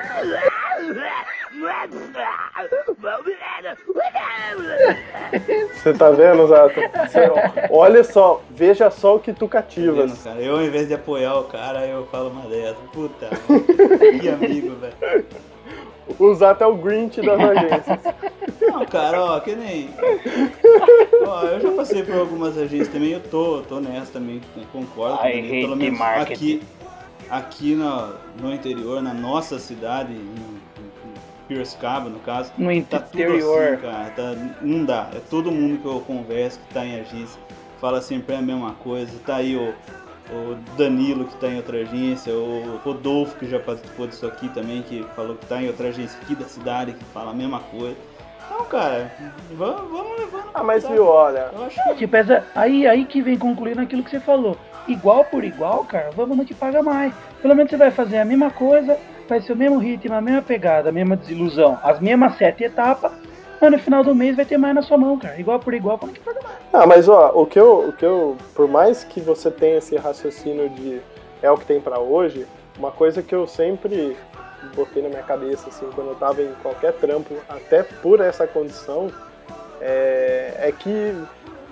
Você 5.75 5.93
tá 5.95 6.11
vendo, 6.11 6.47
Zato? 6.47 6.81
Olha 7.71 8.05
só, 8.05 8.41
veja 8.51 8.91
só 8.91 9.17
o 9.17 9.21
que 9.21 9.33
tu 9.33 9.47
Tá 9.47 9.63
cativas. 9.63 10.11
vendo, 10.11 10.23
cara? 10.25 10.41
Eu, 10.41 10.57
ao 10.57 10.63
invés 10.63 10.89
de 10.89 10.95
apoiar 10.95 11.37
o 11.39 11.45
cara, 11.45 11.87
eu 11.87 12.07
falo 12.07 12.31
uma 12.31 12.49
dessa. 12.49 12.77
Puta, 12.93 13.29
que 14.21 14.29
amigo, 14.29 14.77
velho. 14.77 15.27
O 16.19 16.35
Zato 16.35 16.65
é 16.65 16.67
o 16.67 16.75
Grinch 16.77 17.21
das 17.21 17.39
agências. 17.41 17.99
Não, 18.63 18.85
cara, 18.87 19.23
ó, 19.25 19.41
que 19.41 19.55
nem. 19.55 19.91
Ó, 21.27 21.43
eu 21.43 21.61
já 21.61 21.71
passei 21.73 22.03
por 22.03 22.15
algumas 22.17 22.57
agências 22.57 22.89
também, 22.89 23.11
eu 23.13 23.21
tô, 23.21 23.63
tô 23.69 23.79
nessa 23.81 24.13
também, 24.13 24.41
concordo. 24.73 25.19
I 25.27 25.39
hate 25.39 25.51
pelo 25.63 25.77
menos 25.77 25.99
marketing. 25.99 26.33
aqui, 26.35 26.63
aqui 27.29 27.75
no, 27.75 28.15
no 28.41 28.55
interior, 28.55 29.03
na 29.03 29.13
nossa 29.13 29.59
cidade, 29.59 30.13
em 30.15 30.58
Piracicaba, 31.49 32.11
no 32.11 32.19
caso, 32.21 32.53
No 32.59 32.69
tá 32.85 33.01
tudo 33.01 33.23
interior. 33.23 33.73
assim, 33.73 33.83
cara. 33.83 34.11
Tá, 34.11 34.35
não 34.61 34.85
dá. 34.85 35.09
É 35.15 35.21
todo 35.31 35.51
mundo 35.51 35.79
que 35.81 35.87
eu 35.87 36.01
converso 36.01 36.61
que 36.61 36.75
tá 36.75 36.85
em 36.85 37.01
agência, 37.01 37.41
fala 37.81 38.03
sempre 38.03 38.37
a 38.37 38.43
mesma 38.43 38.73
coisa. 38.75 39.11
Tá 39.27 39.37
aí 39.37 39.57
o, 39.57 39.73
o 40.31 40.57
Danilo 40.77 41.25
que 41.25 41.37
tá 41.37 41.49
em 41.49 41.57
outra 41.57 41.79
agência, 41.81 42.33
o 42.35 42.79
Rodolfo 42.85 43.37
que 43.37 43.49
já 43.49 43.59
participou 43.59 44.07
disso 44.07 44.27
aqui 44.27 44.49
também, 44.51 44.83
que 44.83 45.03
falou 45.17 45.37
que 45.37 45.47
tá 45.47 45.61
em 45.63 45.69
outra 45.69 45.89
agência 45.89 46.19
aqui 46.23 46.35
da 46.35 46.45
cidade, 46.45 46.93
que 46.93 47.05
fala 47.07 47.31
a 47.31 47.35
mesma 47.35 47.61
coisa. 47.61 47.97
Então, 48.47 48.65
cara, 48.67 49.13
vamos, 49.53 49.91
vamos 49.91 50.19
levando. 50.21 50.45
Ah, 50.55 50.63
mas 50.63 50.87
viu, 50.87 51.05
olha, 51.07 51.51
Eu 51.55 51.65
acho 51.65 51.83
que 51.83 51.95
Tipo, 51.97 52.17
essa, 52.17 52.45
aí, 52.55 52.87
aí 52.87 53.05
que 53.05 53.21
vem 53.23 53.39
concluir 53.39 53.75
naquilo 53.77 54.03
que 54.03 54.11
você 54.11 54.21
falou. 54.21 54.57
Igual 54.87 55.25
por 55.25 55.45
igual, 55.45 55.85
cara, 55.85 56.11
vamos 56.17 56.37
no 56.37 56.45
que 56.47 56.55
paga 56.55 56.83
mais. 56.83 57.13
Pelo 57.43 57.55
menos 57.55 57.71
você 57.71 57.77
vai 57.77 57.91
fazer 57.91 58.19
a 58.19 58.25
mesma 58.25 58.51
coisa, 58.51 58.99
vai 59.29 59.41
ser 59.41 59.53
o 59.53 59.57
mesmo 59.57 59.79
ritmo, 59.79 60.15
a 60.15 60.21
mesma 60.21 60.43
pegada, 60.43 60.89
a 60.89 60.93
mesma 60.93 61.17
desilusão, 61.17 61.79
as 61.83 62.01
mesmas 62.01 62.37
sete 62.37 62.65
etapas, 62.65 63.13
mas 63.61 63.71
no 63.71 63.79
final 63.79 64.03
do 64.03 64.15
mês 64.15 64.37
vai 64.37 64.45
ter 64.45 64.57
mais 64.57 64.75
na 64.75 64.83
sua 64.83 64.97
mão, 64.97 65.19
cara. 65.19 65.39
Igual 65.39 65.59
por 65.59 65.75
igual, 65.75 65.97
vamos 65.97 66.15
no 66.15 66.21
que 66.21 66.25
paga 66.25 66.41
mais. 66.43 66.57
Ah, 66.73 66.87
mas 66.87 67.09
ó, 67.09 67.33
o 67.35 67.47
que 67.47 67.59
eu, 67.59 67.89
o 67.89 67.93
que 67.93 68.05
eu, 68.05 68.37
por 68.55 68.69
mais 68.69 69.05
que 69.05 69.21
você 69.21 69.51
tenha 69.51 69.79
esse 69.79 69.97
raciocínio 69.97 70.69
de 70.71 71.01
é 71.43 71.51
o 71.51 71.57
que 71.57 71.67
tem 71.67 71.81
pra 71.81 71.99
hoje, 71.99 72.47
uma 72.79 72.91
coisa 72.91 73.23
que 73.23 73.35
eu 73.35 73.47
sempre 73.47 74.17
botei 74.75 75.03
na 75.03 75.09
minha 75.09 75.23
cabeça, 75.23 75.69
assim, 75.69 75.89
quando 75.95 76.09
eu 76.09 76.15
tava 76.17 76.43
em 76.43 76.53
qualquer 76.63 76.93
trampo, 76.95 77.35
até 77.49 77.83
por 77.83 78.21
essa 78.21 78.47
condição, 78.47 79.11
é, 79.81 80.55
é 80.59 80.73
que 80.73 81.15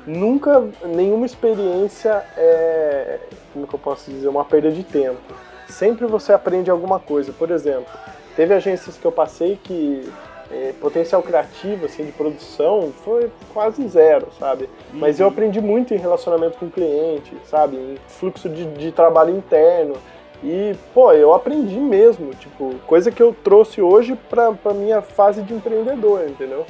nunca, 0.07 0.65
nenhuma 0.85 1.27
experiência 1.27 2.25
é, 2.37 3.19
como 3.53 3.67
que 3.67 3.75
eu 3.75 3.79
posso 3.79 4.11
dizer, 4.11 4.29
uma 4.29 4.45
perda 4.45 4.71
de 4.71 4.85
tempo. 4.85 5.21
Sempre 5.69 6.07
você 6.07 6.33
aprende 6.33 6.71
alguma 6.71 6.99
coisa. 6.99 7.33
Por 7.33 7.51
exemplo, 7.51 7.93
teve 8.35 8.55
agências 8.55 8.97
que 8.97 9.05
eu 9.05 9.13
passei 9.13 9.59
que 9.63 10.09
é, 10.51 10.73
potencial 10.81 11.23
criativo, 11.23 11.87
assim, 11.87 12.05
de 12.05 12.13
produção, 12.13 12.93
foi 13.05 13.31
quase 13.53 13.87
zero, 13.89 14.29
sabe? 14.39 14.69
Mas 14.93 15.19
eu 15.19 15.27
aprendi 15.27 15.61
muito 15.61 15.93
em 15.93 15.99
relacionamento 15.99 16.59
com 16.59 16.67
o 16.67 16.71
cliente, 16.71 17.37
sabe? 17.45 17.77
Em 17.77 17.97
fluxo 18.07 18.49
de, 18.49 18.65
de 18.67 18.93
trabalho 18.93 19.37
interno. 19.37 19.95
E, 20.43 20.77
pô, 20.93 21.13
eu 21.13 21.33
aprendi 21.33 21.79
mesmo, 21.79 22.35
tipo, 22.35 22.75
coisa 22.87 23.11
que 23.11 23.23
eu 23.23 23.35
trouxe 23.43 23.81
hoje 23.81 24.17
pra, 24.29 24.53
pra 24.53 24.75
minha 24.75 25.01
fase 25.01 25.43
de 25.43 25.55
empreendedor, 25.55 26.29
entendeu? 26.29 26.67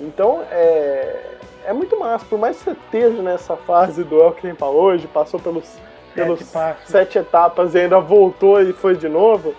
Então, 0.00 0.42
é, 0.50 1.20
é 1.66 1.72
muito 1.72 1.98
massa. 1.98 2.24
Por 2.24 2.38
mais 2.38 2.56
que 2.56 2.64
você 2.64 2.70
esteja 2.72 3.22
nessa 3.22 3.56
fase 3.56 4.02
do 4.02 4.20
El 4.20 4.32
que 4.32 4.42
vem 4.42 4.54
pra 4.54 4.68
hoje, 4.68 5.06
passou 5.06 5.38
pelos, 5.38 5.76
pelos 6.14 6.42
passos. 6.50 6.88
sete 6.88 7.18
etapas 7.18 7.74
e 7.74 7.80
ainda 7.80 7.98
voltou 8.00 8.60
e 8.62 8.72
foi 8.72 8.96
de 8.96 9.08
novo, 9.08 9.54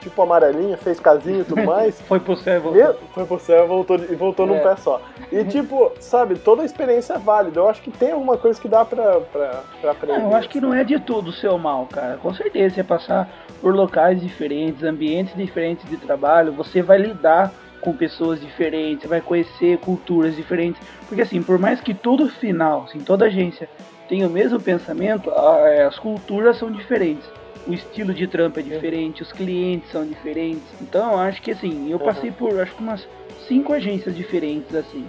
tipo 0.00 0.22
amarelinha, 0.22 0.76
fez 0.78 0.98
casinho 0.98 1.42
e 1.42 1.44
tudo 1.44 1.62
mais. 1.66 2.00
Foi 2.02 2.18
pro 2.18 2.36
céu 2.36 2.56
e 2.56 2.60
voltou. 2.60 2.82
Me- 2.88 2.94
Foi 3.14 3.24
pro 3.26 3.38
céu 3.38 3.66
voltou, 3.68 3.96
e 3.96 4.14
voltou 4.14 4.46
num 4.46 4.56
É. 4.56 4.60
pé 4.60 4.76
só. 4.76 5.00
E 5.30 5.44
tipo, 5.44 5.92
sabe, 6.00 6.36
toda 6.38 6.62
a 6.62 6.64
experiência 6.64 7.14
é 7.14 7.18
válida. 7.18 7.60
Eu 7.60 7.68
acho 7.68 7.82
que 7.82 7.90
tem 7.90 8.12
alguma 8.12 8.36
coisa 8.36 8.60
que 8.60 8.68
dá 8.68 8.84
pra, 8.84 9.20
pra, 9.20 9.62
pra 9.80 9.90
aprender. 9.92 10.18
Não, 10.18 10.30
eu 10.30 10.36
acho 10.36 10.48
que 10.48 10.60
não 10.60 10.72
é 10.74 10.82
de 10.84 10.98
tudo 10.98 11.28
o 11.30 11.32
seu 11.32 11.56
mal, 11.58 11.86
cara. 11.86 12.16
Com 12.22 12.32
certeza, 12.34 12.74
você 12.76 12.82
passar 12.84 13.28
por 13.60 13.74
locais 13.74 14.20
diferentes, 14.20 14.82
ambientes 14.82 15.34
diferentes 15.36 15.88
de 15.88 15.96
trabalho, 15.98 16.52
você 16.52 16.80
vai 16.82 16.98
lidar 16.98 17.52
com 17.82 17.94
pessoas 17.94 18.40
diferentes, 18.40 19.02
você 19.02 19.08
vai 19.08 19.20
conhecer 19.20 19.78
culturas 19.78 20.34
diferentes. 20.36 20.80
Porque 21.08 21.22
assim, 21.22 21.42
por 21.42 21.58
mais 21.58 21.80
que 21.80 21.94
todo 21.94 22.28
final, 22.28 22.84
assim, 22.88 23.00
toda 23.00 23.24
agência 23.26 23.68
tenha 24.10 24.26
o 24.26 24.30
mesmo 24.30 24.60
pensamento, 24.60 25.30
é, 25.30 25.84
as 25.84 25.98
culturas 25.98 26.58
são 26.58 26.70
diferentes. 26.70 27.24
O 27.66 27.72
estilo 27.72 28.12
de 28.12 28.26
trampo 28.26 28.60
é 28.60 28.62
diferente, 28.62 29.22
os 29.22 29.32
clientes 29.32 29.90
são 29.90 30.04
diferentes. 30.04 30.62
Então, 30.82 31.18
acho 31.18 31.40
que 31.40 31.52
assim, 31.52 31.90
eu 31.90 31.98
passei 31.98 32.30
por 32.30 32.60
acho 32.60 32.74
que 32.74 32.82
umas 32.82 33.08
cinco 33.48 33.72
agências 33.72 34.14
diferentes 34.14 34.74
assim. 34.74 35.06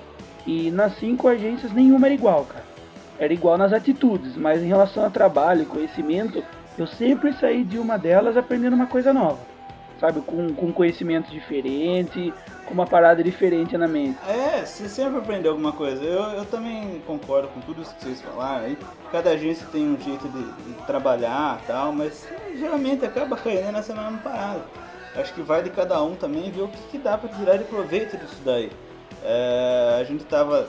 E 0.47 0.71
nas 0.71 0.97
cinco 0.97 1.27
agências 1.27 1.73
nenhuma 1.73 2.07
era 2.07 2.13
igual, 2.13 2.45
cara 2.45 2.71
era 3.21 3.31
igual 3.31 3.55
nas 3.55 3.71
atitudes, 3.71 4.35
mas 4.35 4.63
em 4.63 4.67
relação 4.67 5.05
a 5.05 5.09
trabalho 5.11 5.61
e 5.61 5.65
conhecimento, 5.65 6.43
eu 6.75 6.87
sempre 6.87 7.31
saí 7.33 7.63
de 7.63 7.77
uma 7.77 7.95
delas 7.95 8.35
aprendendo 8.35 8.73
uma 8.73 8.87
coisa 8.87 9.13
nova. 9.13 9.37
Sabe, 9.99 10.21
com, 10.21 10.51
com 10.55 10.73
conhecimento 10.73 11.29
diferente, 11.29 12.33
uma 12.71 12.85
parada 12.85 13.23
diferente 13.23 13.77
na 13.77 13.87
mente. 13.87 14.17
É, 14.27 14.65
você 14.65 14.87
sempre 14.87 15.19
aprendeu 15.19 15.51
alguma 15.51 15.71
coisa. 15.71 16.03
Eu, 16.03 16.23
eu 16.31 16.45
também 16.45 17.01
concordo 17.05 17.47
com 17.49 17.59
tudo 17.61 17.81
isso 17.81 17.93
que 17.95 18.03
vocês 18.03 18.21
falaram 18.21 18.65
aí. 18.65 18.77
Cada 19.11 19.31
agência 19.31 19.67
tem 19.71 19.87
um 19.87 19.99
jeito 19.99 20.27
de, 20.29 20.43
de 20.43 20.85
trabalhar 20.85 21.59
e 21.63 21.67
tal, 21.67 21.91
mas 21.91 22.27
geralmente 22.57 23.05
acaba 23.05 23.35
caindo 23.35 23.71
nessa 23.71 23.93
mesma 23.93 24.17
parada. 24.19 24.63
Acho 25.15 25.33
que 25.33 25.41
vai 25.41 25.61
de 25.61 25.69
cada 25.69 26.01
um 26.01 26.15
também 26.15 26.49
ver 26.49 26.61
o 26.61 26.67
que, 26.69 26.79
que 26.91 26.97
dá 26.97 27.17
pra 27.17 27.29
tirar 27.29 27.57
de 27.57 27.65
proveito 27.65 28.17
disso 28.17 28.37
daí. 28.45 28.71
É, 29.23 29.97
a 29.99 30.03
gente 30.03 30.23
tava 30.23 30.67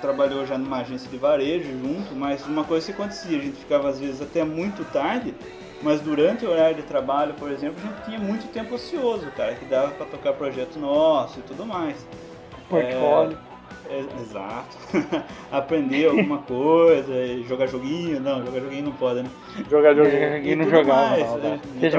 trabalhou 0.00 0.46
já 0.46 0.56
numa 0.56 0.78
agência 0.78 1.08
de 1.10 1.16
varejo 1.16 1.68
junto, 1.80 2.14
mas 2.14 2.46
uma 2.46 2.64
coisa 2.64 2.86
que 2.86 2.92
acontecia, 2.92 3.36
a 3.36 3.40
gente 3.40 3.56
ficava 3.56 3.88
às 3.88 3.98
vezes 3.98 4.22
até 4.22 4.44
muito 4.44 4.84
tarde, 4.92 5.34
mas 5.82 6.00
durante 6.00 6.44
o 6.44 6.50
horário 6.50 6.76
de 6.76 6.82
trabalho, 6.82 7.34
por 7.34 7.50
exemplo, 7.50 7.76
a 7.82 7.86
gente 7.86 8.04
tinha 8.04 8.18
muito 8.18 8.50
tempo 8.52 8.74
ocioso, 8.74 9.26
cara, 9.36 9.54
que 9.54 9.64
dava 9.64 9.90
pra 9.92 10.06
tocar 10.06 10.32
projeto 10.32 10.78
nosso 10.78 11.38
e 11.38 11.42
tudo 11.42 11.64
mais. 11.64 12.06
Portfólio. 12.68 13.38
É, 13.88 14.04
exato. 14.20 14.76
Aprender 15.50 16.08
alguma 16.08 16.38
coisa, 16.38 17.12
jogar 17.48 17.66
joguinho, 17.66 18.20
não, 18.20 18.44
jogar 18.44 18.60
joguinho 18.60 18.84
não 18.84 18.92
pode, 18.92 19.22
né? 19.22 19.30
Jogar 19.70 19.94
joguinho. 19.94 20.44
E 20.44 20.54
não 20.54 20.68
jogava, 20.68 21.10
mais, 21.10 21.26
não, 21.26 21.38
né? 21.38 21.60
Seja 21.80 21.98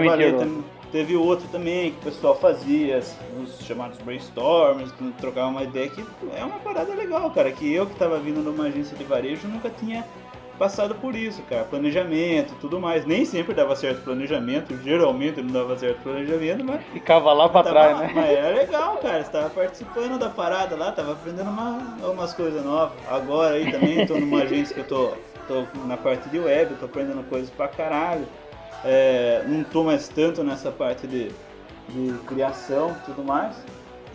Teve 0.92 1.16
outro 1.16 1.48
também 1.50 1.92
que 1.92 1.98
o 2.00 2.12
pessoal 2.12 2.36
fazia, 2.36 3.00
os 3.44 3.60
chamados 3.64 4.00
brainstorms, 4.00 4.92
que 4.94 5.12
trocava 5.20 5.48
uma 5.48 5.64
ideia 5.64 5.88
que 5.88 6.04
é 6.36 6.44
uma 6.44 6.58
parada 6.60 6.94
legal, 6.96 7.30
cara. 7.30 7.52
Que 7.52 7.72
eu 7.72 7.86
que 7.86 7.96
tava 7.96 8.18
vindo 8.18 8.42
numa 8.42 8.66
agência 8.66 8.98
de 8.98 9.04
varejo 9.04 9.48
nunca 9.48 9.70
tinha 9.70 10.04
passado 10.60 10.94
por 10.96 11.16
isso, 11.16 11.42
cara. 11.44 11.64
Planejamento 11.64 12.54
e 12.54 12.58
tudo 12.58 12.80
mais. 12.80 13.06
Nem 13.06 13.24
sempre 13.24 13.54
dava 13.56 13.76
certo 13.76 14.04
planejamento, 14.04 14.78
geralmente 14.84 15.42
não 15.42 15.52
dava 15.52 15.78
certo 15.78 16.04
planejamento, 16.04 16.64
mas 16.64 16.82
Ficava 16.92 17.32
lá 17.32 17.48
pra 17.48 17.64
trás, 17.64 17.94
lá, 17.94 18.04
né? 18.04 18.12
Mas 18.14 18.30
era 18.30 18.56
legal, 18.56 18.98
cara. 18.98 19.24
Você 19.24 19.32
tava 19.32 19.50
participando 19.50 20.20
da 20.20 20.30
parada 20.30 20.76
lá, 20.76 20.92
tava 20.92 21.14
aprendendo 21.14 21.50
uma, 21.50 21.80
umas 22.12 22.34
coisas 22.34 22.64
novas. 22.64 22.98
Agora 23.08 23.56
aí 23.56 23.72
também 23.72 24.06
tô 24.06 24.20
numa 24.20 24.42
agência 24.44 24.74
que 24.74 24.82
eu 24.82 24.88
tô, 24.88 25.14
tô 25.48 25.66
na 25.86 25.96
parte 25.96 26.28
de 26.30 26.38
web, 26.38 26.76
tô 26.76 26.86
aprendendo 26.86 27.24
coisas 27.30 27.50
pra 27.50 27.70
caralho. 27.70 28.28
É, 28.84 29.44
não 29.48 29.64
tô 29.64 29.84
mais 29.84 30.08
tanto 30.10 30.44
nessa 30.44 30.72
parte 30.72 31.08
de, 31.08 31.32
de 31.90 32.18
criação 32.28 32.96
e 33.02 33.06
tudo 33.06 33.24
mais. 33.24 33.56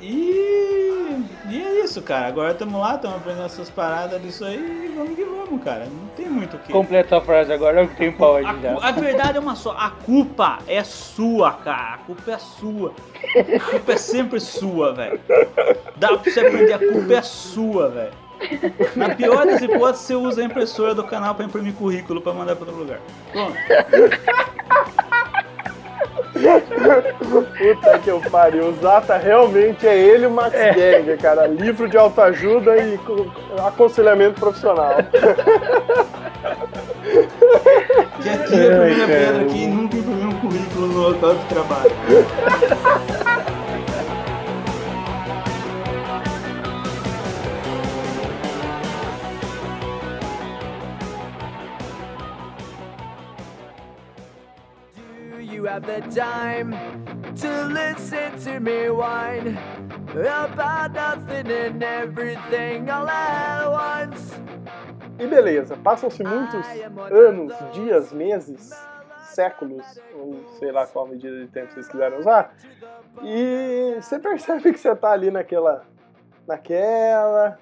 E, 0.06 1.24
e 1.48 1.62
é 1.62 1.82
isso, 1.82 2.02
cara. 2.02 2.26
Agora 2.26 2.52
estamos 2.52 2.78
lá, 2.78 2.96
estamos 2.96 3.16
aprendendo 3.16 3.46
essas 3.46 3.70
paradas 3.70 4.20
disso 4.20 4.44
aí 4.44 4.56
e 4.56 4.94
vamos 4.94 5.16
que 5.16 5.24
vamos, 5.24 5.64
cara. 5.64 5.86
Não 5.86 6.08
tem 6.14 6.26
muito 6.26 6.56
o 6.56 6.58
que. 6.60 6.72
Completa 6.72 7.16
a 7.16 7.20
frase 7.22 7.50
agora, 7.52 7.84
o 7.84 7.88
que 7.88 7.96
tem 7.96 8.12
pra 8.12 8.28
hoje 8.28 8.46
A, 8.46 8.54
já. 8.58 8.78
a 8.88 8.92
verdade 8.92 9.38
é 9.38 9.40
uma 9.40 9.56
só. 9.56 9.70
A 9.72 9.90
culpa 9.90 10.58
é 10.66 10.84
sua, 10.84 11.52
cara. 11.52 11.94
A 11.94 11.98
culpa 11.98 12.32
é 12.32 12.38
sua. 12.38 12.92
A 13.56 13.70
culpa 13.70 13.92
é 13.92 13.96
sempre 13.96 14.40
sua, 14.40 14.92
velho. 14.92 15.18
Dá 15.96 16.08
pra 16.08 16.30
você 16.30 16.40
aprender. 16.40 16.74
A 16.74 16.78
culpa 16.78 17.14
é 17.14 17.22
sua, 17.22 17.88
velho. 17.88 18.12
Na 18.94 19.14
pior 19.14 19.46
das 19.46 19.62
hipóteses, 19.62 20.06
você 20.06 20.14
usa 20.14 20.42
a 20.42 20.44
impressora 20.44 20.94
do 20.94 21.04
canal 21.04 21.34
pra 21.34 21.46
imprimir 21.46 21.72
currículo 21.72 22.20
pra 22.20 22.34
mandar 22.34 22.56
pra 22.56 22.66
outro 22.66 22.82
lugar. 22.82 23.00
Pronto. 23.32 23.56
Puta 26.60 27.98
que 27.98 28.08
eu 28.10 28.20
pariu. 28.30 28.68
O 28.68 28.72
Zata 28.80 29.16
realmente 29.16 29.86
é 29.86 29.96
ele 29.96 30.26
o 30.26 30.30
Max 30.30 30.52
Geringer, 30.52 31.18
cara. 31.20 31.46
Livro 31.46 31.88
de 31.88 31.96
autoajuda 31.96 32.76
e 32.76 32.98
co- 32.98 33.26
aconselhamento 33.66 34.40
profissional. 34.40 34.96
Que 38.22 38.28
aqui 38.28 38.54
é 38.60 38.66
a 38.74 38.80
primeira 38.80 39.06
pedra 39.06 39.44
que 39.44 39.66
nunca 39.66 39.96
imprimiu 39.96 40.28
um 40.28 40.40
currículo 40.40 40.86
no 40.86 41.08
local 41.10 41.34
de 41.34 41.44
trabalho. 41.46 41.92
You 55.64 55.70
have 55.70 55.86
the 55.86 56.00
time 56.14 56.72
to 57.34 57.64
listen 57.64 58.38
to 58.38 58.60
me 58.60 58.90
whine 58.90 59.56
about 60.10 60.92
nothing 60.92 61.50
and 61.50 61.82
everything 61.82 62.90
all 62.90 63.08
at 63.08 63.66
once? 63.70 64.34
E 65.18 65.26
beleza, 65.26 65.74
passam-se 65.76 66.22
muitos 66.22 66.66
anos, 67.10 67.54
dias, 67.72 68.12
meses, 68.12 68.72
séculos, 69.30 69.82
ou 70.14 70.44
sei 70.58 70.70
lá 70.70 70.86
qual 70.86 71.06
medida 71.06 71.40
de 71.40 71.46
tempo 71.46 71.72
vocês 71.72 71.88
quiserem 71.88 72.18
usar, 72.18 72.54
e 73.22 73.96
você 74.02 74.18
percebe 74.18 74.70
que 74.70 74.78
você 74.78 74.94
tá 74.94 75.12
ali 75.12 75.30
naquela. 75.30 75.86
naquela. 76.46 77.58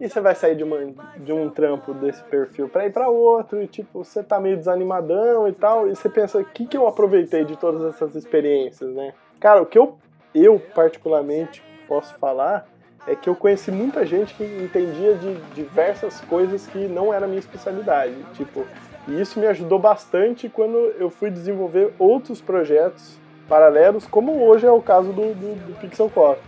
E 0.00 0.08
você 0.08 0.20
vai 0.20 0.34
sair 0.34 0.56
de, 0.56 0.64
uma, 0.64 0.78
de 1.16 1.32
um 1.32 1.48
trampo 1.48 1.94
desse 1.94 2.22
perfil 2.24 2.68
pra 2.68 2.86
ir 2.86 2.92
pra 2.92 3.08
outro, 3.08 3.62
e 3.62 3.66
tipo, 3.66 4.04
você 4.04 4.22
tá 4.22 4.38
meio 4.38 4.56
desanimadão 4.56 5.48
e 5.48 5.52
tal, 5.52 5.88
e 5.88 5.96
você 5.96 6.08
pensa, 6.08 6.38
o 6.38 6.44
que, 6.44 6.66
que 6.66 6.76
eu 6.76 6.86
aproveitei 6.86 7.44
de 7.44 7.56
todas 7.56 7.82
essas 7.82 8.14
experiências, 8.14 8.94
né? 8.94 9.14
Cara, 9.40 9.62
o 9.62 9.66
que 9.66 9.78
eu, 9.78 9.96
eu 10.34 10.60
particularmente 10.74 11.62
posso 11.88 12.14
falar 12.14 12.68
é 13.06 13.14
que 13.14 13.28
eu 13.28 13.36
conheci 13.36 13.70
muita 13.70 14.04
gente 14.04 14.34
que 14.34 14.44
entendia 14.44 15.14
de 15.14 15.34
diversas 15.54 16.20
coisas 16.22 16.66
que 16.66 16.88
não 16.88 17.14
era 17.14 17.26
minha 17.26 17.38
especialidade. 17.38 18.14
Tipo, 18.34 18.66
e 19.06 19.20
isso 19.20 19.38
me 19.38 19.46
ajudou 19.46 19.78
bastante 19.78 20.48
quando 20.48 20.76
eu 20.98 21.08
fui 21.08 21.30
desenvolver 21.30 21.92
outros 21.98 22.40
projetos 22.40 23.16
paralelos, 23.48 24.06
como 24.06 24.44
hoje 24.44 24.66
é 24.66 24.70
o 24.70 24.82
caso 24.82 25.12
do, 25.12 25.32
do, 25.34 25.66
do 25.66 25.80
Pixel 25.80 26.10
Coffee. 26.10 26.42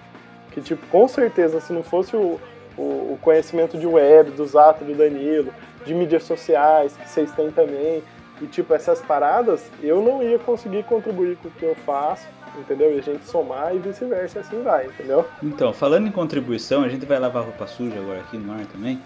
Que, 0.50 0.61
tipo, 0.61 0.84
com 0.88 1.06
certeza, 1.06 1.61
se 1.61 1.72
não 1.72 1.84
fosse 1.84 2.16
o, 2.16 2.40
o, 2.78 3.14
o 3.14 3.18
conhecimento 3.20 3.76
de 3.76 3.86
web, 3.86 4.30
do 4.30 4.46
Zato, 4.46 4.84
do 4.84 4.94
Danilo, 4.94 5.52
de 5.84 5.92
mídias 5.92 6.22
sociais, 6.22 6.96
que 6.96 7.08
vocês 7.08 7.30
têm 7.32 7.50
também, 7.50 8.02
e, 8.40 8.46
tipo, 8.46 8.72
essas 8.72 9.00
paradas, 9.00 9.68
eu 9.82 10.00
não 10.00 10.22
ia 10.22 10.38
conseguir 10.38 10.84
contribuir 10.84 11.36
com 11.36 11.48
o 11.48 11.50
que 11.50 11.64
eu 11.64 11.74
faço, 11.84 12.26
entendeu? 12.56 12.94
E 12.94 12.98
a 12.98 13.02
gente 13.02 13.24
somar 13.24 13.74
e 13.74 13.78
vice-versa, 13.78 14.40
assim 14.40 14.62
vai, 14.62 14.86
entendeu? 14.86 15.26
Então, 15.42 15.72
falando 15.72 16.06
em 16.06 16.12
contribuição, 16.12 16.84
a 16.84 16.88
gente 16.88 17.04
vai 17.04 17.18
lavar 17.18 17.42
roupa 17.42 17.66
suja 17.66 17.98
agora 17.98 18.20
aqui 18.20 18.38
no 18.38 18.52
ar 18.52 18.64
também. 18.66 19.00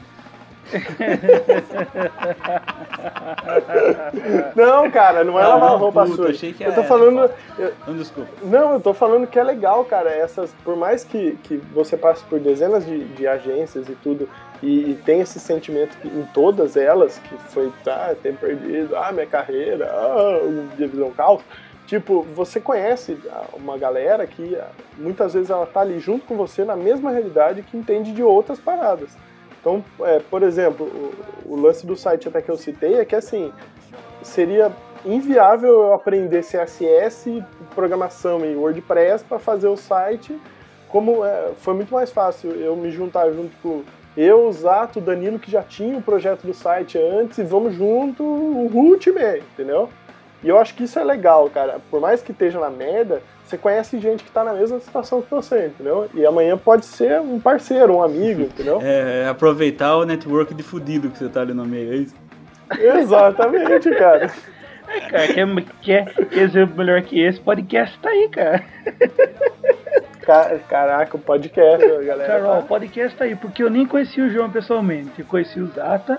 Não, 4.55 4.91
cara, 4.91 5.25
não 5.25 5.39
é 5.39 5.43
Ah, 5.43 5.49
lavar 5.49 5.79
roupa 5.79 6.03
puta, 6.05 6.17
suja. 6.17 6.31
achei 6.31 6.53
que 6.53 6.63
eu 6.65 6.73
tô 6.73 6.81
era 6.81 6.89
falando. 6.89 7.31
eu- 7.59 7.73
Não, 7.87 7.95
desculpa. 7.95 8.31
não, 8.43 8.73
eu 8.75 8.81
tô 8.81 8.95
falando 8.95 9.27
que 9.27 9.39
é 9.39 9.43
legal, 9.45 9.85
cara. 9.85 10.11
Essas, 10.11 10.51
por 10.65 10.77
mais 10.77 11.05
que, 11.05 11.37
que 11.43 11.57
você 11.75 11.97
passe 11.97 12.25
por 12.25 12.39
dezenas 12.41 12.85
de, 12.87 13.05
de 13.05 13.27
agências 13.27 13.89
e 13.89 13.95
tudo, 13.95 14.29
e, 14.63 14.93
e 14.93 14.95
tem 15.05 15.21
esse 15.21 15.41
sentimento 15.41 15.97
que, 15.99 16.09
em 16.09 16.27
todas 16.33 16.77
elas, 16.77 17.19
que 17.19 17.37
foi, 17.53 17.73
tá, 17.85 18.15
ter 18.23 18.35
perdido, 18.37 18.97
ah, 18.97 19.13
minha 19.13 19.27
carreira, 19.27 19.91
ah, 19.93 20.41
divisão 20.77 21.11
caos. 21.11 21.43
Tipo, 21.87 22.23
você 22.35 22.61
conhece 22.61 23.19
uma 23.53 23.77
galera 23.77 24.27
que 24.27 24.57
ah, 24.57 24.69
muitas 24.97 25.35
vezes 25.35 25.51
ela 25.51 25.67
tá 25.67 25.81
ali 25.81 25.99
junto 25.99 26.25
com 26.27 26.37
você 26.37 26.65
na 26.65 26.77
mesma 26.77 27.11
realidade 27.11 27.63
que 27.63 27.77
entende 27.77 28.13
de 28.13 28.23
outras 28.23 28.59
paradas. 28.59 29.11
Então, 29.63 29.83
é, 30.01 30.19
por 30.19 30.43
exemplo, 30.43 30.85
o, 31.47 31.55
o 31.55 31.57
lance 31.57 31.87
do 31.87 31.97
site 31.97 32.29
até 32.29 32.43
que 32.43 32.51
eu 32.51 32.57
citei 32.57 32.97
é 32.97 33.05
que 33.05 33.17
assim, 33.17 33.51
seria 34.23 34.71
inviável 35.07 35.71
eu 35.71 35.95
aprender 35.95 36.43
CSS, 36.43 37.43
programação 37.75 38.45
e 38.45 38.55
WordPress 38.55 39.25
para 39.25 39.39
fazer 39.39 39.69
o 39.69 39.77
site 39.77 40.39
como 40.93 41.25
é, 41.25 41.53
foi 41.57 41.73
muito 41.73 41.93
mais 41.93 42.13
fácil 42.13 42.51
eu 42.51 42.77
me 42.77 42.91
juntar 42.91 43.33
junto 43.33 43.57
com 43.63 43.83
eu, 44.15 44.47
o 44.47 44.53
Zato, 44.53 44.99
o 44.99 45.03
Danilo, 45.03 45.39
que 45.39 45.51
já 45.51 45.63
tinha 45.63 45.97
o 45.97 46.03
projeto 46.03 46.47
do 46.47 46.53
site 46.53 46.99
antes, 46.99 47.39
e 47.39 47.43
vamos 47.43 47.75
junto, 47.75 48.23
o 48.23 48.71
Ultimate, 48.75 49.43
entendeu? 49.55 49.89
E 50.43 50.49
eu 50.49 50.59
acho 50.59 50.75
que 50.75 50.85
isso 50.85 50.99
é 50.99 51.05
legal, 51.05 51.49
cara. 51.51 51.77
Por 51.91 52.01
mais 52.01 52.21
que 52.23 52.33
esteja 52.33 52.59
na 52.59 52.69
merda, 52.71 53.23
você 53.45 53.57
conhece 53.57 53.99
gente 54.01 54.25
que 54.25 54.31
tá 54.31 54.43
na 54.43 54.53
mesma 54.53 54.81
situação 54.81 55.23
que 55.23 55.31
você, 55.31 55.67
entendeu? 55.67 56.09
E 56.15 56.27
amanhã 56.27 56.57
pode 56.59 56.85
ser 56.85 57.21
um 57.21 57.39
parceiro, 57.39 57.97
um 57.97 58.03
amigo, 58.03 58.43
entendeu? 58.43 58.81
É, 58.83 59.29
aproveitar 59.29 59.97
o 59.97 60.05
network 60.05 60.53
de 60.55 60.63
fudido 60.63 61.11
que 61.11 61.19
você 61.19 61.29
tá 61.29 61.43
ali 61.43 61.55
no 61.55 61.65
meio, 61.65 61.93
é 61.93 61.97
isso? 61.97 62.15
Exatamente, 62.79 63.91
cara. 63.91 64.31
Cara, 65.11 65.27
quer, 65.29 65.47
quer, 65.81 66.05
quer 66.29 66.39
exemplo 66.43 66.77
melhor 66.77 67.01
que 67.03 67.21
esse? 67.23 67.41
Podcast 67.41 67.99
tá 68.01 68.11
aí, 68.11 68.29
cara. 68.29 68.65
Ca- 70.23 70.59
Caraca, 70.69 71.17
o 71.17 71.21
podcast, 71.21 71.85
a 71.85 72.01
galera. 72.03 72.33
Carol, 72.41 72.59
o 72.59 72.63
tá- 72.63 72.67
podcast 72.69 73.17
tá 73.17 73.25
aí, 73.25 73.35
porque 73.35 73.63
eu 73.63 73.71
nem 73.71 73.87
conheci 73.87 74.21
o 74.21 74.31
João 74.31 74.51
pessoalmente. 74.51 75.11
Eu 75.19 75.25
conheci 75.27 75.61
o 75.61 75.67
Zata, 75.69 76.19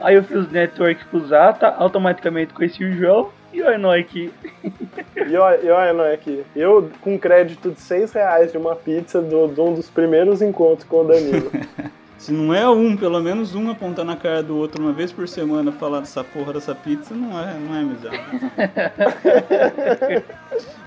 aí 0.00 0.14
eu 0.16 0.24
fiz 0.24 0.50
network 0.50 1.04
com 1.06 1.18
o 1.18 1.26
Zata, 1.26 1.68
automaticamente 1.68 2.52
conheci 2.52 2.84
o 2.84 2.92
João 2.92 3.30
e 3.52 3.62
olha 3.62 3.78
nós 3.78 4.00
aqui. 4.00 4.32
E 5.28 5.36
olha, 5.36 5.60
e 5.62 6.12
é 6.12 6.16
que 6.16 6.44
eu, 6.56 6.90
com 7.00 7.18
crédito 7.18 7.70
de 7.70 7.80
6 7.80 8.12
reais 8.12 8.52
de 8.52 8.58
uma 8.58 8.74
pizza 8.74 9.20
do, 9.20 9.48
de 9.48 9.60
um 9.60 9.74
dos 9.74 9.90
primeiros 9.90 10.40
encontros 10.42 10.88
com 10.88 11.02
o 11.02 11.04
Danilo. 11.04 11.50
Se 12.22 12.32
não 12.32 12.54
é 12.54 12.68
um, 12.68 12.96
pelo 12.96 13.20
menos 13.20 13.52
um 13.52 13.68
apontar 13.68 14.04
na 14.04 14.14
cara 14.14 14.44
do 14.44 14.56
outro 14.56 14.80
uma 14.80 14.92
vez 14.92 15.10
por 15.10 15.26
semana 15.26 15.72
falar 15.72 15.98
dessa 15.98 16.22
porra 16.22 16.52
dessa 16.52 16.72
pizza, 16.72 17.12
não 17.12 17.36
é, 17.36 17.54
não 17.54 17.74
é 17.74 17.80
amizade. 17.80 18.20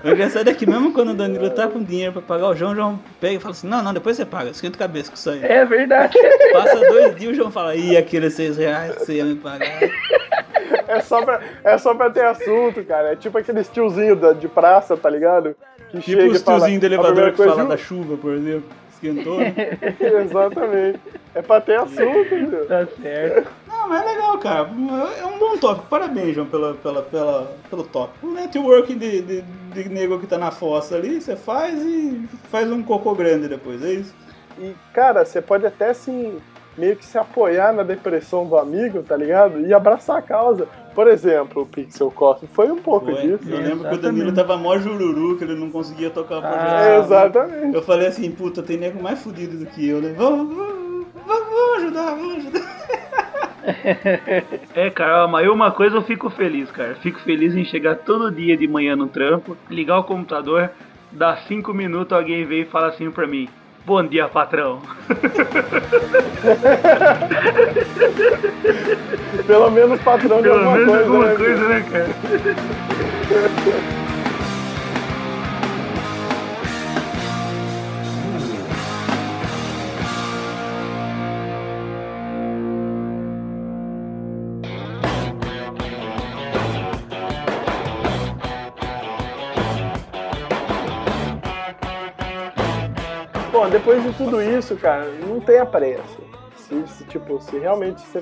o 0.02 0.08
engraçado 0.08 0.48
é 0.48 0.54
que 0.54 0.64
mesmo 0.64 0.94
quando 0.94 1.10
o 1.10 1.14
Danilo 1.14 1.50
tá 1.50 1.68
com 1.68 1.84
dinheiro 1.84 2.14
pra 2.14 2.22
pagar, 2.22 2.48
o 2.48 2.56
João, 2.56 2.72
o 2.72 2.74
João 2.74 3.00
pega 3.20 3.34
e 3.34 3.38
fala 3.38 3.52
assim, 3.52 3.68
não, 3.68 3.82
não, 3.82 3.92
depois 3.92 4.16
você 4.16 4.24
paga, 4.24 4.48
esquenta 4.48 4.78
cabeça 4.78 5.10
com 5.10 5.16
isso 5.16 5.28
aí. 5.28 5.44
É 5.44 5.62
verdade. 5.66 6.16
Passa 6.54 6.76
dois 6.76 7.14
dias 7.16 7.32
o 7.32 7.34
João 7.34 7.50
fala, 7.50 7.76
ih, 7.76 7.98
aqueles 7.98 8.32
seis 8.32 8.56
reais 8.56 8.94
que 8.94 9.04
você 9.04 9.16
ia 9.16 9.24
me 9.26 9.36
pagar. 9.36 9.78
É 10.88 11.00
só, 11.00 11.22
pra, 11.24 11.40
é 11.64 11.78
só 11.78 11.94
pra 11.94 12.10
ter 12.10 12.24
assunto, 12.24 12.82
cara. 12.84 13.12
É 13.12 13.16
tipo 13.16 13.36
aqueles 13.38 13.68
tiozinhos 13.68 14.18
da- 14.20 14.32
de 14.32 14.48
praça, 14.48 14.96
tá 14.96 15.08
ligado? 15.10 15.54
Que 15.90 15.98
Tipo 16.00 16.20
chega 16.20 16.32
os 16.32 16.42
tiozinhos 16.42 16.80
do 16.80 16.84
a 16.84 16.86
elevador 16.86 17.32
que 17.32 17.44
fala 17.44 17.64
da 17.64 17.76
chuva, 17.76 18.16
por 18.16 18.32
exemplo. 18.34 18.64
Esquentou, 18.92 19.38
né? 19.38 19.54
Exatamente. 20.00 20.98
É 21.34 21.42
pra 21.42 21.60
ter 21.60 21.78
assunto, 21.78 22.34
meu. 22.34 22.66
Tá 22.66 22.86
certo. 23.02 23.50
Não, 23.68 23.88
mas 23.90 24.02
é 24.02 24.04
legal, 24.06 24.38
cara. 24.38 24.70
É 25.20 25.24
um 25.26 25.38
bom 25.38 25.56
tópico. 25.58 25.86
Parabéns, 25.88 26.34
João, 26.34 26.46
pela, 26.46 26.74
pela, 26.74 27.02
pela, 27.02 27.52
pelo 27.68 27.84
tópico. 27.84 28.26
O 28.26 28.32
networking 28.32 28.96
de, 28.96 29.20
de, 29.20 29.42
de 29.42 29.88
nego 29.90 30.18
que 30.18 30.26
tá 30.26 30.38
na 30.38 30.50
fossa 30.50 30.96
ali, 30.96 31.20
você 31.20 31.36
faz 31.36 31.78
e 31.82 32.26
faz 32.50 32.70
um 32.72 32.82
cocô 32.82 33.14
grande 33.14 33.48
depois, 33.48 33.84
é 33.84 33.90
isso? 33.90 34.14
E, 34.58 34.74
cara, 34.94 35.26
você 35.26 35.42
pode 35.42 35.66
até, 35.66 35.90
assim, 35.90 36.38
meio 36.76 36.96
que 36.96 37.04
se 37.04 37.18
apoiar 37.18 37.72
na 37.72 37.82
depressão 37.82 38.46
do 38.46 38.56
amigo, 38.56 39.02
tá 39.02 39.16
ligado? 39.16 39.60
E 39.60 39.72
abraçar 39.72 40.18
a 40.18 40.22
causa. 40.22 40.68
Por 40.94 41.08
exemplo, 41.08 41.62
o 41.62 41.66
Pixel 41.66 42.10
Coffee 42.10 42.48
foi 42.52 42.70
um 42.70 42.76
pouco 42.76 43.06
Foi. 43.06 43.20
disso. 43.20 43.48
Eu 43.48 43.58
lembro 43.58 43.88
que 43.88 43.94
o 43.94 43.98
Danilo 43.98 44.28
Exatamente. 44.28 44.34
tava 44.34 44.56
mó 44.56 44.78
jururu, 44.78 45.36
que 45.36 45.44
ele 45.44 45.54
não 45.54 45.70
conseguia 45.70 46.10
tocar 46.10 46.40
projeto. 46.40 46.62
Ah, 46.62 46.96
Exatamente. 46.98 47.74
Eu 47.74 47.82
falei 47.82 48.06
assim, 48.08 48.30
puta, 48.30 48.62
tem 48.62 48.78
nego 48.78 49.02
mais 49.02 49.22
fudido 49.22 49.58
do 49.58 49.66
que 49.66 49.86
eu, 49.88 50.00
né? 50.00 50.14
Vamos, 50.16 50.54
vamos, 50.56 51.06
vamos, 51.26 51.48
vamos 51.48 51.76
ajudar, 51.82 52.14
vamos 52.14 52.36
ajudar. 52.36 52.76
É, 54.76 54.90
cara, 54.90 55.26
mas 55.26 55.44
eu 55.44 55.52
uma 55.52 55.72
coisa 55.72 55.96
eu 55.96 56.02
fico 56.02 56.30
feliz, 56.30 56.70
cara. 56.70 56.94
Fico 57.02 57.18
feliz 57.20 57.56
em 57.56 57.64
chegar 57.64 57.96
todo 57.96 58.30
dia 58.30 58.56
de 58.56 58.68
manhã 58.68 58.94
no 58.94 59.08
trampo, 59.08 59.56
ligar 59.68 59.98
o 59.98 60.04
computador, 60.04 60.70
dar 61.10 61.38
cinco 61.48 61.74
minutos, 61.74 62.16
alguém 62.16 62.44
vem 62.44 62.60
e 62.62 62.66
fala 62.66 62.88
assim 62.88 63.10
pra 63.10 63.26
mim. 63.26 63.48
Bom 63.86 64.04
dia, 64.04 64.26
patrão. 64.28 64.80
Pelo 69.46 69.70
menos 69.70 70.00
patrão 70.00 70.38
de 70.38 70.48
Pelo 70.48 70.56
alguma 70.58 70.76
menos 70.76 70.88
coisa, 70.90 71.04
alguma 71.04 71.26
né? 71.26 71.34
coisa, 71.36 71.68
né, 71.68 71.84
cara? 71.88 72.08
Depois 93.86 94.02
de 94.02 94.12
tudo 94.14 94.42
isso, 94.42 94.76
cara, 94.76 95.04
não 95.28 95.38
tenha 95.38 95.64
pressa. 95.64 96.18
Se, 96.56 96.88
se, 96.88 97.04
tipo, 97.04 97.40
se 97.40 97.56
realmente 97.56 98.00
você 98.00 98.20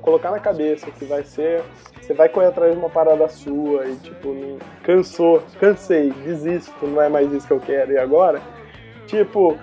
colocar 0.00 0.30
na 0.30 0.38
cabeça 0.38 0.88
que 0.92 1.04
vai 1.04 1.24
ser. 1.24 1.64
Você 2.00 2.14
vai 2.14 2.28
correr 2.28 2.46
atrás 2.46 2.72
de 2.72 2.78
uma 2.78 2.88
parada 2.88 3.26
sua 3.26 3.86
e, 3.86 3.96
tipo, 3.96 4.32
não, 4.32 4.56
cansou, 4.84 5.42
cansei, 5.58 6.12
desisto, 6.24 6.86
não 6.86 7.02
é 7.02 7.08
mais 7.08 7.32
isso 7.32 7.44
que 7.44 7.52
eu 7.52 7.58
quero 7.58 7.90
e 7.90 7.98
agora. 7.98 8.40
Tipo, 9.08 9.58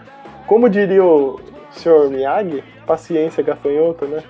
como 0.47 0.69
diria 0.69 1.01
o 1.01 1.39
Sr. 1.71 2.09
Miyagi, 2.09 2.61
paciência 2.85 3.41
gafanhoto, 3.41 4.05
né? 4.07 4.21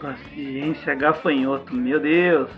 Paciência, 0.00 0.94
gafanhoto, 0.94 1.74
meu 1.74 2.00
Deus. 2.00 2.48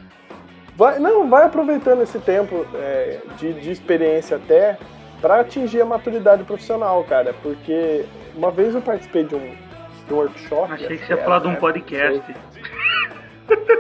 Vai, 0.76 1.01
não, 1.01 1.28
vai 1.28 1.47
aproveitando 1.47 2.03
esse 2.03 2.20
tempo 2.20 2.64
é, 2.76 3.18
de, 3.39 3.55
de 3.55 3.72
experiência 3.72 4.37
até 4.37 4.78
para 5.23 5.41
atingir 5.41 5.81
a 5.81 5.87
maturidade 5.87 6.45
profissional, 6.45 7.03
cara. 7.05 7.35
Porque 7.43 8.05
uma 8.35 8.51
vez 8.51 8.75
eu 8.75 8.83
participei 8.83 9.25
de 9.25 9.35
um, 9.35 9.55
de 10.07 10.12
um 10.12 10.16
workshop. 10.16 10.73
Achei 10.73 10.99
que 10.99 11.07
você 11.07 11.12
ia 11.14 11.25
falar 11.25 11.39
de 11.39 11.47
um 11.47 11.53
né? 11.53 11.57
podcast. 11.57 12.35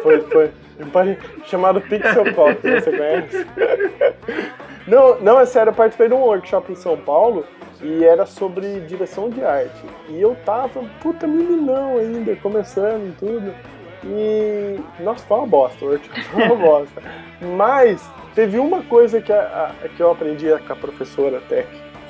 Foi, 0.02 0.20
foi. 0.20 0.50
Chamado 1.44 1.80
Pixel 1.82 2.32
Pop, 2.34 2.56
você 2.62 2.90
conhece? 2.96 3.46
Não, 4.86 5.20
não, 5.20 5.38
é 5.38 5.46
sério, 5.46 5.70
eu 5.70 5.74
participei 5.74 6.08
de 6.08 6.14
um 6.14 6.22
workshop 6.22 6.72
em 6.72 6.74
São 6.74 6.96
Paulo 6.96 7.46
e 7.80 8.04
era 8.04 8.26
sobre 8.26 8.80
direção 8.80 9.30
de 9.30 9.44
arte. 9.44 9.80
E 10.08 10.20
eu 10.20 10.36
tava, 10.44 10.82
puta, 11.00 11.24
meninão 11.24 11.98
ainda, 11.98 12.34
começando 12.36 13.08
e 13.08 13.12
tudo. 13.12 13.54
E. 14.04 14.80
Nossa, 15.00 15.24
foi 15.26 15.36
uma 15.38 15.46
bosta, 15.46 15.84
o 15.84 15.88
foi 16.30 16.44
uma 16.44 16.56
bosta. 16.56 17.02
Mas 17.56 18.08
teve 18.34 18.58
uma 18.58 18.82
coisa 18.82 19.20
que, 19.20 19.32
a- 19.32 19.74
a- 19.84 19.88
que 19.88 20.00
eu 20.00 20.10
aprendi 20.10 20.46
com 20.66 20.72
a 20.72 20.76
professora 20.76 21.38
até, 21.38 21.66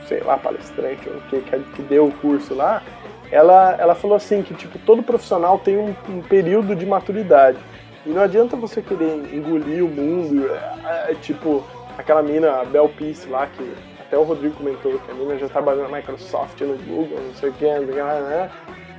sei 0.06 0.20
lá, 0.20 0.36
palestrante, 0.38 1.08
ou 1.08 1.20
que, 1.28 1.40
que, 1.40 1.58
que 1.58 1.82
deu 1.82 2.06
o 2.06 2.12
curso 2.12 2.54
lá. 2.54 2.82
Ela, 3.30 3.76
ela 3.78 3.94
falou 3.94 4.16
assim 4.16 4.42
que 4.42 4.52
tipo 4.52 4.78
todo 4.80 5.02
profissional 5.02 5.58
tem 5.58 5.78
um, 5.78 5.94
um 6.08 6.20
período 6.20 6.76
de 6.76 6.84
maturidade 6.84 7.56
e 8.04 8.10
não 8.10 8.20
adianta 8.20 8.56
você 8.56 8.82
querer 8.82 9.34
engolir 9.34 9.82
o 9.82 9.88
mundo 9.88 10.50
é, 10.86 11.12
é, 11.12 11.14
tipo 11.14 11.64
aquela 11.96 12.22
mina 12.22 12.60
a 12.60 12.64
Bel 12.66 12.90
Peace 12.90 13.26
lá 13.30 13.46
que 13.46 13.72
até 14.00 14.18
o 14.18 14.22
Rodrigo 14.22 14.54
comentou 14.56 14.98
que 14.98 15.10
a 15.10 15.14
mina 15.14 15.38
já 15.38 15.48
trabalhou 15.48 15.88
na 15.88 15.96
Microsoft 15.96 16.60
no 16.60 16.76
Google 16.76 17.20
não 17.26 17.32
sei 17.32 17.48
o 17.48 17.52
que 17.54 17.64
não 17.64 17.80
o 17.80 17.86
né? 18.20 18.50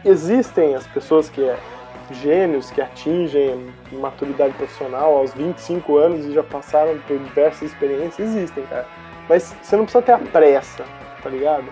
existem 0.03 0.73
as 0.73 0.87
pessoas 0.87 1.29
que 1.29 1.43
é 1.43 1.55
gênios 2.11 2.71
que 2.71 2.81
atingem 2.81 3.67
maturidade 3.91 4.53
profissional 4.53 5.17
aos 5.17 5.33
25 5.33 5.97
anos 5.97 6.25
e 6.25 6.33
já 6.33 6.43
passaram 6.43 6.97
por 7.07 7.17
diversas 7.17 7.71
experiências 7.71 8.29
existem 8.29 8.63
cara 8.65 8.87
mas 9.29 9.55
você 9.61 9.75
não 9.75 9.83
precisa 9.85 10.03
ter 10.03 10.11
a 10.11 10.19
pressa 10.19 10.83
tá 11.21 11.29
ligado 11.29 11.65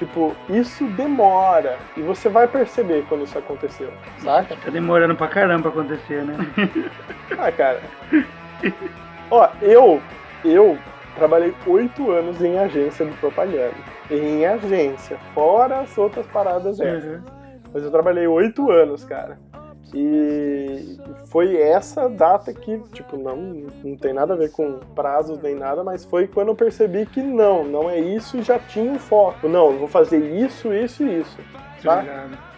Tipo, 0.00 0.34
isso 0.48 0.86
demora 0.86 1.76
e 1.94 2.00
você 2.00 2.30
vai 2.30 2.48
perceber 2.48 3.04
quando 3.06 3.24
isso 3.24 3.36
aconteceu, 3.36 3.92
saca? 4.18 4.56
Tá 4.56 4.70
demorando 4.70 5.14
pra 5.14 5.28
caramba 5.28 5.70
pra 5.70 5.82
acontecer, 5.82 6.24
né? 6.24 6.36
Ah, 7.38 7.52
cara. 7.52 7.80
Ó, 9.30 9.48
eu, 9.62 10.00
eu 10.42 10.78
trabalhei 11.14 11.54
oito 11.66 12.10
anos 12.10 12.42
em 12.42 12.58
agência 12.58 13.04
de 13.04 13.12
propaganda. 13.18 13.74
Em 14.10 14.44
agência, 14.44 15.18
fora 15.34 15.80
as 15.80 15.96
outras 15.96 16.26
paradas 16.26 16.80
extras. 16.80 17.20
Mas 17.72 17.84
eu 17.84 17.90
trabalhei 17.90 18.26
oito 18.26 18.70
anos, 18.70 19.04
cara. 19.04 19.38
E 19.94 20.98
foi 21.26 21.56
essa 21.56 22.08
data 22.08 22.52
que, 22.52 22.78
tipo, 22.92 23.16
não, 23.16 23.36
não 23.84 23.96
tem 23.96 24.12
nada 24.12 24.34
a 24.34 24.36
ver 24.36 24.50
com 24.52 24.78
prazos 24.94 25.40
nem 25.42 25.54
nada, 25.54 25.82
mas 25.82 26.04
foi 26.04 26.26
quando 26.26 26.48
eu 26.48 26.54
percebi 26.54 27.06
que 27.06 27.22
não, 27.22 27.64
não 27.64 27.88
é 27.90 27.98
isso 27.98 28.38
e 28.38 28.42
já 28.42 28.58
tinha 28.58 28.90
um 28.90 28.98
foco. 28.98 29.48
Não, 29.48 29.72
eu 29.72 29.78
vou 29.78 29.88
fazer 29.88 30.18
isso, 30.18 30.72
isso 30.72 31.02
e 31.04 31.20
isso. 31.20 31.38
Tá? 31.82 32.02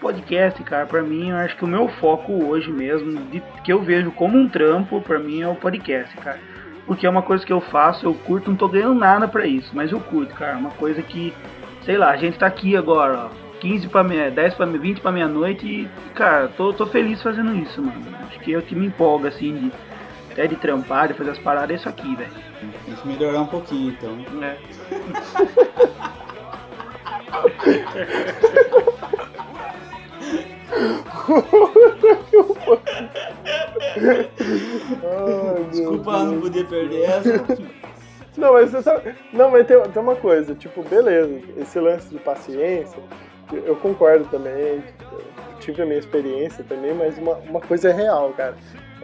Podcast, 0.00 0.62
cara, 0.64 0.84
pra 0.84 1.00
mim, 1.02 1.30
eu 1.30 1.36
acho 1.36 1.56
que 1.56 1.64
o 1.64 1.68
meu 1.68 1.88
foco 1.88 2.32
hoje 2.32 2.70
mesmo, 2.72 3.12
de- 3.26 3.42
que 3.62 3.72
eu 3.72 3.80
vejo 3.80 4.10
como 4.12 4.36
um 4.36 4.48
trampo, 4.48 5.00
pra 5.00 5.18
mim 5.18 5.42
é 5.42 5.48
o 5.48 5.54
podcast, 5.54 6.16
cara. 6.16 6.40
Porque 6.86 7.06
é 7.06 7.10
uma 7.10 7.22
coisa 7.22 7.46
que 7.46 7.52
eu 7.52 7.60
faço, 7.60 8.04
eu 8.04 8.12
curto, 8.14 8.50
não 8.50 8.56
tô 8.56 8.68
ganhando 8.68 8.94
nada 8.98 9.28
pra 9.28 9.46
isso, 9.46 9.70
mas 9.72 9.92
eu 9.92 10.00
curto, 10.00 10.34
cara. 10.34 10.58
Uma 10.58 10.72
coisa 10.72 11.00
que, 11.02 11.32
sei 11.84 11.96
lá, 11.96 12.10
a 12.10 12.16
gente 12.16 12.36
tá 12.36 12.46
aqui 12.46 12.76
agora, 12.76 13.26
ó, 13.26 13.41
15 13.62 13.88
pra 13.88 14.02
meia, 14.02 14.28
10 14.28 14.54
pra 14.54 14.66
meia, 14.66 14.80
20 14.80 15.00
pra 15.00 15.12
meia-noite 15.12 15.64
e, 15.64 15.88
cara, 16.14 16.48
tô, 16.48 16.72
tô 16.72 16.84
feliz 16.84 17.22
fazendo 17.22 17.54
isso, 17.54 17.80
mano. 17.80 18.04
Acho 18.26 18.40
que 18.40 18.52
é 18.52 18.58
o 18.58 18.62
que 18.62 18.74
me 18.74 18.86
empolga, 18.86 19.28
assim, 19.28 19.54
de, 19.54 19.72
até 20.32 20.48
de 20.48 20.56
trampar, 20.56 21.06
de 21.06 21.14
fazer 21.14 21.30
as 21.30 21.38
paradas, 21.38 21.70
é 21.70 21.74
isso 21.74 21.88
aqui, 21.88 22.16
velho. 22.16 22.32
Tem 22.84 22.94
que 22.96 23.06
melhorar 23.06 23.42
um 23.42 23.46
pouquinho, 23.46 23.92
então. 23.92 24.18
É. 24.42 24.58
Desculpa, 35.70 36.12
Deus. 36.12 36.24
não 36.24 36.40
podia 36.40 36.64
perder 36.64 37.02
essa. 37.04 37.58
Não, 38.36 38.54
mas 38.54 38.70
você 38.70 38.82
sabe. 38.82 39.14
Não, 39.32 39.50
mas 39.52 39.64
tem, 39.68 39.80
tem 39.80 40.02
uma 40.02 40.16
coisa, 40.16 40.52
tipo, 40.54 40.82
beleza, 40.82 41.40
esse 41.58 41.78
lance 41.78 42.08
de 42.08 42.18
paciência, 42.18 43.00
eu 43.64 43.76
concordo 43.76 44.24
também, 44.26 44.82
tive 45.61 45.82
a 45.82 45.86
minha 45.86 45.98
experiência 45.98 46.64
também, 46.68 46.92
mas 46.94 47.16
uma, 47.18 47.34
uma 47.48 47.61
coisa 47.61 47.90
é 47.90 47.92
real, 47.92 48.30
cara. 48.36 48.55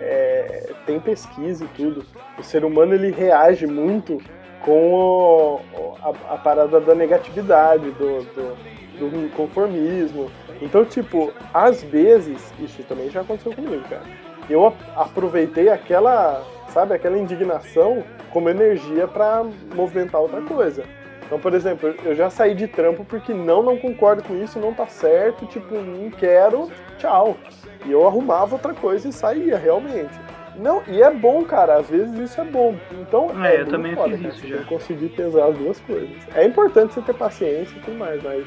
É, 0.00 0.70
tem 0.86 1.00
pesquisa 1.00 1.64
e 1.64 1.68
tudo. 1.68 2.04
O 2.38 2.42
ser 2.42 2.64
humano 2.64 2.94
ele 2.94 3.10
reage 3.10 3.66
muito 3.66 4.18
com 4.64 4.94
o- 4.94 5.60
a, 6.02 6.34
a 6.34 6.38
parada 6.38 6.80
da 6.80 6.94
negatividade, 6.94 7.90
do, 7.92 8.22
do, 8.34 8.56
do 9.10 9.30
conformismo. 9.36 10.30
Então, 10.60 10.84
tipo, 10.84 11.32
às 11.54 11.82
vezes, 11.82 12.52
isso 12.60 12.82
também 12.84 13.10
já 13.10 13.20
aconteceu 13.20 13.52
comigo, 13.52 13.82
cara. 13.88 14.02
Eu 14.50 14.72
aproveitei 14.96 15.68
aquela, 15.68 16.42
sabe, 16.68 16.94
aquela 16.94 17.18
indignação 17.18 18.02
como 18.32 18.48
energia 18.48 19.06
pra 19.06 19.44
movimentar 19.74 20.20
outra 20.20 20.40
coisa. 20.42 20.84
Então, 21.28 21.38
por 21.38 21.52
exemplo, 21.52 21.94
eu 22.06 22.14
já 22.14 22.30
saí 22.30 22.54
de 22.54 22.66
trampo 22.66 23.04
porque 23.04 23.34
não, 23.34 23.62
não 23.62 23.76
concordo 23.76 24.22
com 24.22 24.34
isso, 24.34 24.58
não 24.58 24.72
tá 24.72 24.86
certo, 24.86 25.44
tipo, 25.44 25.74
não 25.74 26.08
quero, 26.08 26.70
tchau. 26.96 27.36
E 27.84 27.92
eu 27.92 28.06
arrumava 28.06 28.54
outra 28.54 28.72
coisa 28.72 29.06
e 29.06 29.12
saía, 29.12 29.58
realmente. 29.58 30.18
Não, 30.56 30.82
e 30.88 31.02
é 31.02 31.10
bom, 31.10 31.44
cara, 31.44 31.76
às 31.76 31.90
vezes 31.90 32.18
isso 32.18 32.40
é 32.40 32.44
bom. 32.44 32.74
Então, 32.92 33.26
É, 33.44 33.52
eu 33.52 33.58
muito 33.58 33.70
também 33.70 33.94
foda, 33.94 34.08
fiz 34.16 34.22
cara, 34.22 34.34
isso 34.34 34.46
já. 34.46 34.54
tem 34.56 34.64
que 34.64 34.68
conseguir 34.70 35.08
pesar 35.10 35.44
as 35.48 35.58
duas 35.58 35.78
coisas. 35.80 36.16
É 36.34 36.46
importante 36.46 36.94
você 36.94 37.02
ter 37.02 37.14
paciência 37.14 37.76
e 37.76 37.80
tudo 37.80 37.98
mais, 37.98 38.22
mas 38.22 38.46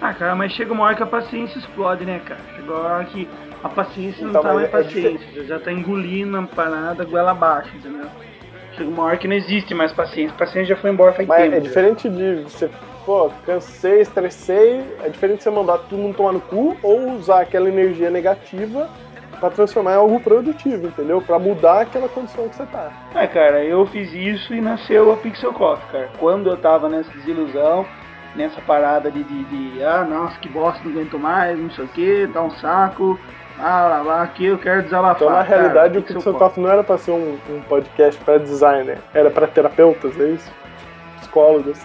Ah, 0.00 0.12
cara, 0.12 0.34
mas 0.34 0.50
chega 0.52 0.72
uma 0.72 0.82
hora 0.84 0.96
que 0.96 1.02
a 1.04 1.06
paciência 1.06 1.56
explode, 1.56 2.04
né, 2.04 2.20
cara? 2.26 2.40
Chega 2.56 2.72
uma 2.72 2.80
hora 2.80 3.04
que 3.04 3.28
a 3.62 3.68
paciência 3.68 4.22
não 4.24 4.30
Então, 4.30 4.42
tá 4.42 4.48
mas 4.48 4.56
mais 4.56 4.68
é 4.68 4.70
paciência, 4.70 5.44
já 5.44 5.60
tá 5.60 5.70
engolindo 5.72 6.36
a 6.36 6.42
parada 6.42 7.04
goela 7.04 7.30
abaixo, 7.30 7.70
entendeu? 7.76 8.08
Uma 8.84 9.04
hora 9.04 9.16
que 9.16 9.28
não 9.28 9.36
existe 9.36 9.74
mais 9.74 9.92
paciência, 9.92 10.34
a 10.34 10.38
paciência 10.38 10.74
já 10.74 10.76
foi 10.76 10.90
embora 10.90 11.12
faz 11.12 11.26
Mas 11.28 11.42
tempo. 11.42 11.56
é 11.56 11.60
diferente 11.60 12.08
de 12.08 12.42
você, 12.42 12.70
pô, 13.04 13.30
cansei, 13.46 14.00
estressei, 14.00 14.84
é 15.02 15.08
diferente 15.08 15.38
de 15.38 15.44
você 15.44 15.50
mandar 15.50 15.78
todo 15.78 15.98
mundo 15.98 16.16
tomar 16.16 16.32
no 16.32 16.40
cu 16.40 16.76
ou 16.82 17.12
usar 17.12 17.40
aquela 17.42 17.68
energia 17.68 18.10
negativa 18.10 18.88
pra 19.38 19.50
transformar 19.50 19.92
em 19.92 19.96
algo 19.96 20.20
produtivo, 20.20 20.88
entendeu? 20.88 21.22
Pra 21.22 21.38
mudar 21.38 21.80
aquela 21.82 22.08
condição 22.08 22.48
que 22.48 22.56
você 22.56 22.66
tá. 22.66 22.92
É, 23.14 23.26
cara, 23.26 23.64
eu 23.64 23.86
fiz 23.86 24.12
isso 24.12 24.54
e 24.54 24.60
nasceu 24.60 25.12
a 25.12 25.16
Pixel 25.16 25.52
Coffee, 25.54 25.88
cara. 25.90 26.10
Quando 26.18 26.50
eu 26.50 26.56
tava 26.58 26.88
nessa 26.90 27.10
desilusão, 27.12 27.86
nessa 28.36 28.60
parada 28.60 29.10
de, 29.10 29.24
de, 29.24 29.44
de, 29.44 29.82
ah, 29.82 30.04
nossa, 30.04 30.38
que 30.38 30.48
bosta, 30.48 30.80
não 30.84 30.92
aguento 30.92 31.18
mais, 31.18 31.58
não 31.58 31.70
sei 31.70 31.84
o 31.84 31.88
que, 31.88 32.28
tá 32.32 32.42
um 32.42 32.50
saco, 32.50 33.18
ah, 33.62 33.86
lá, 33.88 34.02
lá, 34.02 34.22
aqui 34.22 34.46
eu 34.46 34.58
quero 34.58 34.82
desabafar. 34.82 35.16
Então, 35.16 35.30
na 35.30 35.44
cara, 35.44 35.60
realidade, 35.60 35.98
o 35.98 36.02
Pixel 36.02 36.16
Pixel 36.16 36.32
Coffee. 36.32 36.48
Coffee 36.48 36.64
não 36.64 36.70
era 36.70 36.82
pra 36.84 36.98
ser 36.98 37.10
um, 37.12 37.38
um 37.48 37.60
podcast 37.62 38.22
pra 38.24 38.38
designer, 38.38 38.98
era 39.14 39.30
pra 39.30 39.46
terapeutas, 39.46 40.18
é 40.20 40.24
isso? 40.30 40.52
Psicólogos. 41.20 41.78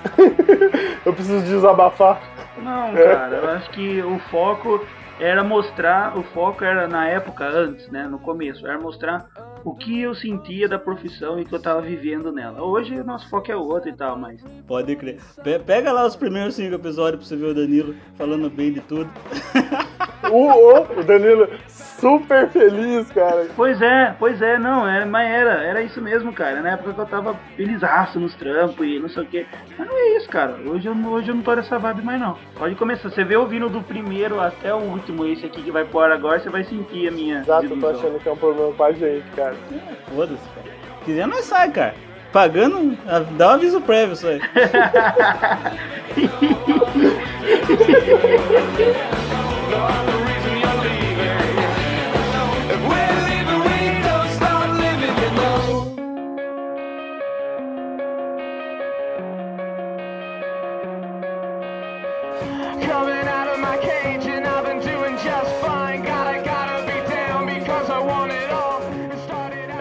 eu 1.05 1.13
preciso 1.13 1.43
desabafar. 1.45 2.21
Não, 2.57 2.93
cara, 2.93 3.35
eu 3.35 3.49
acho 3.49 3.69
que 3.71 4.01
o 4.01 4.17
foco 4.31 4.83
era 5.19 5.43
mostrar, 5.43 6.17
o 6.17 6.23
foco 6.23 6.63
era 6.63 6.87
na 6.87 7.07
época 7.07 7.45
antes, 7.45 7.89
né, 7.89 8.03
no 8.03 8.19
começo, 8.19 8.65
era 8.67 8.77
mostrar 8.77 9.25
o 9.63 9.73
que 9.73 10.01
eu 10.01 10.13
sentia 10.13 10.67
da 10.67 10.77
profissão 10.77 11.39
e 11.39 11.45
que 11.45 11.53
eu 11.53 11.61
tava 11.61 11.81
vivendo 11.81 12.31
nela. 12.31 12.61
Hoje 12.61 12.99
o 12.99 13.03
nosso 13.03 13.29
foco 13.29 13.51
é 13.51 13.55
outro 13.55 13.89
e 13.89 13.93
tal, 13.93 14.17
mas 14.17 14.43
Pode 14.67 14.95
crer. 14.95 15.17
Pe- 15.43 15.59
Pega 15.59 15.91
lá 15.91 16.05
os 16.05 16.15
primeiros 16.15 16.55
cinco 16.55 16.75
episódios 16.75 17.19
pra 17.19 17.27
você 17.27 17.35
ver 17.35 17.51
o 17.51 17.53
Danilo 17.53 17.95
falando 18.17 18.49
bem 18.49 18.73
de 18.73 18.81
tudo. 18.81 19.09
O, 20.31 20.99
o, 20.99 21.03
Danilo, 21.03 21.47
super 21.67 22.49
feliz, 22.49 23.09
cara. 23.11 23.47
Pois 23.55 23.81
é, 23.81 24.15
pois 24.17 24.41
é, 24.41 24.57
não, 24.57 24.87
é, 24.87 25.05
mas 25.05 25.29
era, 25.29 25.63
era 25.63 25.81
isso 25.81 26.01
mesmo, 26.01 26.33
cara. 26.33 26.61
Na 26.61 26.71
época 26.71 26.93
que 26.93 26.99
eu 26.99 27.05
tava 27.05 27.35
felizaço 27.55 28.19
nos 28.19 28.33
trampos 28.35 28.85
e 28.85 28.99
não 28.99 29.09
sei 29.09 29.23
o 29.23 29.25
que. 29.25 29.45
Mas 29.77 29.87
não 29.87 29.97
é 29.97 30.17
isso, 30.17 30.29
cara. 30.29 30.55
Hoje 30.65 30.87
eu, 30.87 30.95
não- 30.95 31.11
hoje 31.11 31.29
eu 31.29 31.35
não 31.35 31.41
tô 31.41 31.55
nessa 31.55 31.77
vibe 31.79 32.03
mais 32.03 32.19
não. 32.19 32.37
Pode 32.57 32.75
começar. 32.75 33.09
Você 33.09 33.23
vê 33.23 33.35
ouvindo 33.35 33.69
do 33.69 33.81
primeiro 33.81 34.39
até 34.39 34.73
o 34.73 34.77
último, 34.79 35.25
esse 35.25 35.45
aqui 35.45 35.61
que 35.61 35.71
vai 35.71 35.83
ar 35.83 36.11
agora, 36.11 36.39
você 36.39 36.49
vai 36.49 36.63
sentir 36.63 37.07
a 37.07 37.11
minha. 37.11 37.39
Exato, 37.39 37.65
eu 37.65 37.79
tô 37.79 37.87
achando 37.87 38.19
que 38.19 38.27
é 38.27 38.31
um 38.31 38.37
problema 38.37 38.71
pra 38.73 38.91
gente, 38.91 39.25
cara. 39.35 39.55
Foda-se, 40.13 40.49
cara. 40.49 40.75
Quiser, 41.03 41.27
nós 41.27 41.45
sai, 41.45 41.69
cara. 41.71 41.93
Pagando, 42.31 42.97
dá 43.37 43.49
um 43.49 43.51
aviso 43.51 43.79
prévio 43.79 44.13
isso 44.13 44.27
aí. 44.27 44.41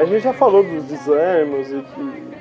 A 0.05 0.07
gente 0.07 0.22
já 0.22 0.34
falou 0.34 0.62
dos 0.62 0.84
desânimos 0.84 1.70
e, 1.70 1.76
e- 1.76 2.34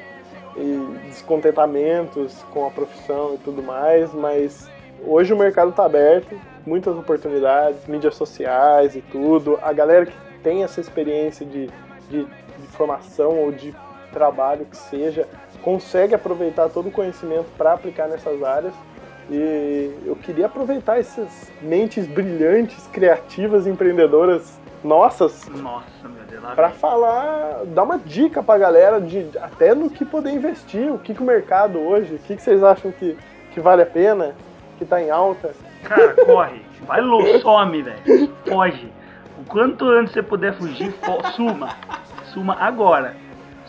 e 0.57 0.99
descontentamentos 1.05 2.43
com 2.51 2.67
a 2.67 2.69
profissão 2.69 3.35
e 3.35 3.37
tudo 3.37 3.63
mais, 3.63 4.13
mas 4.13 4.69
hoje 5.05 5.33
o 5.33 5.37
mercado 5.37 5.69
está 5.69 5.85
aberto, 5.85 6.37
muitas 6.65 6.93
oportunidades, 6.97 7.87
mídias 7.87 8.15
sociais 8.15 8.97
e 8.97 9.01
tudo. 9.01 9.57
A 9.61 9.71
galera 9.71 10.05
que 10.05 10.13
tem 10.43 10.61
essa 10.63 10.81
experiência 10.81 11.45
de, 11.45 11.69
de, 12.09 12.25
de 12.25 12.67
formação 12.73 13.39
ou 13.39 13.51
de 13.51 13.73
trabalho 14.11 14.65
que 14.65 14.75
seja, 14.75 15.25
consegue 15.63 16.13
aproveitar 16.13 16.67
todo 16.69 16.89
o 16.89 16.91
conhecimento 16.91 17.47
para 17.57 17.71
aplicar 17.71 18.09
nessas 18.09 18.43
áreas. 18.43 18.73
E 19.31 19.89
eu 20.05 20.17
queria 20.17 20.47
aproveitar 20.47 20.99
essas 20.99 21.49
mentes 21.61 22.05
brilhantes, 22.05 22.85
criativas, 22.87 23.65
empreendedoras 23.65 24.59
nossas 24.83 25.47
Nossa, 25.47 26.09
Pra 26.55 26.67
vem. 26.67 26.77
falar, 26.77 27.61
dar 27.67 27.83
uma 27.83 27.97
dica 27.97 28.41
pra 28.41 28.57
galera 28.57 28.99
de 28.99 29.29
até 29.41 29.73
no 29.73 29.89
que 29.89 30.05
poder 30.05 30.31
investir, 30.31 30.91
o 30.91 30.97
que, 30.97 31.13
que 31.13 31.21
o 31.21 31.25
mercado 31.25 31.79
hoje, 31.79 32.15
o 32.15 32.19
que, 32.19 32.35
que 32.35 32.41
vocês 32.41 32.63
acham 32.63 32.91
que, 32.91 33.17
que 33.53 33.59
vale 33.59 33.81
a 33.81 33.85
pena, 33.85 34.33
que 34.77 34.85
tá 34.85 35.01
em 35.01 35.09
alta. 35.09 35.51
Cara, 35.83 36.15
corre. 36.25 36.61
Vai 36.85 37.01
louco, 37.01 37.39
some, 37.39 37.81
velho. 37.81 38.31
Foge. 38.45 38.91
O 39.39 39.45
quanto 39.45 39.87
antes 39.89 40.13
você 40.13 40.21
puder 40.21 40.53
fugir, 40.53 40.93
suma. 41.35 41.69
Suma 42.33 42.57
agora. 42.59 43.15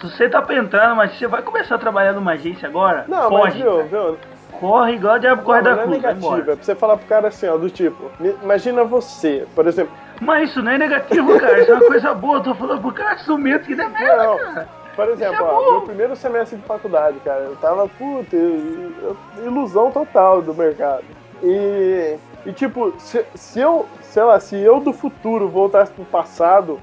Se 0.01 0.11
você 0.11 0.29
tá 0.29 0.43
pra 0.43 0.57
entrar 0.57 0.89
numa 0.89 1.07
você 1.09 1.27
vai 1.27 1.43
começar 1.43 1.77
a 1.77 1.79
trabalhar 1.79 2.13
numa 2.13 2.33
agência 2.33 2.69
agora? 2.69 3.05
Não, 3.09 3.31
mas 3.31 3.55
Foge. 3.55 3.63
viu, 3.63 3.85
viu? 3.85 4.19
Corre 4.59 4.93
igual 4.93 5.17
o 5.17 5.19
diabo 5.19 5.43
corre 5.43 5.63
Não, 5.63 5.65
da 5.65 5.75
não 5.75 5.83
é 5.83 5.87
cruz, 5.87 6.03
negativa, 6.03 6.53
é 6.53 6.55
pra 6.55 6.65
você 6.65 6.75
falar 6.75 6.97
pro 6.97 7.07
cara 7.07 7.29
assim, 7.29 7.49
ó, 7.49 7.57
do 7.57 7.69
tipo, 7.69 8.11
imagina 8.43 8.85
você, 8.85 9.47
por 9.55 9.67
exemplo, 9.67 9.93
Mas 10.25 10.51
isso 10.51 10.63
não 10.63 10.73
é 10.73 10.79
negativo, 10.79 11.39
cara. 11.39 11.61
Isso 11.61 11.71
é 11.71 11.75
uma 11.75 11.87
coisa 11.87 12.15
boa. 12.15 12.39
Eu 12.39 12.43
tô 12.43 12.55
falando 12.55 12.81
pro 12.81 12.93
cara 12.93 13.17
que 13.17 13.25
medo 13.39 13.65
que 13.65 13.75
Não, 13.75 13.91
cara. 14.39 14.69
por 14.97 15.09
exemplo, 15.09 15.35
Isso 15.35 15.43
é 15.43 15.47
ó, 15.53 15.71
meu 15.73 15.81
primeiro 15.83 16.17
semestre 16.17 16.59
de 16.59 16.65
faculdade, 16.65 17.19
cara, 17.25 17.41
eu 17.41 17.57
tava, 17.57 17.89
puta, 17.89 18.35
eu- 18.37 18.93
eu- 19.03 19.17
ilusão 19.45 19.91
total 19.91 20.41
do 20.41 20.55
mercado. 20.55 21.05
E, 21.43 22.17
e 22.47 22.53
tipo, 22.53 22.95
se, 22.99 23.25
se 23.35 23.61
eu, 23.61 23.87
sei 24.01 24.23
lá, 24.23 24.39
se 24.41 24.57
eu 24.57 24.81
do 24.81 24.93
futuro 24.93 25.49
voltasse 25.49 25.93
pro 25.93 26.05
passado, 26.05 26.81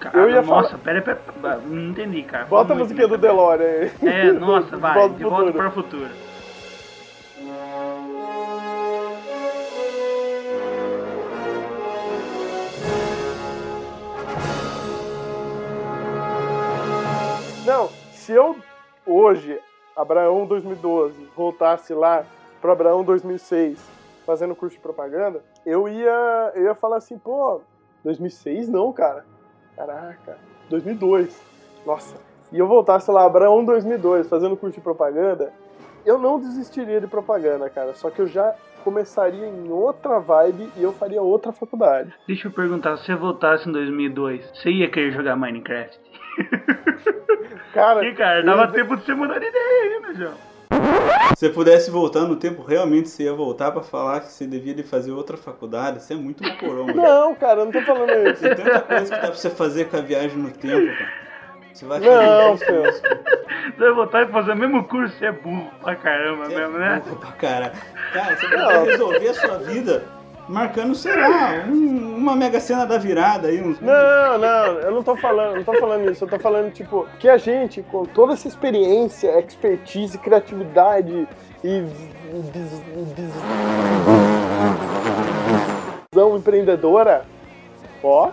Cara, 0.00 0.18
Eu 0.18 0.28
ia 0.28 0.42
nossa, 0.42 0.70
falar- 0.70 0.82
pera, 0.84 1.00
pera, 1.00 1.18
pera, 1.40 1.60
não 1.64 1.90
entendi, 1.90 2.22
cara. 2.24 2.44
bota 2.44 2.74
a 2.74 2.76
musiquinha 2.76 3.08
do. 3.08 3.16
DeLorean 3.16 3.64
aí. 3.66 3.90
É, 4.02 4.32
nossa, 4.32 4.76
vai. 4.76 4.92
Volta 4.92 5.14
De 5.14 5.24
volta 5.24 5.52
para 5.52 5.68
o 5.68 5.70
futuro. 5.70 6.08
Não, 17.74 17.88
se 18.12 18.30
eu 18.30 18.54
hoje, 19.04 19.58
Abraão 19.96 20.46
2012, 20.46 21.28
voltasse 21.34 21.92
lá 21.92 22.24
para 22.62 22.70
Abraão 22.70 23.02
2006, 23.02 23.84
fazendo 24.24 24.54
curso 24.54 24.76
de 24.76 24.80
propaganda, 24.80 25.42
eu 25.66 25.88
ia, 25.88 26.52
eu 26.54 26.66
ia 26.66 26.74
falar 26.76 26.98
assim, 26.98 27.18
pô, 27.18 27.62
2006 28.04 28.68
não, 28.68 28.92
cara. 28.92 29.24
Caraca, 29.74 30.38
2002. 30.70 31.36
Nossa. 31.84 32.14
E 32.52 32.60
eu 32.60 32.68
voltasse 32.68 33.10
lá, 33.10 33.24
Abraão 33.24 33.64
2002, 33.64 34.28
fazendo 34.28 34.56
curso 34.56 34.76
de 34.76 34.80
propaganda, 34.80 35.52
eu 36.06 36.16
não 36.16 36.38
desistiria 36.38 37.00
de 37.00 37.08
propaganda, 37.08 37.68
cara. 37.68 37.92
Só 37.94 38.08
que 38.08 38.20
eu 38.20 38.28
já 38.28 38.54
começaria 38.84 39.48
em 39.48 39.72
outra 39.72 40.20
vibe 40.20 40.70
e 40.76 40.82
eu 40.84 40.92
faria 40.92 41.20
outra 41.20 41.50
faculdade. 41.50 42.14
Deixa 42.28 42.46
eu 42.46 42.52
perguntar, 42.52 42.98
se 42.98 43.06
você 43.06 43.16
voltasse 43.16 43.68
em 43.68 43.72
2002, 43.72 44.48
você 44.54 44.70
ia 44.70 44.88
querer 44.88 45.10
jogar 45.10 45.34
Minecraft? 45.34 46.03
Cara, 47.72 48.14
cara, 48.14 48.40
eu 48.40 48.44
dava 48.46 48.66
dizer- 48.66 48.78
tempo 48.82 48.96
de 48.96 49.04
você 49.04 49.14
mudar 49.14 49.38
de 49.38 49.46
ideia 49.46 49.82
aí, 49.82 50.00
né, 50.00 50.14
João? 50.14 50.34
Se 51.36 51.46
você 51.46 51.48
pudesse 51.50 51.90
voltar 51.90 52.20
no 52.22 52.36
tempo, 52.36 52.62
realmente 52.62 53.08
você 53.08 53.24
ia 53.24 53.32
voltar 53.32 53.70
pra 53.72 53.82
falar 53.82 54.20
que 54.20 54.30
você 54.32 54.46
devia 54.46 54.74
de 54.74 54.82
fazer 54.82 55.10
outra 55.12 55.36
faculdade. 55.36 56.02
Você 56.02 56.14
é 56.14 56.16
muito 56.16 56.42
coronga. 56.58 56.92
Não, 56.94 57.34
cara, 57.34 57.60
eu 57.60 57.64
não 57.66 57.72
tô 57.72 57.80
falando 57.82 58.10
isso. 58.28 58.42
Tem 58.42 58.54
tanta 58.54 58.80
coisa 58.80 59.04
que 59.04 59.20
dá 59.20 59.26
pra 59.28 59.34
você 59.36 59.50
fazer 59.50 59.86
com 59.88 59.96
a 59.96 60.00
viagem 60.00 60.36
no 60.38 60.50
tempo, 60.50 60.86
cara. 60.96 61.24
Você 61.72 61.84
vai 61.86 61.98
Não, 62.00 62.56
filho. 62.56 62.82
Você 62.84 63.02
vai 63.78 63.92
voltar 63.92 64.22
e 64.22 64.26
fazer 64.32 64.52
o 64.52 64.56
mesmo 64.56 64.84
curso, 64.84 65.16
você 65.18 65.26
é 65.26 65.32
burro 65.32 65.70
pra 65.82 65.96
caramba 65.96 66.44
Você 66.44 66.54
mesmo, 66.56 66.76
é 66.76 66.80
né? 66.80 67.02
burro 67.04 67.16
pra 67.16 67.32
caralho. 67.32 67.72
Cara, 68.12 68.36
você 68.36 68.46
vai 68.46 68.84
resolver 68.84 69.28
a 69.28 69.34
sua 69.34 69.58
vida 69.58 70.04
marcando, 70.48 70.94
sei 70.94 71.16
lá, 71.16 71.52
um- 71.66 72.16
uma 72.16 72.36
mega 72.36 72.60
cena 72.60 72.86
da 72.86 72.98
virada 72.98 73.48
aí, 73.48 73.60
uns. 73.62 73.80
Não, 73.80 74.38
não, 74.38 74.66
eu 74.80 74.90
não 74.92 75.02
tô 75.02 75.16
falando, 75.16 75.56
não 75.56 75.64
tô 75.64 75.74
falando 75.74 76.10
isso, 76.10 76.24
eu 76.24 76.28
tô 76.28 76.38
falando, 76.38 76.70
tipo, 76.72 77.06
que 77.18 77.28
a 77.28 77.36
gente, 77.36 77.82
com 77.82 78.04
toda 78.04 78.34
essa 78.34 78.48
experiência, 78.48 79.38
expertise, 79.40 80.18
criatividade 80.18 81.26
e 81.62 81.82
visão 86.12 86.36
empreendedora, 86.36 87.24
ó, 88.02 88.30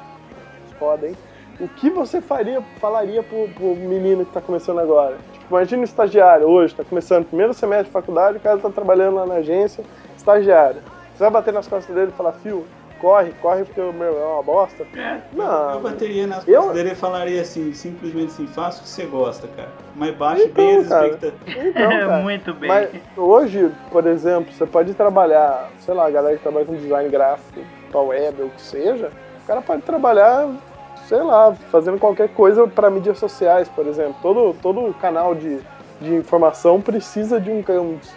foda, 0.77 1.07
hein? 1.07 1.15
O 1.59 1.67
que 1.67 1.89
você 1.91 2.21
faria, 2.21 2.61
falaria 2.79 3.21
pro, 3.21 3.47
pro 3.49 3.75
menino 3.75 4.25
que 4.25 4.31
tá 4.31 4.41
começando 4.41 4.79
agora? 4.79 5.17
Tipo, 5.31 5.45
imagina 5.51 5.81
um 5.81 5.85
estagiário 5.85 6.47
hoje, 6.47 6.73
tá 6.73 6.83
começando 6.83 7.25
primeiro 7.25 7.53
semestre 7.53 7.85
de 7.85 7.91
faculdade, 7.91 8.37
o 8.37 8.41
cara 8.41 8.57
tá 8.57 8.69
trabalhando 8.69 9.15
lá 9.15 9.25
na 9.27 9.35
agência, 9.35 9.83
estagiário. 10.17 10.81
Você 11.21 11.25
vai 11.25 11.33
bater 11.33 11.53
nas 11.53 11.67
costas 11.67 11.93
dele 11.95 12.09
e 12.11 12.17
falar, 12.17 12.31
fio, 12.31 12.65
corre, 12.99 13.31
corre 13.39 13.63
porque 13.63 13.79
o 13.79 13.93
meu 13.93 14.17
é 14.17 14.25
uma 14.25 14.41
bosta? 14.41 14.87
Não. 15.31 15.73
Eu 15.73 15.79
bateria 15.79 16.25
nas 16.25 16.47
Eu- 16.47 16.55
costas 16.61 16.73
dele 16.77 16.91
e 16.93 16.95
falaria 16.95 17.41
assim, 17.43 17.71
simplesmente 17.73 18.29
assim, 18.29 18.47
faça 18.47 18.79
o 18.79 18.81
que 18.81 18.89
você 18.89 19.05
gosta, 19.05 19.47
cara. 19.49 19.69
Mas 19.93 20.15
baixe 20.15 20.47
bem 20.47 20.71
Então, 20.71 20.81
as 20.81 20.89
cara. 20.89 21.05
expectativas. 21.09 21.65
Então, 21.67 21.89
cara, 22.07 22.21
Muito 22.23 22.51
bem. 22.55 22.67
Mas 22.67 22.89
hoje, 23.15 23.71
por 23.91 24.07
exemplo, 24.07 24.51
você 24.51 24.65
pode 24.65 24.95
trabalhar, 24.95 25.69
sei 25.77 25.93
lá, 25.93 26.07
a 26.07 26.09
galera 26.09 26.35
que 26.37 26.41
trabalha 26.41 26.65
com 26.65 26.73
design 26.75 27.07
gráfico, 27.07 27.59
pra 27.91 28.01
web 28.01 28.41
ou 28.41 28.47
o 28.47 28.49
que 28.49 28.61
seja, 28.63 29.11
o 29.43 29.45
cara 29.45 29.61
pode 29.61 29.83
trabalhar, 29.83 30.49
sei 31.07 31.21
lá, 31.21 31.53
fazendo 31.69 31.99
qualquer 31.99 32.29
coisa 32.29 32.65
para 32.67 32.89
mídias 32.89 33.19
sociais, 33.19 33.69
por 33.69 33.85
exemplo. 33.85 34.15
Todo, 34.23 34.55
todo 34.59 34.91
canal 34.95 35.35
de, 35.35 35.59
de 36.01 36.15
informação 36.15 36.81
precisa 36.81 37.39
de 37.39 37.51
um, 37.51 37.63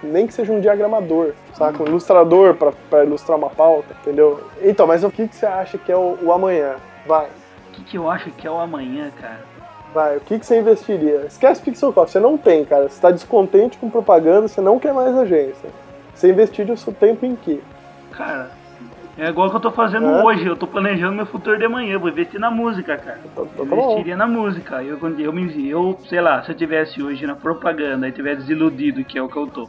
nem 0.03 0.26
que 0.26 0.32
seja 0.32 0.53
um 0.53 0.61
diagramador, 0.61 1.35
saca? 1.53 1.82
Um 1.82 1.87
ilustrador 1.87 2.55
para 2.55 3.05
ilustrar 3.05 3.37
uma 3.37 3.51
pauta, 3.51 3.95
entendeu? 4.01 4.43
Então, 4.62 4.87
mas 4.87 5.05
o 5.05 5.11
que, 5.11 5.28
que 5.28 5.37
você 5.37 5.45
acha 5.45 5.76
que 5.76 5.93
é 5.93 5.97
o, 5.97 6.18
o 6.22 6.32
amanhã? 6.32 6.76
Vai. 7.07 7.26
O 7.26 7.72
que, 7.72 7.85
que 7.85 7.99
eu 7.99 8.11
acho 8.11 8.30
que 8.30 8.47
é 8.47 8.51
o 8.51 8.59
amanhã, 8.59 9.11
cara? 9.20 9.41
Vai, 9.93 10.16
o 10.16 10.20
que, 10.20 10.39
que 10.39 10.47
você 10.47 10.59
investiria? 10.59 11.26
Esquece 11.26 11.62
Pixel 11.62 11.93
Coffee, 11.93 12.12
você 12.12 12.20
não 12.20 12.37
tem, 12.39 12.64
cara. 12.64 12.89
Você 12.89 13.01
tá 13.01 13.11
descontente 13.11 13.78
com 13.78 13.91
propaganda, 13.91 14.49
você 14.49 14.61
não 14.61 14.78
quer 14.78 14.93
mais 14.95 15.16
agência. 15.16 15.68
Você 16.14 16.30
investiria 16.30 16.74
o 16.74 16.78
seu 16.78 16.93
tempo 16.93 17.26
em 17.26 17.37
quê? 17.37 17.61
Cara, 18.11 18.51
é 19.18 19.28
igual 19.28 19.50
que 19.50 19.56
eu 19.56 19.60
tô 19.60 19.70
fazendo 19.72 20.06
Hã? 20.06 20.24
hoje. 20.24 20.46
Eu 20.46 20.56
tô 20.56 20.66
planejando 20.66 21.16
meu 21.16 21.26
futuro 21.26 21.58
de 21.58 21.64
amanhã. 21.64 21.98
Vou 21.98 22.08
investir 22.08 22.40
na 22.40 22.50
música, 22.50 22.96
cara. 22.96 23.18
Tá, 23.34 23.42
tá 23.42 23.48
Eu 23.58 23.66
bom. 23.66 23.76
investiria 23.76 24.16
na 24.16 24.26
música. 24.26 24.82
Eu, 24.82 24.98
quando 24.98 25.20
eu, 25.20 25.32
me, 25.32 25.68
eu, 25.68 25.98
sei 26.08 26.20
lá, 26.20 26.42
se 26.42 26.50
eu 26.50 26.56
tivesse 26.56 27.02
hoje 27.02 27.26
na 27.26 27.34
propaganda 27.34 28.08
e 28.08 28.12
tivesse 28.12 28.42
desiludido, 28.42 29.04
que 29.04 29.18
é 29.18 29.22
o 29.22 29.28
que 29.28 29.38
eu 29.38 29.46
tô. 29.46 29.68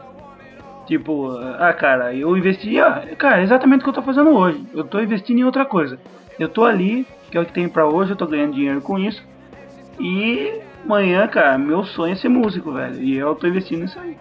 Tipo, 0.88 1.32
ah, 1.60 1.74
cara, 1.74 2.14
eu 2.14 2.38
investia. 2.38 3.04
Cara, 3.18 3.42
exatamente 3.42 3.82
o 3.82 3.84
que 3.84 3.90
eu 3.90 3.94
tô 3.94 4.02
fazendo 4.02 4.32
hoje. 4.32 4.64
Eu 4.74 4.84
tô 4.84 5.00
investindo 5.00 5.40
em 5.40 5.44
outra 5.44 5.66
coisa. 5.66 6.00
Eu 6.40 6.50
tô 6.50 6.64
ali, 6.64 7.08
que 7.32 7.38
é 7.38 7.42
o 7.42 7.46
que 7.46 7.54
tem 7.54 7.68
pra 7.68 7.88
hoje, 7.88 8.12
eu 8.12 8.16
tô 8.16 8.28
ganhando 8.28 8.54
dinheiro 8.54 8.82
com 8.82 9.00
isso. 9.00 9.24
E 10.00 10.62
amanhã, 10.84 11.28
cara, 11.28 11.58
meu 11.58 11.84
sonho 11.84 12.14
é 12.14 12.16
ser 12.16 12.30
músico, 12.30 12.72
velho. 12.72 13.02
E 13.02 13.16
eu 13.16 13.34
tô 13.36 13.48
investindo 13.48 13.82
nisso 13.82 14.00
aí. 14.00 14.16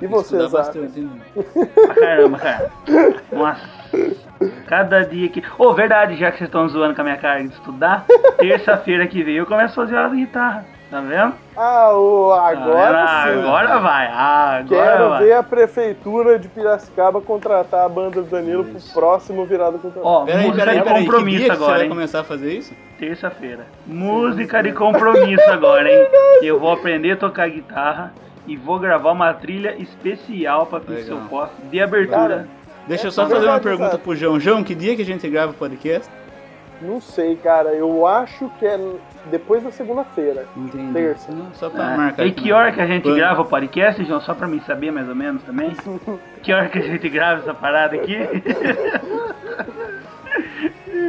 E 0.00 0.06
você, 0.06 0.36
né? 0.36 0.48
Pra 1.86 1.94
caramba, 1.94 2.38
cara. 2.38 2.70
Nossa. 3.32 3.78
Cada 4.66 5.02
dia 5.04 5.28
que. 5.28 5.42
Ô, 5.58 5.72
verdade, 5.72 6.16
já 6.16 6.30
que 6.30 6.38
vocês 6.38 6.48
estão 6.48 6.68
zoando 6.68 6.94
com 6.94 7.00
a 7.00 7.04
minha 7.04 7.16
cara 7.16 7.42
de 7.42 7.52
estudar, 7.52 8.04
terça-feira 8.38 9.06
que 9.06 9.22
vem 9.22 9.36
eu 9.36 9.46
começo 9.46 9.80
a 9.80 9.84
fazer 9.84 9.96
aula 9.96 10.10
de 10.10 10.16
guitarra. 10.16 10.64
Tá 10.90 11.02
vendo? 11.02 11.34
Ah, 11.54 11.92
o, 11.92 12.32
agora 12.32 13.04
Ah, 13.06 13.24
sim. 13.26 13.38
Agora 13.40 13.78
vai. 13.78 14.06
Ah, 14.06 14.56
agora 14.60 14.82
Quero 14.86 15.08
vai. 15.10 15.24
ver 15.24 15.32
a 15.34 15.42
prefeitura 15.42 16.38
de 16.38 16.48
Piracicaba 16.48 17.20
contratar 17.20 17.84
a 17.84 17.88
banda 17.90 18.22
do 18.22 18.30
Danilo 18.30 18.64
pro 18.64 18.80
próximo 18.94 19.44
virado 19.44 19.78
com 19.78 19.92
Ó, 20.02 20.24
Peraí, 20.24 20.46
música 20.46 20.64
peraí, 20.64 20.78
de 20.78 20.84
peraí. 20.84 21.00
Que 21.00 21.06
compromisso 21.10 21.38
que 21.40 21.46
você 21.46 21.52
agora, 21.52 21.72
vai 21.74 21.82
hein? 21.82 21.88
começar 21.90 22.20
a 22.20 22.24
fazer 22.24 22.54
isso? 22.54 22.74
Terça-feira. 22.98 23.66
Música 23.86 24.62
de 24.62 24.72
compromisso 24.72 25.50
agora, 25.50 25.90
hein? 25.92 26.08
Eu 26.40 26.58
vou 26.58 26.72
aprender 26.72 27.12
a 27.12 27.16
tocar 27.16 27.50
guitarra 27.50 28.14
e 28.48 28.56
vou 28.56 28.78
gravar 28.80 29.12
uma 29.12 29.32
trilha 29.34 29.76
especial 29.80 30.66
pra 30.66 30.80
Pixel 30.80 31.14
Legal. 31.14 31.28
Pop 31.28 31.52
de 31.70 31.80
abertura. 31.80 32.48
Deixa 32.88 33.06
eu 33.08 33.12
só 33.12 33.26
É 33.26 33.28
fazer 33.28 33.46
uma 33.46 33.60
pergunta 33.60 33.96
pro 33.98 34.16
João. 34.16 34.40
João, 34.40 34.64
que 34.64 34.74
dia 34.74 34.96
que 34.96 35.02
a 35.02 35.04
gente 35.04 35.28
grava 35.28 35.52
o 35.52 35.54
podcast? 35.54 36.10
Não 36.80 37.00
sei, 37.00 37.36
cara. 37.36 37.70
Eu 37.74 38.06
acho 38.06 38.48
que 38.58 38.64
é 38.66 38.78
depois 39.26 39.62
da 39.62 39.70
segunda-feira. 39.70 40.46
Entendi. 40.56 40.92
Terça. 40.94 41.30
Não, 41.32 41.52
Só 41.52 41.68
pra 41.68 41.92
Ah, 41.92 41.96
marcar 41.96 42.24
e 42.26 42.32
que 42.32 42.50
hora 42.52 42.72
que 42.72 42.80
a 42.80 42.86
gente 42.86 43.02
Quando? 43.02 43.16
grava 43.16 43.42
o 43.42 43.44
podcast, 43.44 44.02
João? 44.04 44.20
Só 44.20 44.32
pra 44.32 44.46
mim 44.46 44.60
saber 44.66 44.90
mais 44.90 45.08
ou 45.08 45.14
menos 45.14 45.42
também. 45.42 45.72
que 46.42 46.52
hora 46.52 46.68
que 46.68 46.78
a 46.78 46.82
gente 46.82 47.08
grava 47.08 47.40
essa 47.42 47.52
parada 47.52 47.96
aqui? 47.96 48.16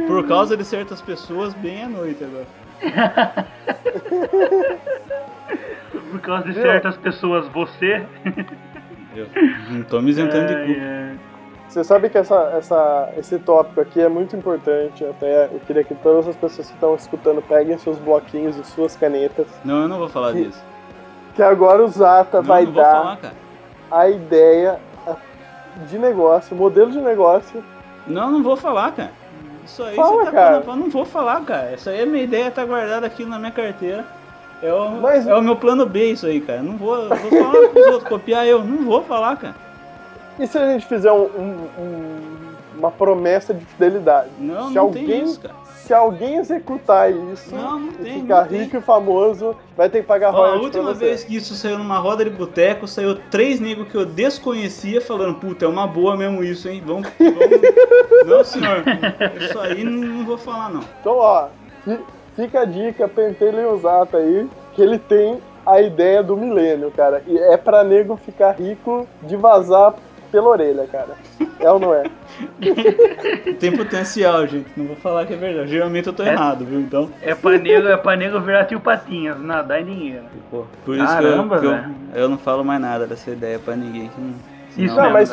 Por 0.06 0.26
causa 0.28 0.56
de 0.56 0.64
certas 0.64 1.00
pessoas, 1.00 1.54
bem 1.54 1.84
à 1.84 1.88
noite 1.88 2.22
agora. 2.24 2.46
Por 6.10 6.20
causa 6.20 6.44
de 6.44 6.54
certas 6.54 6.96
pessoas, 6.96 7.46
você. 7.48 8.04
Eu 9.14 9.26
não 9.70 9.82
tô 9.82 10.00
me 10.00 10.10
isentando 10.10 10.46
de 10.46 10.54
Ai, 10.54 10.66
culpa. 10.66 10.80
ai. 10.82 11.18
Você 11.68 11.84
sabe 11.84 12.08
que 12.08 12.18
essa, 12.18 12.52
essa, 12.56 13.12
esse 13.16 13.38
tópico 13.38 13.80
aqui 13.80 14.00
é 14.00 14.08
muito 14.08 14.34
importante. 14.34 15.04
Até 15.04 15.46
eu 15.46 15.60
queria 15.66 15.84
que 15.84 15.94
todas 15.94 16.26
as 16.26 16.34
pessoas 16.36 16.66
que 16.68 16.74
estão 16.74 16.94
escutando 16.96 17.40
peguem 17.42 17.78
seus 17.78 17.96
bloquinhos 17.98 18.56
e 18.56 18.64
suas 18.64 18.96
canetas. 18.96 19.46
Não, 19.64 19.82
eu 19.82 19.88
não 19.88 19.98
vou 19.98 20.08
falar 20.08 20.32
Que- 20.32 20.44
disso. 20.46 20.62
Que 21.34 21.42
agora 21.42 21.82
o 21.84 21.88
Zata 21.88 22.38
Não, 22.38 22.44
vai 22.44 22.64
não 22.64 22.72
dar 22.72 22.90
falar, 22.92 23.16
cara. 23.18 23.34
a 23.90 24.08
ideia 24.08 24.80
de 25.88 25.96
negócio, 25.96 26.56
modelo 26.56 26.90
de 26.90 27.00
negócio. 27.00 27.62
Não, 28.06 28.30
não 28.32 28.42
vou 28.42 28.56
falar, 28.56 28.90
cara. 28.92 29.12
Isso 29.64 29.82
aí 29.84 29.94
Fala, 29.94 30.10
você 30.16 30.24
tá 30.24 30.32
cara. 30.32 30.60
falando, 30.62 30.80
não 30.80 30.90
vou 30.90 31.04
falar, 31.04 31.40
cara. 31.42 31.74
Isso 31.74 31.88
aí 31.88 32.00
é 32.00 32.06
minha 32.06 32.24
ideia, 32.24 32.50
tá 32.50 32.64
guardada 32.64 33.06
aqui 33.06 33.24
na 33.24 33.38
minha 33.38 33.52
carteira. 33.52 34.04
É 34.62 34.72
o, 34.72 34.90
Mas- 35.00 35.26
é 35.26 35.34
o 35.34 35.42
meu 35.42 35.56
plano 35.56 35.86
B 35.86 36.12
isso 36.12 36.26
aí, 36.26 36.40
cara. 36.40 36.62
Não 36.62 36.76
vou, 36.76 37.08
vou 37.08 37.30
falar 37.30 37.68
pros 37.68 37.86
outros 37.86 38.08
copiar 38.08 38.46
eu. 38.46 38.62
Não 38.62 38.84
vou 38.84 39.02
falar, 39.02 39.36
cara. 39.36 39.54
E 40.38 40.46
se 40.46 40.56
a 40.58 40.66
gente 40.72 40.86
fizer 40.86 41.10
um- 41.12 41.24
um- 41.38 41.68
um- 41.78 42.78
uma 42.78 42.90
promessa 42.90 43.52
de 43.54 43.64
fidelidade? 43.64 44.28
Não, 44.38 44.68
se 44.68 44.74
não 44.74 44.82
alguém, 44.82 45.06
tem 45.06 45.22
isso, 45.24 45.40
cara. 45.40 45.54
Se 45.64 45.94
alguém 45.94 46.36
executar 46.36 47.10
isso 47.10 47.52
Não, 47.54 47.80
não 47.80 47.88
e 47.88 47.92
tem, 48.04 48.20
ficar 48.20 48.42
não 48.42 48.48
tem. 48.48 48.60
rico 48.62 48.76
e 48.76 48.80
famoso, 48.80 49.56
vai 49.76 49.88
ter 49.90 50.02
que 50.02 50.06
pagar 50.06 50.32
Ó, 50.32 50.36
a 50.36 50.48
royalties 50.50 50.64
última 50.76 50.94
vez 50.94 51.24
que 51.24 51.34
isso 51.34 51.54
saiu 51.56 51.78
numa 51.78 51.98
roda 51.98 52.22
de 52.24 52.30
boteco, 52.30 52.86
saiu 52.86 53.16
três 53.28 53.58
negros 53.58 53.88
que 53.88 53.96
eu 53.96 54.06
desconhecia 54.06 55.00
falando, 55.00 55.34
puta, 55.34 55.64
é 55.64 55.68
uma 55.68 55.86
boa 55.88 56.16
mesmo 56.16 56.44
isso, 56.44 56.68
hein? 56.68 56.80
Vamos. 56.86 57.08
vamos... 57.18 57.60
não, 58.24 58.44
senhor. 58.44 58.84
Isso 59.40 59.58
aí 59.58 59.82
não, 59.82 60.24
vou 60.24 60.38
falar, 60.38 60.70
não. 60.70 60.82
Então, 61.00 61.16
ó, 61.16 61.48
fica 62.40 62.60
a 62.60 62.64
dica, 62.64 63.06
pentelem 63.08 63.66
o 63.66 63.76
Zata 63.78 64.16
aí, 64.16 64.48
que 64.74 64.82
ele 64.82 64.98
tem 64.98 65.38
a 65.66 65.80
ideia 65.80 66.22
do 66.22 66.36
milênio, 66.36 66.90
cara. 66.90 67.22
E 67.26 67.36
é 67.38 67.56
pra 67.56 67.84
nego 67.84 68.16
ficar 68.16 68.52
rico 68.52 69.06
de 69.22 69.36
vazar 69.36 69.94
pela 70.32 70.48
orelha, 70.48 70.86
cara. 70.90 71.10
É 71.58 71.70
ou 71.70 71.78
não 71.78 71.92
é? 71.94 72.04
Tem 73.58 73.76
potencial, 73.76 74.46
gente. 74.46 74.68
Não 74.76 74.86
vou 74.86 74.96
falar 74.96 75.26
que 75.26 75.34
é 75.34 75.36
verdade. 75.36 75.70
Geralmente 75.70 76.06
eu 76.06 76.12
tô 76.12 76.22
É. 76.22 76.28
errado, 76.32 76.64
viu? 76.64 76.80
Então. 76.80 77.10
É 77.20 77.34
pra 77.34 77.58
nego, 77.58 77.88
é 77.88 77.96
pra 77.96 78.16
nego 78.16 78.40
virar 78.40 78.64
tio 78.64 78.80
Patinhas, 78.80 79.38
nadar 79.40 79.80
em 79.82 79.84
dinheiro. 79.84 80.24
Pô, 80.50 80.64
por 80.84 80.96
isso 80.96 81.06
Caramba, 81.06 81.58
que, 81.58 81.66
eu, 81.66 81.70
que 81.70 81.76
eu, 82.14 82.22
eu 82.22 82.28
não 82.28 82.38
falo 82.38 82.64
mais 82.64 82.80
nada 82.80 83.06
dessa 83.06 83.30
ideia 83.30 83.58
pra 83.58 83.76
ninguém. 83.76 84.08
Que 84.08 84.20
não, 84.20 84.34
Isso 84.76 84.94
senão- 84.94 85.04
Não, 85.04 85.10
mas, 85.12 85.32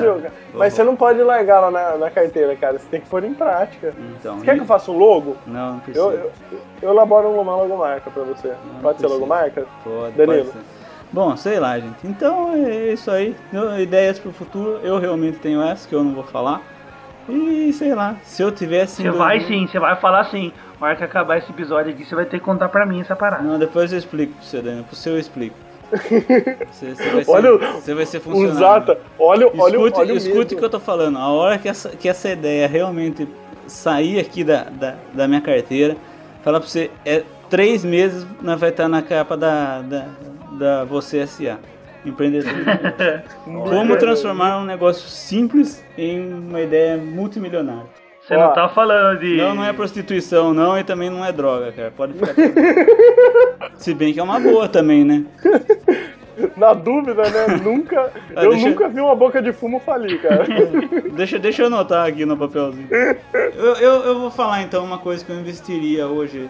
mas 0.53 0.73
você 0.73 0.83
não 0.83 0.95
pode 0.95 1.21
largar 1.21 1.59
lá 1.59 1.71
na, 1.71 1.97
na 1.97 2.09
carteira, 2.09 2.55
cara. 2.55 2.77
Você 2.79 2.87
tem 2.89 3.01
que 3.01 3.07
pôr 3.09 3.23
em 3.23 3.33
prática. 3.33 3.93
Então, 4.19 4.39
Você 4.39 4.45
quer 4.45 4.51
e- 4.53 4.55
que 4.55 4.61
eu 4.61 4.65
faça 4.67 4.91
um 4.91 4.97
logo? 4.97 5.35
Não, 5.45 5.73
não 5.73 5.79
precisa. 5.79 6.05
Eu, 6.05 6.11
eu, 6.11 6.59
eu 6.81 6.89
elaboro 6.89 7.29
uma 7.29 7.55
logomarca 7.55 8.09
pra 8.09 8.23
você. 8.23 8.49
Não 8.73 8.81
pode 8.81 8.99
ser 8.99 9.07
logomarca? 9.07 9.65
Pode, 9.83 10.15
Danilo. 10.15 10.45
pode 10.45 10.51
ser. 10.51 10.77
Bom, 11.11 11.37
sei 11.37 11.59
lá, 11.59 11.79
gente. 11.79 12.05
Então 12.05 12.51
é 12.53 12.91
isso 12.93 13.09
aí. 13.09 13.35
Ideias 13.79 14.19
pro 14.19 14.31
futuro, 14.33 14.79
eu 14.83 14.99
realmente 14.99 15.37
tenho 15.39 15.61
essa 15.61 15.87
que 15.87 15.95
eu 15.95 16.03
não 16.03 16.13
vou 16.13 16.23
falar. 16.23 16.61
E 17.29 17.71
sei 17.73 17.93
lá, 17.93 18.15
se 18.23 18.41
eu 18.41 18.51
tivesse. 18.51 19.01
Você 19.01 19.07
em 19.07 19.11
vai 19.11 19.39
2000 19.39 19.47
sim, 19.59 19.67
você 19.71 19.79
vai 19.79 19.95
falar 19.97 20.23
sim. 20.25 20.51
Na 20.79 20.87
hora 20.87 20.95
que 20.95 21.03
acabar 21.03 21.37
esse 21.37 21.49
episódio 21.51 21.91
aqui, 21.91 22.05
você 22.05 22.13
vai 22.15 22.25
ter 22.25 22.39
que 22.39 22.45
contar 22.45 22.69
pra 22.69 22.85
mim 22.85 23.01
essa 23.01 23.15
parada. 23.15 23.41
Não, 23.43 23.57
depois 23.57 23.91
eu 23.91 23.97
explico 23.97 24.33
pro 24.33 24.43
você, 24.43 24.61
Daniel. 24.61 24.83
Pro 24.83 24.95
seu 24.95 25.13
eu 25.13 25.19
explico. 25.19 25.55
Você, 25.91 26.95
você 26.95 27.09
vai 27.09 27.23
ser, 27.23 27.31
Olha 27.31 27.55
o- 27.55 27.57
você 27.59 27.93
vai 27.93 28.05
ser 28.05 28.19
funcionário. 28.19 28.97
Olha, 29.19 29.47
olha, 29.47 29.75
Escute, 29.75 29.99
olha 29.99 30.13
o 30.13 30.17
escute 30.17 30.55
o 30.55 30.57
que 30.57 30.65
eu 30.65 30.69
tô 30.69 30.79
falando. 30.79 31.17
A 31.17 31.27
hora 31.29 31.57
que 31.57 31.67
essa, 31.69 31.89
que 31.89 32.09
essa 32.09 32.29
ideia 32.29 32.67
realmente 32.67 33.27
sair 33.67 34.19
aqui 34.19 34.43
da, 34.43 34.63
da, 34.63 34.95
da 35.13 35.27
minha 35.27 35.41
carteira, 35.41 35.95
falar 36.43 36.59
pra 36.59 36.67
você, 36.69 36.89
é 37.05 37.23
três 37.49 37.83
meses 37.85 38.25
nós 38.41 38.59
vai 38.59 38.69
estar 38.69 38.87
na 38.89 39.01
capa 39.01 39.35
da, 39.37 39.81
da, 39.81 40.05
da 40.51 40.83
Você 40.85 41.19
S.A. 41.19 41.57
Empreendedor. 42.05 42.51
Como 43.43 43.97
transformar 43.97 44.59
um 44.59 44.65
negócio 44.65 45.07
simples 45.09 45.83
em 45.97 46.31
uma 46.33 46.61
ideia 46.61 46.95
multimilionária. 46.97 47.83
Você 48.27 48.35
Ó. 48.35 48.47
não 48.47 48.53
tá 48.53 48.67
falando 48.67 49.19
de. 49.19 49.37
Não, 49.37 49.55
não 49.55 49.63
é 49.63 49.71
prostituição, 49.71 50.53
não, 50.53 50.77
e 50.77 50.83
também 50.83 51.09
não 51.09 51.23
é 51.23 51.31
droga, 51.31 51.71
cara. 51.71 51.91
Pode 51.95 52.13
ficar. 52.13 52.33
Se 53.79 53.93
bem 53.93 54.13
que 54.13 54.19
é 54.19 54.23
uma 54.23 54.37
boa 54.39 54.67
também, 54.67 55.05
né? 55.05 55.23
Na 56.57 56.73
dúvida, 56.73 57.23
né? 57.23 57.47
nunca. 57.63 58.11
Ah, 58.35 58.43
eu 58.43 58.51
deixa- 58.51 58.69
nunca 58.69 58.89
vi 58.89 58.99
uma 58.99 59.15
boca 59.15 59.41
de 59.41 59.51
fumo 59.53 59.79
falir, 59.79 60.21
cara. 60.21 60.45
Deixa, 61.15 61.39
deixa 61.39 61.63
eu 61.63 61.67
anotar 61.67 62.05
aqui 62.07 62.25
no 62.25 62.37
papelzinho. 62.37 62.87
Eu, 62.91 63.73
eu, 63.75 63.93
eu 64.03 64.19
vou 64.19 64.29
falar 64.29 64.61
então 64.61 64.83
uma 64.83 64.99
coisa 64.99 65.25
que 65.25 65.31
eu 65.31 65.39
investiria 65.39 66.05
hoje, 66.05 66.47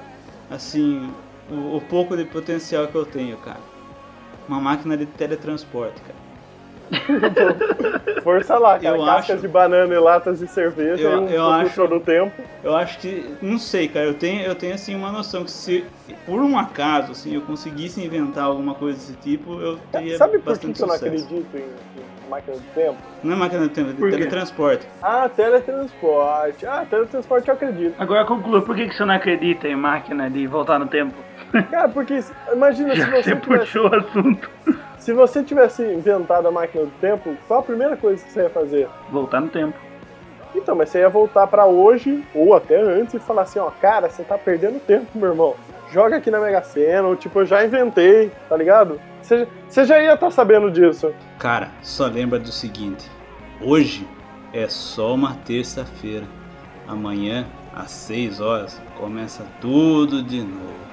assim, 0.51 1.09
o, 1.49 1.78
o 1.78 1.82
pouco 1.82 2.17
de 2.17 2.25
potencial 2.25 2.88
que 2.88 2.95
eu 2.95 3.05
tenho, 3.05 3.38
cara. 3.38 3.61
Uma 4.49 4.59
máquina 4.59 4.97
de 4.97 5.05
teletransporte, 5.05 6.01
cara. 6.01 6.26
Força 8.23 8.57
lá, 8.57 8.79
cara. 8.79 8.97
Eu 8.97 9.05
Cascas 9.05 9.31
acho- 9.35 9.41
de 9.41 9.47
banana 9.47 9.93
e 9.93 9.97
latas 9.99 10.39
de 10.39 10.47
cerveja 10.47 11.01
Eu- 11.01 11.11
e 11.11 11.25
um 11.25 11.29
eu 11.29 11.49
acho- 11.51 11.75
show 11.75 11.88
do 11.88 11.99
tempo. 11.99 12.31
Eu 12.63 12.75
acho 12.75 12.99
que, 12.99 13.25
não 13.41 13.57
sei, 13.57 13.88
cara, 13.88 14.05
eu 14.05 14.13
tenho, 14.13 14.41
eu 14.41 14.55
tenho 14.55 14.73
assim 14.73 14.95
uma 14.95 15.11
noção 15.11 15.43
que 15.43 15.51
se 15.51 15.85
por 16.25 16.41
um 16.41 16.57
acaso, 16.57 17.11
assim, 17.11 17.33
eu 17.35 17.41
conseguisse 17.41 18.03
inventar 18.03 18.45
alguma 18.45 18.73
coisa 18.73 18.97
desse 18.97 19.13
tipo, 19.17 19.59
eu 19.61 19.77
teria 19.91 20.17
Sabe 20.17 20.33
por 20.33 20.39
que, 20.39 20.49
bastante 20.49 20.75
que 20.77 20.81
eu 20.83 20.88
não 20.88 20.93
sucesso. 20.95 21.05
acredito 21.25 21.57
em, 21.57 21.59
em 22.25 22.29
máquina 22.29 22.57
do 22.57 22.63
tempo? 22.73 22.97
Não 23.23 23.33
é 23.33 23.35
máquina 23.35 23.61
de 23.63 23.69
tempo, 23.69 23.89
é 24.05 24.09
teletransporte. 24.11 24.85
Ah, 25.01 25.29
teletransporte. 25.29 26.65
Ah, 26.65 26.85
teletransporte 26.89 27.47
eu 27.49 27.53
acredito. 27.53 27.95
Agora 27.99 28.25
conclua, 28.25 28.61
por 28.61 28.75
que, 28.75 28.88
que 28.88 28.95
você 28.95 29.05
não 29.05 29.13
acredita 29.15 29.67
em 29.67 29.75
máquina 29.75 30.29
de 30.29 30.45
voltar 30.47 30.79
no 30.79 30.88
tempo? 30.88 31.13
Cara, 31.71 31.88
porque 31.89 32.19
se- 32.21 32.33
imagina 32.51 32.91
se 32.91 32.97
Já 32.97 33.05
que 33.05 33.11
você 33.11 33.23
você 33.23 33.35
tivesse, 33.39 33.59
puxou 33.65 33.89
o 33.89 33.95
assunto. 33.95 34.49
Se 35.07 35.13
você 35.13 35.41
tivesse 35.41 35.81
inventado 35.83 36.49
a 36.49 36.51
máquina 36.51 36.83
do 36.83 36.91
tempo, 36.99 37.33
qual 37.47 37.61
a 37.61 37.63
primeira 37.63 37.95
coisa 37.95 38.21
que 38.21 38.29
você 38.29 38.41
ia 38.41 38.49
fazer? 38.49 38.89
Voltar 39.09 39.39
no 39.39 39.47
tempo. 39.47 39.73
Então, 40.53 40.75
mas 40.75 40.89
você 40.89 40.99
ia 40.99 41.07
voltar 41.07 41.47
pra 41.47 41.65
hoje 41.65 42.25
ou 42.35 42.53
até 42.53 42.75
antes 42.75 43.13
e 43.13 43.19
falar 43.19 43.43
assim, 43.43 43.57
ó, 43.57 43.71
cara, 43.71 44.09
você 44.09 44.21
tá 44.25 44.37
perdendo 44.37 44.81
tempo, 44.81 45.07
meu 45.15 45.29
irmão. 45.29 45.55
Joga 45.93 46.17
aqui 46.17 46.29
na 46.29 46.41
Mega 46.41 46.61
Sena, 46.61 47.07
ou 47.07 47.15
tipo, 47.15 47.39
eu 47.39 47.45
já 47.45 47.63
inventei, 47.63 48.29
tá 48.49 48.57
ligado? 48.57 48.99
Você, 49.21 49.47
você 49.69 49.85
já 49.85 49.97
ia 49.97 50.13
estar 50.13 50.29
sabendo 50.29 50.69
disso. 50.69 51.13
Cara, 51.39 51.69
só 51.81 52.05
lembra 52.07 52.37
do 52.37 52.51
seguinte: 52.51 53.09
hoje 53.61 54.05
é 54.51 54.67
só 54.67 55.15
uma 55.15 55.35
terça-feira. 55.45 56.25
Amanhã, 56.85 57.47
às 57.73 57.91
6 57.91 58.41
horas, 58.41 58.81
começa 58.99 59.45
tudo 59.61 60.21
de 60.21 60.41
novo. 60.41 60.86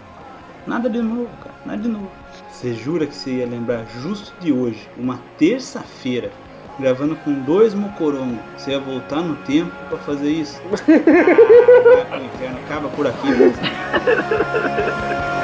Nada 0.66 0.88
de 0.88 1.00
novo, 1.02 1.28
cara, 1.42 1.54
nada 1.66 1.82
de 1.82 1.88
novo. 1.88 2.10
Você 2.50 2.72
jura 2.72 3.06
que 3.06 3.14
você 3.14 3.30
ia 3.30 3.46
lembrar 3.46 3.84
justo 4.02 4.32
de 4.40 4.52
hoje, 4.52 4.88
uma 4.96 5.20
terça-feira, 5.38 6.30
gravando 6.78 7.16
com 7.16 7.32
dois 7.42 7.74
mocorongos? 7.74 8.38
Você 8.56 8.70
ia 8.70 8.80
voltar 8.80 9.20
no 9.20 9.36
tempo 9.36 9.72
pra 9.88 9.98
fazer 9.98 10.30
isso? 10.30 10.60
Ah, 12.10 12.18
o 12.18 12.24
inferno 12.24 12.58
acaba 12.64 12.88
por 12.90 13.06
aqui. 13.06 13.26
mesmo. 13.26 13.54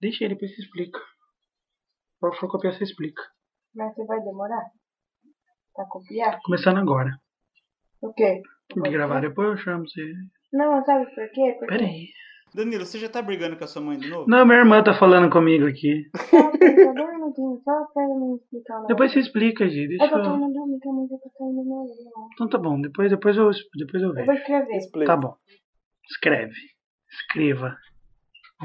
Deixa 0.00 0.24
ele, 0.24 0.34
depois 0.34 0.54
você 0.54 0.62
explica. 0.62 1.00
Por 2.20 2.34
for 2.36 2.48
copiar, 2.48 2.74
você 2.74 2.84
explica. 2.84 3.22
Mas 3.74 3.94
você 3.94 4.04
vai 4.04 4.20
demorar? 4.20 4.64
Pra 5.74 5.86
copiar? 5.86 6.38
Começando 6.42 6.78
agora. 6.78 7.10
O 8.00 8.12
quê? 8.12 8.42
Vou 8.74 8.90
gravar 8.90 9.20
depois 9.20 9.48
eu 9.50 9.56
chamo 9.56 9.88
você. 9.88 10.12
Não, 10.52 10.84
sabe 10.84 11.06
por 11.14 11.30
quê? 11.30 11.56
Porque 11.58 11.66
Pera 11.66 11.84
aí. 11.84 12.08
Danilo, 12.54 12.86
você 12.86 12.98
já 12.98 13.08
tá 13.08 13.20
brigando 13.20 13.56
com 13.56 13.64
a 13.64 13.66
sua 13.66 13.82
mãe 13.82 13.98
de 13.98 14.08
novo? 14.08 14.28
Não, 14.28 14.46
minha 14.46 14.58
irmã 14.58 14.82
tá 14.82 14.94
falando 14.94 15.28
comigo 15.30 15.66
aqui. 15.66 16.08
Só 16.14 16.94
minutinho, 17.34 17.60
só 17.64 17.84
pra 17.92 18.06
me 18.06 18.36
explicar 18.36 18.82
Depois 18.86 19.12
você 19.12 19.20
explica, 19.20 19.68
Gi. 19.68 19.88
Deixa 19.88 20.04
eu 20.04 20.10
tô 20.10 20.18
eu... 20.18 20.36
indo 20.36 20.52
dormir, 20.52 20.78
que 20.80 20.88
a 20.88 20.92
mãe 20.92 21.06
já 21.08 21.16
tá. 21.18 22.28
Então 22.34 22.48
tá 22.48 22.58
bom. 22.58 22.80
Depois, 22.80 23.10
depois, 23.10 23.36
eu, 23.36 23.50
depois 23.76 24.02
eu 24.02 24.10
Eu 24.10 24.14
vou 24.14 24.26
vejo. 24.26 24.38
escrever. 24.40 24.76
Explica. 24.76 25.06
Tá 25.06 25.16
bom. 25.16 25.36
Escreve. 26.10 26.54
Escreva. 27.10 27.76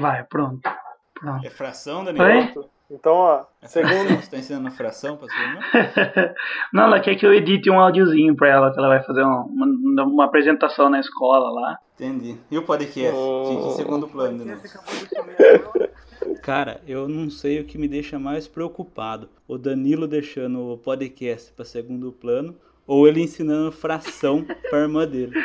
Vai, 0.00 0.24
pronto. 0.24 0.68
Pronto. 1.14 1.46
É 1.46 1.50
fração, 1.50 2.04
Danilo? 2.04 2.24
Oi? 2.24 2.52
Então, 2.90 3.12
ó, 3.12 3.44
É 3.62 3.68
segundo. 3.68 3.90
fração? 3.92 4.16
Você 4.20 4.30
tá 4.30 4.36
ensinando 4.38 4.70
fração 4.72 5.16
pra 5.16 5.28
sua 5.28 5.40
irmã? 5.42 5.60
Não, 6.74 6.84
ela 6.84 6.98
quer 6.98 7.14
que 7.14 7.24
eu 7.24 7.32
edite 7.32 7.70
um 7.70 7.78
áudiozinho 7.78 8.34
pra 8.34 8.48
ela, 8.48 8.72
que 8.72 8.78
ela 8.78 8.88
vai 8.88 9.00
fazer 9.04 9.22
uma, 9.22 9.44
uma, 9.44 10.02
uma 10.04 10.24
apresentação 10.24 10.88
na 10.88 10.98
escola 10.98 11.50
lá. 11.50 11.78
Entendi. 11.94 12.36
E 12.50 12.58
o 12.58 12.62
podcast? 12.64 13.14
Oh. 13.14 13.44
Fica 13.48 13.62
em 13.68 13.76
segundo 13.76 14.08
plano 14.08 14.44
novo. 14.44 14.60
Cara, 16.42 16.80
eu 16.88 17.06
não 17.06 17.30
sei 17.30 17.60
o 17.60 17.64
que 17.64 17.78
me 17.78 17.86
deixa 17.86 18.18
mais 18.18 18.48
preocupado. 18.48 19.28
O 19.46 19.56
Danilo 19.58 20.08
deixando 20.08 20.72
o 20.72 20.78
podcast 20.78 21.52
pra 21.52 21.64
segundo 21.64 22.10
plano 22.10 22.56
ou 22.86 23.06
ele 23.06 23.22
ensinando 23.22 23.70
fração 23.70 24.44
pra 24.68 24.80
irmã 24.80 25.06
dele. 25.06 25.32